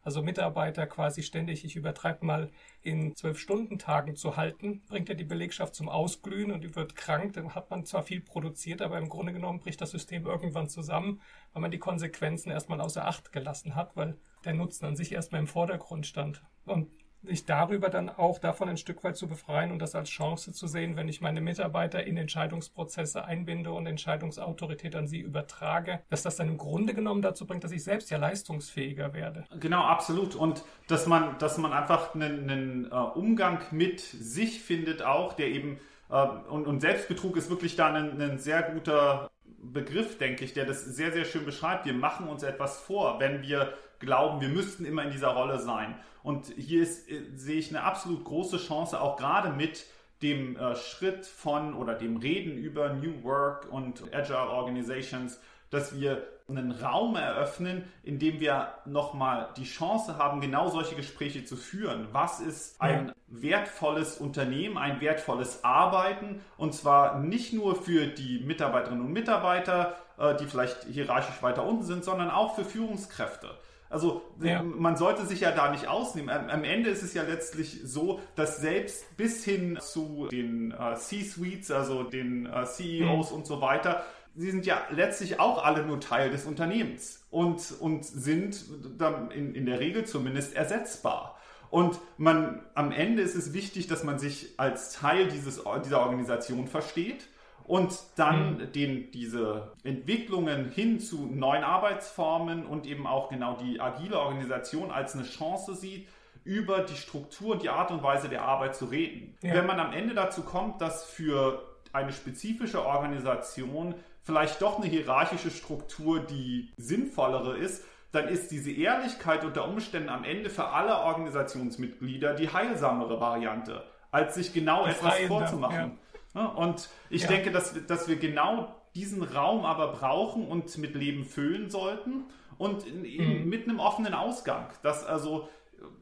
Also 0.01 0.23
Mitarbeiter 0.23 0.87
quasi 0.87 1.23
ständig, 1.23 1.65
ich 1.65 1.75
übertreibe 1.75 2.25
mal, 2.25 2.49
in 2.81 3.15
Zwölf-Stunden-Tagen 3.15 4.15
zu 4.15 4.37
halten, 4.37 4.81
bringt 4.87 5.09
ja 5.09 5.15
die 5.15 5.25
Belegschaft 5.25 5.75
zum 5.75 5.89
Ausglühen 5.89 6.51
und 6.51 6.63
die 6.63 6.75
wird 6.75 6.95
krank. 6.95 7.33
Dann 7.33 7.53
hat 7.53 7.69
man 7.69 7.85
zwar 7.85 8.03
viel 8.03 8.21
produziert, 8.21 8.81
aber 8.81 8.97
im 8.97 9.09
Grunde 9.09 9.33
genommen 9.33 9.59
bricht 9.59 9.81
das 9.81 9.91
System 9.91 10.25
irgendwann 10.25 10.69
zusammen, 10.69 11.21
weil 11.51 11.61
man 11.61 11.71
die 11.71 11.79
Konsequenzen 11.79 12.49
erstmal 12.49 12.79
außer 12.79 13.05
Acht 13.05 13.33
gelassen 13.33 13.75
hat, 13.75 13.97
weil 13.97 14.17
der 14.45 14.53
Nutzen 14.53 14.85
an 14.85 14.95
sich 14.95 15.11
erstmal 15.11 15.41
im 15.41 15.47
Vordergrund 15.47 16.07
stand. 16.07 16.43
Und 16.65 16.87
sich 17.23 17.45
darüber 17.45 17.89
dann 17.89 18.09
auch 18.09 18.39
davon 18.39 18.69
ein 18.69 18.77
Stück 18.77 19.03
weit 19.03 19.17
zu 19.17 19.27
befreien 19.27 19.71
und 19.71 19.79
das 19.79 19.93
als 19.93 20.09
Chance 20.09 20.53
zu 20.53 20.67
sehen, 20.67 20.95
wenn 20.95 21.09
ich 21.09 21.19
meine 21.19 21.41
Mitarbeiter 21.41 22.03
in 22.05 22.17
Entscheidungsprozesse 22.17 23.25
einbinde 23.25 23.71
und 23.71 23.85
Entscheidungsautorität 23.87 24.95
an 24.95 25.07
sie 25.07 25.19
übertrage, 25.19 25.99
dass 26.09 26.23
das 26.23 26.37
dann 26.37 26.47
im 26.47 26.57
Grunde 26.57 26.93
genommen 26.93 27.21
dazu 27.21 27.45
bringt, 27.45 27.63
dass 27.63 27.71
ich 27.71 27.83
selbst 27.83 28.09
ja 28.09 28.17
leistungsfähiger 28.17 29.13
werde. 29.13 29.45
Genau, 29.59 29.81
absolut. 29.83 30.35
Und 30.35 30.63
dass 30.87 31.07
man, 31.07 31.37
dass 31.39 31.57
man 31.57 31.73
einfach 31.73 32.15
einen, 32.15 32.49
einen 32.49 32.91
uh, 32.91 33.11
Umgang 33.15 33.59
mit 33.71 33.99
sich 33.99 34.61
findet 34.61 35.01
auch, 35.01 35.33
der 35.33 35.47
eben 35.47 35.79
uh, 36.09 36.27
und, 36.49 36.67
und, 36.67 36.79
Selbstbetrug 36.79 37.35
ist 37.35 37.49
wirklich 37.49 37.75
da 37.75 37.93
ein, 37.93 38.21
ein 38.21 38.39
sehr 38.39 38.63
guter 38.63 39.29
Begriff, 39.61 40.17
denke 40.17 40.45
ich, 40.45 40.53
der 40.53 40.65
das 40.65 40.85
sehr, 40.85 41.11
sehr 41.11 41.25
schön 41.25 41.43
beschreibt. 41.43 41.85
Wir 41.85 41.93
machen 41.93 42.27
uns 42.29 42.43
etwas 42.43 42.79
vor, 42.79 43.19
wenn 43.19 43.41
wir 43.41 43.73
glauben, 43.99 44.41
wir 44.41 44.49
müssten 44.49 44.85
immer 44.85 45.03
in 45.03 45.11
dieser 45.11 45.29
Rolle 45.29 45.59
sein. 45.59 45.95
Und 46.23 46.47
hier 46.57 46.83
ist, 46.83 47.09
äh, 47.09 47.21
sehe 47.35 47.59
ich 47.59 47.69
eine 47.69 47.83
absolut 47.83 48.23
große 48.23 48.57
Chance, 48.57 48.99
auch 48.99 49.17
gerade 49.17 49.49
mit 49.49 49.85
dem 50.21 50.57
äh, 50.57 50.75
Schritt 50.75 51.25
von 51.25 51.73
oder 51.73 51.93
dem 51.93 52.17
Reden 52.17 52.57
über 52.57 52.93
New 52.93 53.23
Work 53.23 53.71
und 53.71 54.03
Agile 54.13 54.49
Organizations, 54.49 55.39
dass 55.69 55.99
wir 55.99 56.27
einen 56.49 56.71
Raum 56.71 57.15
eröffnen, 57.15 57.83
in 58.03 58.17
dem 58.17 58.39
wir 58.39 58.73
nochmal 58.85 59.49
die 59.55 59.65
Chance 59.65 60.17
haben, 60.17 60.41
genau 60.41 60.67
solche 60.69 60.95
Gespräche 60.95 61.45
zu 61.45 61.55
führen. 61.55 62.07
Was 62.11 62.39
ist 62.39 62.81
ein 62.81 63.13
wertvolles 63.27 64.17
Unternehmen, 64.17 64.77
ein 64.77 64.99
wertvolles 64.99 65.63
Arbeiten? 65.63 66.41
Und 66.57 66.73
zwar 66.73 67.19
nicht 67.19 67.53
nur 67.53 67.75
für 67.75 68.07
die 68.07 68.39
Mitarbeiterinnen 68.39 69.05
und 69.05 69.13
Mitarbeiter, 69.13 69.95
äh, 70.17 70.35
die 70.35 70.45
vielleicht 70.45 70.85
hierarchisch 70.85 71.41
weiter 71.43 71.65
unten 71.65 71.83
sind, 71.83 72.03
sondern 72.03 72.31
auch 72.31 72.55
für 72.55 72.65
Führungskräfte. 72.65 73.51
Also 73.89 74.21
ja. 74.41 74.61
man 74.61 74.95
sollte 74.97 75.25
sich 75.25 75.41
ja 75.41 75.51
da 75.51 75.71
nicht 75.71 75.87
ausnehmen. 75.87 76.29
Am 76.29 76.63
Ende 76.63 76.91
ist 76.91 77.01
es 77.01 77.15
ja 77.15 77.23
letztlich 77.23 77.81
so, 77.83 78.19
dass 78.35 78.57
selbst 78.57 79.17
bis 79.17 79.43
hin 79.43 79.79
zu 79.81 80.27
den 80.31 80.71
äh, 80.71 80.95
C-Suites, 80.95 81.71
also 81.71 82.03
den 82.03 82.45
äh, 82.45 82.65
CEOs 82.65 83.31
mhm. 83.31 83.37
und 83.37 83.47
so 83.47 83.61
weiter, 83.61 84.03
sie 84.35 84.51
sind 84.51 84.67
ja 84.67 84.83
letztlich 84.91 85.39
auch 85.39 85.63
alle 85.63 85.85
nur 85.85 85.99
Teil 85.99 86.29
des 86.29 86.45
Unternehmens 86.45 87.25
und, 87.31 87.61
und 87.79 88.05
sind 88.05 88.63
dann 88.97 89.31
in, 89.31 89.55
in 89.55 89.65
der 89.65 89.79
Regel 89.79 90.05
zumindest 90.05 90.55
ersetzbar. 90.55 91.39
Und 91.71 91.99
man, 92.17 92.61
am 92.75 92.91
Ende 92.91 93.21
ist 93.23 93.35
es 93.35 93.53
wichtig, 93.53 93.87
dass 93.87 94.03
man 94.03 94.19
sich 94.19 94.53
als 94.57 94.93
Teil 94.93 95.27
dieses, 95.27 95.63
dieser 95.83 96.01
Organisation 96.01 96.67
versteht 96.67 97.27
und 97.69 97.99
dann 98.15 98.57
mhm. 98.57 98.71
den, 98.71 99.11
diese 99.11 99.73
Entwicklungen 99.83 100.71
hin 100.71 100.99
zu 100.99 101.27
neuen 101.27 101.63
Arbeitsformen 101.63 102.65
und 102.65 102.87
eben 102.87 103.05
auch 103.05 103.29
genau 103.29 103.57
die 103.57 103.79
agile 103.79 104.19
Organisation 104.19 104.89
als 104.89 105.13
eine 105.13 105.23
Chance 105.23 105.75
sieht, 105.75 106.07
über 106.43 106.79
die 106.79 106.95
Struktur 106.95 107.53
und 107.53 107.61
die 107.61 107.69
Art 107.69 107.91
und 107.91 108.01
Weise 108.01 108.27
der 108.27 108.41
Arbeit 108.41 108.75
zu 108.75 108.85
reden. 108.85 109.37
Ja. 109.43 109.53
Wenn 109.53 109.67
man 109.67 109.79
am 109.79 109.93
Ende 109.93 110.15
dazu 110.15 110.41
kommt, 110.41 110.81
dass 110.81 111.05
für 111.05 111.63
eine 111.93 112.11
spezifische 112.11 112.83
Organisation 112.83 113.93
vielleicht 114.23 114.63
doch 114.63 114.79
eine 114.79 114.87
hierarchische 114.87 115.51
Struktur 115.51 116.21
die 116.21 116.71
sinnvollere 116.75 117.55
ist, 117.55 117.85
dann 118.11 118.29
ist 118.29 118.49
diese 118.49 118.71
Ehrlichkeit 118.71 119.45
unter 119.45 119.67
Umständen 119.67 120.09
am 120.09 120.23
Ende 120.23 120.49
für 120.49 120.69
alle 120.69 121.01
Organisationsmitglieder 121.01 122.33
die 122.33 122.51
heilsamere 122.51 123.21
Variante, 123.21 123.83
als 124.09 124.33
sich 124.33 124.53
genau 124.53 124.85
die 124.85 124.89
etwas 124.89 125.19
vorzumachen. 125.27 125.77
Ja. 125.77 125.91
Und 126.33 126.89
ich 127.09 127.23
ja. 127.23 127.27
denke, 127.27 127.51
dass, 127.51 127.73
dass 127.87 128.07
wir 128.07 128.17
genau 128.17 128.75
diesen 128.95 129.23
Raum 129.23 129.65
aber 129.65 129.93
brauchen 129.93 130.47
und 130.47 130.77
mit 130.77 130.95
Leben 130.95 131.25
füllen 131.25 131.69
sollten 131.69 132.25
und 132.57 132.85
in, 132.85 133.43
mhm. 133.43 133.49
mit 133.49 133.67
einem 133.67 133.79
offenen 133.79 134.13
Ausgang. 134.13 134.69
Dass 134.83 135.05
also 135.05 135.49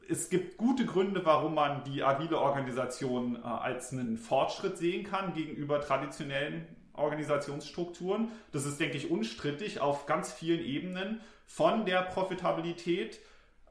es 0.10 0.30
gibt 0.30 0.58
gute 0.58 0.86
Gründe, 0.86 1.26
warum 1.26 1.56
man 1.56 1.84
die 1.84 2.04
agile 2.04 2.40
Organisation 2.40 3.36
äh, 3.36 3.40
als 3.48 3.92
einen 3.92 4.18
Fortschritt 4.18 4.78
sehen 4.78 5.04
kann 5.04 5.34
gegenüber 5.34 5.80
traditionellen 5.82 6.68
Organisationsstrukturen. 6.94 8.30
Das 8.52 8.66
ist, 8.66 8.80
denke 8.80 8.98
ich, 8.98 9.12
unstrittig 9.12 9.80
auf 9.80 10.06
ganz 10.06 10.34
vielen 10.34 10.62
Ebenen 10.62 11.22
von 11.46 11.86
der 11.86 12.02
Profitabilität 12.02 13.20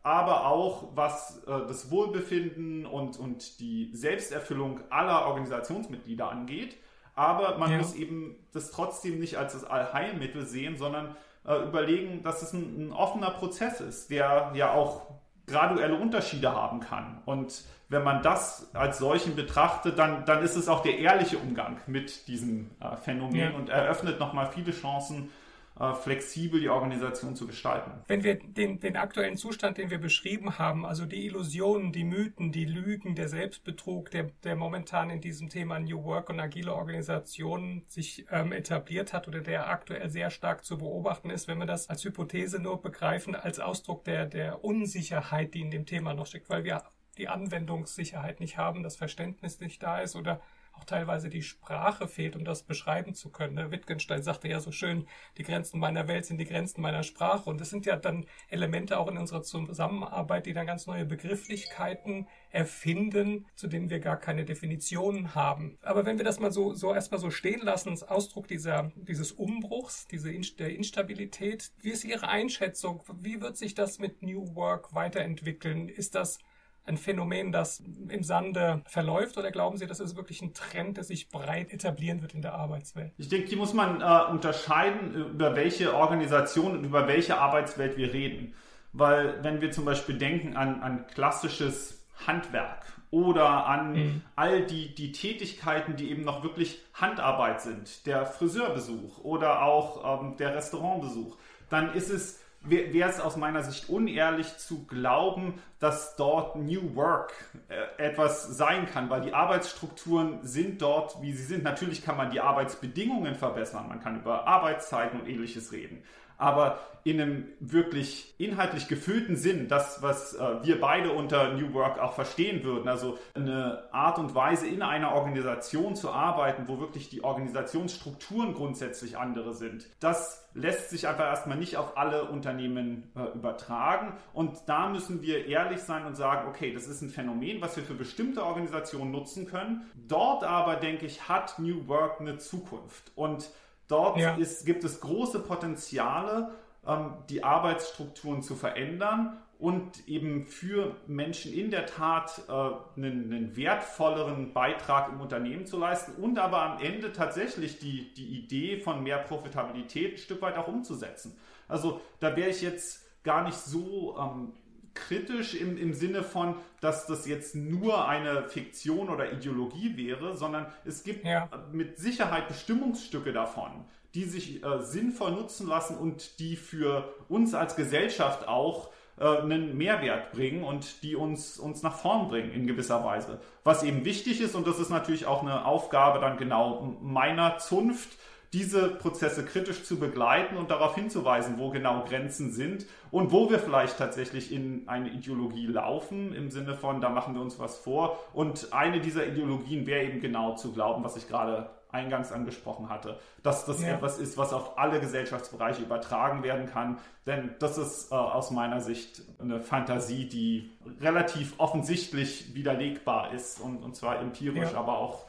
aber 0.06 0.46
auch 0.46 0.90
was 0.94 1.42
äh, 1.48 1.66
das 1.66 1.90
Wohlbefinden 1.90 2.86
und, 2.86 3.18
und 3.18 3.58
die 3.58 3.90
Selbsterfüllung 3.92 4.80
aller 4.88 5.26
Organisationsmitglieder 5.26 6.30
angeht. 6.30 6.76
Aber 7.16 7.58
man 7.58 7.72
ja. 7.72 7.78
muss 7.78 7.92
eben 7.96 8.36
das 8.52 8.70
trotzdem 8.70 9.18
nicht 9.18 9.36
als 9.36 9.54
das 9.54 9.64
Allheilmittel 9.64 10.46
sehen, 10.46 10.76
sondern 10.76 11.16
äh, 11.44 11.56
überlegen, 11.56 12.22
dass 12.22 12.42
es 12.42 12.52
ein, 12.52 12.86
ein, 12.86 12.92
offener 12.92 13.30
Prozess 13.30 13.80
ist, 13.80 14.10
der 14.12 14.52
ja 14.54 14.72
auch 14.74 15.08
graduelle 15.48 15.96
Unterschiede 15.96 16.52
haben 16.52 16.78
kann. 16.78 17.20
Und 17.24 17.64
wenn 17.88 18.04
man 18.04 18.22
das 18.22 18.72
als 18.76 18.98
solchen 18.98 19.34
betrachtet, 19.34 19.98
dann, 19.98 20.24
dann 20.24 20.40
ist 20.40 20.54
es 20.54 20.68
auch 20.68 20.82
der 20.82 20.98
ehrliche 20.98 21.38
Umgang 21.38 21.80
mit 21.88 22.28
diesem 22.28 22.70
äh, 22.78 22.96
Phänomen 22.96 23.40
ja. 23.40 23.56
und 23.56 23.70
eröffnet 23.70 24.20
nochmal 24.20 24.46
viele 24.52 24.70
Chancen, 24.70 25.32
flexibel 25.76 26.60
die 26.60 26.70
Organisation 26.70 27.36
zu 27.36 27.46
gestalten. 27.46 27.90
Wenn 28.06 28.24
wir 28.24 28.36
den, 28.36 28.80
den 28.80 28.96
aktuellen 28.96 29.36
Zustand, 29.36 29.76
den 29.76 29.90
wir 29.90 29.98
beschrieben 29.98 30.58
haben, 30.58 30.86
also 30.86 31.04
die 31.04 31.26
Illusionen, 31.26 31.92
die 31.92 32.04
Mythen, 32.04 32.50
die 32.50 32.64
Lügen, 32.64 33.14
der 33.14 33.28
Selbstbetrug, 33.28 34.10
der, 34.10 34.30
der 34.42 34.56
momentan 34.56 35.10
in 35.10 35.20
diesem 35.20 35.50
Thema 35.50 35.78
New 35.78 36.02
Work 36.04 36.30
und 36.30 36.40
agile 36.40 36.74
Organisationen 36.74 37.84
sich 37.88 38.24
ähm, 38.30 38.52
etabliert 38.52 39.12
hat 39.12 39.28
oder 39.28 39.40
der 39.40 39.68
aktuell 39.68 40.08
sehr 40.08 40.30
stark 40.30 40.64
zu 40.64 40.78
beobachten 40.78 41.28
ist, 41.28 41.46
wenn 41.46 41.58
wir 41.58 41.66
das 41.66 41.90
als 41.90 42.04
Hypothese 42.04 42.58
nur 42.58 42.80
begreifen, 42.80 43.34
als 43.34 43.60
Ausdruck 43.60 44.04
der, 44.04 44.24
der 44.24 44.64
Unsicherheit, 44.64 45.52
die 45.52 45.60
in 45.60 45.70
dem 45.70 45.84
Thema 45.84 46.14
noch 46.14 46.26
steckt, 46.26 46.48
weil 46.48 46.64
wir 46.64 46.84
die 47.18 47.28
Anwendungssicherheit 47.28 48.40
nicht 48.40 48.56
haben, 48.56 48.82
das 48.82 48.96
Verständnis 48.96 49.60
nicht 49.60 49.82
da 49.82 50.00
ist 50.00 50.16
oder 50.16 50.40
auch 50.76 50.84
teilweise 50.84 51.28
die 51.28 51.42
Sprache 51.42 52.08
fehlt, 52.08 52.36
um 52.36 52.44
das 52.44 52.62
beschreiben 52.62 53.14
zu 53.14 53.30
können. 53.30 53.54
Ne? 53.54 53.70
Wittgenstein 53.70 54.22
sagte 54.22 54.48
ja 54.48 54.60
so 54.60 54.72
schön, 54.72 55.06
die 55.38 55.42
Grenzen 55.42 55.80
meiner 55.80 56.08
Welt 56.08 56.26
sind 56.26 56.38
die 56.38 56.44
Grenzen 56.44 56.80
meiner 56.80 57.02
Sprache. 57.02 57.48
Und 57.48 57.60
das 57.60 57.70
sind 57.70 57.86
ja 57.86 57.96
dann 57.96 58.26
Elemente 58.48 58.98
auch 58.98 59.08
in 59.08 59.18
unserer 59.18 59.42
Zusammenarbeit, 59.42 60.46
die 60.46 60.52
dann 60.52 60.66
ganz 60.66 60.86
neue 60.86 61.06
Begrifflichkeiten 61.06 62.28
erfinden, 62.50 63.46
zu 63.54 63.66
denen 63.66 63.90
wir 63.90 64.00
gar 64.00 64.18
keine 64.18 64.44
Definitionen 64.44 65.34
haben. 65.34 65.78
Aber 65.82 66.06
wenn 66.06 66.18
wir 66.18 66.24
das 66.24 66.40
mal 66.40 66.52
so, 66.52 66.74
so 66.74 66.94
erstmal 66.94 67.20
so 67.20 67.30
stehen 67.30 67.60
lassen, 67.60 67.90
als 67.90 68.02
Ausdruck 68.02 68.48
dieser, 68.48 68.92
dieses 68.96 69.32
Umbruchs, 69.32 70.06
diese 70.06 70.32
der 70.58 70.74
Instabilität, 70.74 71.72
wie 71.80 71.90
ist 71.90 72.04
Ihre 72.04 72.28
Einschätzung? 72.28 73.02
Wie 73.20 73.40
wird 73.40 73.56
sich 73.56 73.74
das 73.74 73.98
mit 73.98 74.22
New 74.22 74.54
Work 74.54 74.94
weiterentwickeln? 74.94 75.88
Ist 75.88 76.14
das 76.14 76.38
ein 76.86 76.96
Phänomen, 76.96 77.52
das 77.52 77.82
im 78.08 78.22
Sande 78.22 78.82
verläuft 78.86 79.36
oder 79.36 79.50
glauben 79.50 79.76
Sie, 79.76 79.86
das 79.86 80.00
ist 80.00 80.16
wirklich 80.16 80.40
ein 80.42 80.54
Trend, 80.54 80.96
der 80.96 81.04
sich 81.04 81.28
breit 81.28 81.72
etablieren 81.72 82.22
wird 82.22 82.34
in 82.34 82.42
der 82.42 82.54
Arbeitswelt? 82.54 83.12
Ich 83.18 83.28
denke, 83.28 83.48
hier 83.48 83.58
muss 83.58 83.74
man 83.74 84.00
äh, 84.00 84.30
unterscheiden, 84.30 85.14
über 85.14 85.56
welche 85.56 85.94
Organisation 85.94 86.78
und 86.78 86.84
über 86.84 87.08
welche 87.08 87.38
Arbeitswelt 87.38 87.96
wir 87.96 88.12
reden. 88.12 88.54
Weil 88.92 89.42
wenn 89.42 89.60
wir 89.60 89.70
zum 89.72 89.84
Beispiel 89.84 90.16
denken 90.16 90.56
an, 90.56 90.80
an 90.80 91.06
klassisches 91.08 92.06
Handwerk 92.26 92.86
oder 93.10 93.66
an 93.66 93.92
mhm. 93.92 94.22
all 94.36 94.64
die, 94.64 94.94
die 94.94 95.12
Tätigkeiten, 95.12 95.96
die 95.96 96.10
eben 96.10 96.24
noch 96.24 96.42
wirklich 96.42 96.80
Handarbeit 96.94 97.60
sind, 97.60 98.06
der 98.06 98.26
Friseurbesuch 98.26 99.22
oder 99.22 99.62
auch 99.62 100.22
ähm, 100.22 100.36
der 100.36 100.54
Restaurantbesuch, 100.54 101.36
dann 101.68 101.92
ist 101.94 102.10
es 102.10 102.40
wäre 102.68 103.08
es 103.08 103.20
aus 103.20 103.36
meiner 103.36 103.62
Sicht 103.62 103.88
unehrlich 103.88 104.56
zu 104.58 104.86
glauben, 104.86 105.60
dass 105.78 106.16
dort 106.16 106.56
New 106.56 106.94
Work 106.94 107.32
äh, 107.68 108.02
etwas 108.02 108.56
sein 108.56 108.86
kann, 108.86 109.10
weil 109.10 109.20
die 109.20 109.34
Arbeitsstrukturen 109.34 110.40
sind 110.42 110.80
dort, 110.82 111.20
wie 111.22 111.32
sie 111.32 111.44
sind. 111.44 111.64
Natürlich 111.64 112.02
kann 112.02 112.16
man 112.16 112.30
die 112.30 112.40
Arbeitsbedingungen 112.40 113.34
verbessern, 113.34 113.88
man 113.88 114.00
kann 114.00 114.16
über 114.16 114.46
Arbeitszeiten 114.46 115.20
und 115.20 115.28
ähnliches 115.28 115.72
reden. 115.72 116.02
Aber 116.38 116.78
in 117.06 117.20
einem 117.20 117.44
wirklich 117.60 118.34
inhaltlich 118.36 118.88
gefüllten 118.88 119.36
Sinn, 119.36 119.68
das, 119.68 120.02
was 120.02 120.34
äh, 120.34 120.64
wir 120.64 120.80
beide 120.80 121.12
unter 121.12 121.52
New 121.52 121.72
Work 121.72 122.00
auch 122.00 122.14
verstehen 122.14 122.64
würden, 122.64 122.88
also 122.88 123.16
eine 123.32 123.84
Art 123.92 124.18
und 124.18 124.34
Weise 124.34 124.66
in 124.66 124.82
einer 124.82 125.14
Organisation 125.14 125.94
zu 125.94 126.10
arbeiten, 126.10 126.64
wo 126.66 126.80
wirklich 126.80 127.08
die 127.08 127.22
Organisationsstrukturen 127.22 128.54
grundsätzlich 128.54 129.16
andere 129.16 129.54
sind, 129.54 129.86
das 130.00 130.48
lässt 130.52 130.90
sich 130.90 131.06
einfach 131.06 131.26
erstmal 131.26 131.58
nicht 131.58 131.76
auf 131.76 131.96
alle 131.96 132.24
Unternehmen 132.24 133.12
äh, 133.14 133.36
übertragen. 133.36 134.14
Und 134.32 134.58
da 134.66 134.88
müssen 134.88 135.22
wir 135.22 135.46
ehrlich 135.46 135.82
sein 135.82 136.06
und 136.06 136.16
sagen, 136.16 136.48
okay, 136.48 136.72
das 136.72 136.88
ist 136.88 137.02
ein 137.02 137.10
Phänomen, 137.10 137.60
was 137.60 137.76
wir 137.76 137.84
für 137.84 137.94
bestimmte 137.94 138.44
Organisationen 138.44 139.12
nutzen 139.12 139.46
können. 139.46 139.82
Dort 140.08 140.42
aber, 140.42 140.74
denke 140.74 141.06
ich, 141.06 141.28
hat 141.28 141.60
New 141.60 141.86
Work 141.86 142.20
eine 142.20 142.38
Zukunft. 142.38 143.12
Und 143.14 143.48
dort 143.88 144.18
ja. 144.18 144.34
ist, 144.36 144.66
gibt 144.66 144.84
es 144.84 145.00
große 145.00 145.40
Potenziale, 145.40 146.50
ähm, 146.86 147.14
die 147.28 147.44
Arbeitsstrukturen 147.44 148.42
zu 148.42 148.54
verändern 148.54 149.38
und 149.58 150.06
eben 150.06 150.44
für 150.44 150.96
Menschen 151.06 151.52
in 151.52 151.70
der 151.70 151.86
Tat 151.86 152.42
äh, 152.48 152.52
einen, 152.52 153.32
einen, 153.32 153.56
wertvolleren 153.56 154.52
Beitrag 154.52 155.10
im 155.10 155.20
Unternehmen 155.20 155.66
zu 155.66 155.78
leisten 155.78 156.22
und 156.22 156.38
aber 156.38 156.62
am 156.62 156.80
Ende 156.80 157.12
tatsächlich 157.12 157.78
die, 157.78 158.12
die 158.14 158.38
Idee 158.38 158.78
von 158.80 159.02
mehr 159.02 159.18
Profitabilität 159.18 160.14
ein 160.14 160.18
Stück 160.18 160.42
weit 160.42 160.58
auch 160.58 160.68
umzusetzen. 160.68 161.38
Also 161.68 162.00
da 162.20 162.36
wäre 162.36 162.50
ich 162.50 162.60
jetzt 162.60 163.02
gar 163.24 163.44
nicht 163.44 163.56
so 163.56 164.16
ähm, 164.18 164.52
kritisch 164.96 165.54
im, 165.54 165.78
im 165.78 165.94
Sinne 165.94 166.24
von, 166.24 166.56
dass 166.80 167.06
das 167.06 167.26
jetzt 167.26 167.54
nur 167.54 168.08
eine 168.08 168.48
Fiktion 168.48 169.08
oder 169.08 169.32
Ideologie 169.32 169.96
wäre, 169.96 170.36
sondern 170.36 170.66
es 170.84 171.04
gibt 171.04 171.24
ja. 171.24 171.48
mit 171.72 171.98
Sicherheit 171.98 172.48
Bestimmungsstücke 172.48 173.32
davon, 173.32 173.84
die 174.14 174.24
sich 174.24 174.64
äh, 174.64 174.82
sinnvoll 174.82 175.32
nutzen 175.32 175.68
lassen 175.68 175.96
und 175.96 176.40
die 176.40 176.56
für 176.56 177.14
uns 177.28 177.54
als 177.54 177.76
Gesellschaft 177.76 178.48
auch 178.48 178.90
äh, 179.18 179.24
einen 179.24 179.76
Mehrwert 179.76 180.32
bringen 180.32 180.64
und 180.64 181.02
die 181.02 181.16
uns, 181.16 181.58
uns 181.58 181.82
nach 181.82 181.96
vorn 181.96 182.28
bringen 182.28 182.50
in 182.50 182.66
gewisser 182.66 183.04
Weise. 183.04 183.40
Was 183.64 183.82
eben 183.82 184.04
wichtig 184.04 184.40
ist, 184.40 184.54
und 184.54 184.66
das 184.66 184.78
ist 184.78 184.90
natürlich 184.90 185.26
auch 185.26 185.42
eine 185.42 185.64
Aufgabe 185.64 186.18
dann 186.20 186.36
genau 186.36 186.96
meiner 187.00 187.58
Zunft, 187.58 188.18
diese 188.52 188.88
Prozesse 188.88 189.44
kritisch 189.44 189.84
zu 189.84 189.98
begleiten 189.98 190.56
und 190.56 190.70
darauf 190.70 190.94
hinzuweisen, 190.94 191.58
wo 191.58 191.70
genau 191.70 192.04
Grenzen 192.04 192.52
sind 192.52 192.86
und 193.10 193.32
wo 193.32 193.50
wir 193.50 193.58
vielleicht 193.58 193.98
tatsächlich 193.98 194.52
in 194.52 194.88
eine 194.88 195.10
Ideologie 195.10 195.66
laufen, 195.66 196.32
im 196.34 196.50
Sinne 196.50 196.74
von, 196.74 197.00
da 197.00 197.08
machen 197.08 197.34
wir 197.34 197.42
uns 197.42 197.58
was 197.58 197.78
vor. 197.78 198.18
Und 198.32 198.72
eine 198.72 199.00
dieser 199.00 199.26
Ideologien 199.26 199.86
wäre 199.86 200.04
eben 200.04 200.20
genau 200.20 200.54
zu 200.54 200.72
glauben, 200.72 201.04
was 201.04 201.16
ich 201.16 201.28
gerade 201.28 201.70
eingangs 201.90 202.32
angesprochen 202.32 202.88
hatte, 202.88 203.18
dass 203.42 203.64
das 203.64 203.82
ja. 203.82 203.94
etwas 203.94 204.18
ist, 204.18 204.36
was 204.36 204.52
auf 204.52 204.78
alle 204.78 205.00
Gesellschaftsbereiche 205.00 205.82
übertragen 205.82 206.42
werden 206.42 206.66
kann. 206.66 206.98
Denn 207.26 207.54
das 207.58 207.78
ist 207.78 208.12
äh, 208.12 208.14
aus 208.14 208.50
meiner 208.50 208.80
Sicht 208.80 209.22
eine 209.40 209.60
Fantasie, 209.60 210.28
die 210.28 210.70
relativ 211.00 211.54
offensichtlich 211.58 212.54
widerlegbar 212.54 213.32
ist 213.32 213.60
und, 213.60 213.82
und 213.82 213.96
zwar 213.96 214.20
empirisch, 214.20 214.72
ja. 214.72 214.78
aber 214.78 214.98
auch 214.98 215.26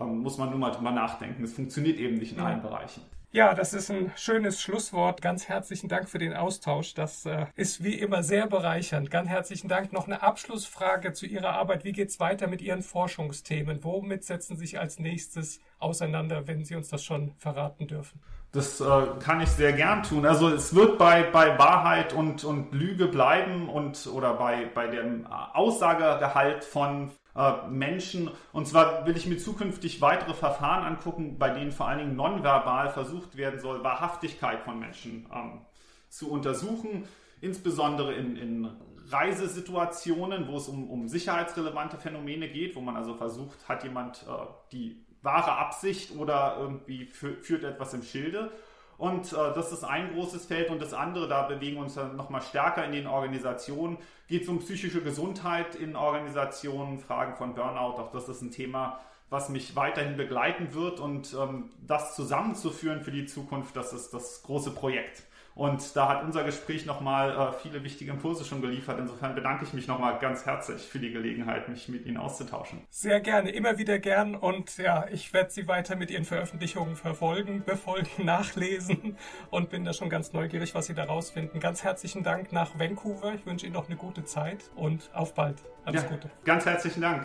ähm, 0.00 0.18
muss 0.18 0.38
man 0.38 0.50
nur 0.50 0.58
mal 0.58 0.70
drüber 0.70 0.90
nachdenken. 0.90 1.44
Es 1.44 1.52
funktioniert 1.52 1.98
eben 1.98 2.18
nicht 2.18 2.32
in 2.32 2.40
allen 2.40 2.62
Bereichen. 2.62 3.02
Ja, 3.30 3.52
das 3.52 3.74
ist 3.74 3.90
ein 3.90 4.10
schönes 4.16 4.58
Schlusswort. 4.58 5.20
Ganz 5.20 5.50
herzlichen 5.50 5.88
Dank 5.88 6.08
für 6.08 6.18
den 6.18 6.32
Austausch. 6.32 6.94
Das 6.94 7.26
äh, 7.26 7.44
ist 7.56 7.84
wie 7.84 7.92
immer 7.92 8.22
sehr 8.22 8.46
bereichernd. 8.46 9.10
Ganz 9.10 9.28
herzlichen 9.28 9.68
Dank. 9.68 9.92
Noch 9.92 10.06
eine 10.06 10.22
Abschlussfrage 10.22 11.12
zu 11.12 11.26
Ihrer 11.26 11.50
Arbeit. 11.50 11.84
Wie 11.84 11.92
geht 11.92 12.08
es 12.08 12.20
weiter 12.20 12.46
mit 12.46 12.62
Ihren 12.62 12.82
Forschungsthemen? 12.82 13.84
Womit 13.84 14.24
setzen 14.24 14.56
Sie 14.56 14.62
sich 14.62 14.78
als 14.78 14.98
nächstes 14.98 15.60
auseinander, 15.78 16.46
wenn 16.46 16.64
Sie 16.64 16.74
uns 16.74 16.88
das 16.88 17.04
schon 17.04 17.34
verraten 17.36 17.86
dürfen? 17.86 18.18
Das 18.52 18.80
äh, 18.80 18.84
kann 19.20 19.42
ich 19.42 19.50
sehr 19.50 19.74
gern 19.74 20.02
tun. 20.02 20.24
Also 20.24 20.48
es 20.48 20.74
wird 20.74 20.96
bei, 20.96 21.22
bei 21.22 21.58
Wahrheit 21.58 22.14
und, 22.14 22.44
und 22.44 22.72
Lüge 22.72 23.08
bleiben 23.08 23.68
und 23.68 24.06
oder 24.06 24.32
bei, 24.34 24.70
bei 24.74 24.86
dem 24.86 25.26
Aussagegehalt 25.26 26.64
von 26.64 27.10
äh, 27.38 27.68
Menschen. 27.68 28.30
Und 28.52 28.66
zwar 28.66 29.06
will 29.06 29.16
ich 29.16 29.26
mir 29.26 29.38
zukünftig 29.38 30.00
weitere 30.00 30.34
Verfahren 30.34 30.84
angucken, 30.84 31.38
bei 31.38 31.50
denen 31.50 31.70
vor 31.70 31.86
allen 31.86 32.00
Dingen 32.00 32.16
nonverbal 32.16 32.90
versucht 32.90 33.36
werden 33.36 33.60
soll, 33.60 33.84
Wahrhaftigkeit 33.84 34.62
von 34.62 34.80
Menschen 34.80 35.26
ähm, 35.32 35.60
zu 36.08 36.30
untersuchen, 36.30 37.06
insbesondere 37.40 38.14
in, 38.14 38.36
in 38.36 38.70
Reisesituationen, 39.08 40.48
wo 40.48 40.56
es 40.56 40.68
um, 40.68 40.90
um 40.90 41.06
sicherheitsrelevante 41.06 41.96
Phänomene 41.96 42.48
geht, 42.48 42.74
wo 42.74 42.80
man 42.80 42.96
also 42.96 43.14
versucht, 43.14 43.68
hat 43.68 43.84
jemand 43.84 44.24
äh, 44.28 44.46
die 44.72 45.06
wahre 45.22 45.52
Absicht 45.52 46.16
oder 46.16 46.56
irgendwie 46.58 47.06
führt 47.06 47.64
etwas 47.64 47.94
im 47.94 48.02
Schilde. 48.02 48.50
Und 48.98 49.32
äh, 49.32 49.36
das 49.54 49.72
ist 49.72 49.84
ein 49.84 50.12
großes 50.12 50.46
Feld. 50.46 50.70
Und 50.70 50.82
das 50.82 50.92
andere, 50.92 51.28
da 51.28 51.42
bewegen 51.42 51.78
uns 51.78 51.94
dann 51.94 52.16
nochmal 52.16 52.42
stärker 52.42 52.84
in 52.84 52.92
den 52.92 53.06
Organisationen, 53.06 53.96
geht 54.26 54.42
es 54.42 54.48
um 54.48 54.58
psychische 54.58 55.00
Gesundheit 55.00 55.76
in 55.76 55.96
Organisationen, 55.96 56.98
Fragen 56.98 57.36
von 57.36 57.54
Burnout. 57.54 58.00
Auch 58.02 58.10
das 58.10 58.28
ist 58.28 58.42
ein 58.42 58.50
Thema, 58.50 58.98
was 59.30 59.48
mich 59.48 59.76
weiterhin 59.76 60.16
begleiten 60.16 60.74
wird. 60.74 60.98
Und 60.98 61.32
ähm, 61.32 61.70
das 61.86 62.16
zusammenzuführen 62.16 63.00
für 63.00 63.12
die 63.12 63.26
Zukunft, 63.26 63.76
das 63.76 63.92
ist 63.92 64.12
das 64.12 64.42
große 64.42 64.72
Projekt. 64.72 65.22
Und 65.54 65.96
da 65.96 66.08
hat 66.08 66.22
unser 66.22 66.44
Gespräch 66.44 66.86
nochmal 66.86 67.30
äh, 67.30 67.52
viele 67.60 67.82
wichtige 67.82 68.12
Impulse 68.12 68.44
schon 68.44 68.62
geliefert. 68.62 68.98
Insofern 69.00 69.34
bedanke 69.34 69.64
ich 69.64 69.72
mich 69.72 69.88
nochmal 69.88 70.18
ganz 70.20 70.46
herzlich 70.46 70.82
für 70.82 71.00
die 71.00 71.10
Gelegenheit, 71.10 71.68
mich 71.68 71.88
mit 71.88 72.06
Ihnen 72.06 72.16
auszutauschen. 72.16 72.82
Sehr 72.90 73.20
gerne, 73.20 73.50
immer 73.50 73.76
wieder 73.76 73.98
gern. 73.98 74.36
Und 74.36 74.78
ja, 74.78 75.06
ich 75.10 75.32
werde 75.32 75.50
Sie 75.50 75.66
weiter 75.66 75.96
mit 75.96 76.12
Ihren 76.12 76.24
Veröffentlichungen 76.24 76.94
verfolgen, 76.94 77.64
befolgen, 77.64 78.08
nachlesen 78.24 79.16
und 79.50 79.68
bin 79.70 79.84
da 79.84 79.92
schon 79.92 80.10
ganz 80.10 80.32
neugierig, 80.32 80.76
was 80.76 80.86
Sie 80.86 80.94
da 80.94 81.04
rausfinden. 81.04 81.58
Ganz 81.58 81.82
herzlichen 81.82 82.22
Dank 82.22 82.52
nach 82.52 82.78
Vancouver. 82.78 83.34
Ich 83.34 83.44
wünsche 83.44 83.66
Ihnen 83.66 83.74
noch 83.74 83.88
eine 83.88 83.96
gute 83.96 84.24
Zeit 84.24 84.70
und 84.76 85.10
auf 85.12 85.34
bald. 85.34 85.56
Alles 85.84 86.02
ja, 86.02 86.08
Gute. 86.08 86.30
Ganz 86.44 86.66
herzlichen 86.66 87.00
Dank. 87.00 87.24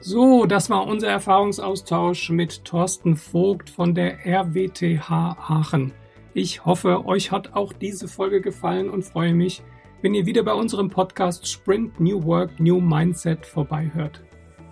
So, 0.00 0.46
das 0.46 0.70
war 0.70 0.86
unser 0.86 1.08
Erfahrungsaustausch 1.08 2.30
mit 2.30 2.64
Thorsten 2.64 3.16
Vogt 3.16 3.68
von 3.68 3.94
der 3.94 4.26
RWTH 4.26 5.10
Aachen. 5.10 5.92
Ich 6.32 6.64
hoffe, 6.64 7.06
euch 7.06 7.32
hat 7.32 7.54
auch 7.54 7.72
diese 7.72 8.06
Folge 8.06 8.40
gefallen 8.40 8.88
und 8.88 9.04
freue 9.04 9.34
mich, 9.34 9.62
wenn 10.00 10.14
ihr 10.14 10.26
wieder 10.26 10.44
bei 10.44 10.52
unserem 10.52 10.88
Podcast 10.88 11.48
Sprint 11.48 11.98
New 11.98 12.24
Work, 12.24 12.60
New 12.60 12.80
Mindset 12.80 13.44
vorbeihört. 13.44 14.22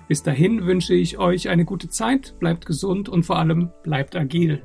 Bis 0.06 0.22
dahin 0.22 0.64
wünsche 0.66 0.94
ich 0.94 1.18
euch 1.18 1.48
eine 1.48 1.64
gute 1.64 1.88
Zeit, 1.88 2.34
bleibt 2.38 2.64
gesund 2.64 3.08
und 3.08 3.24
vor 3.24 3.38
allem 3.38 3.70
bleibt 3.82 4.14
agil. 4.14 4.62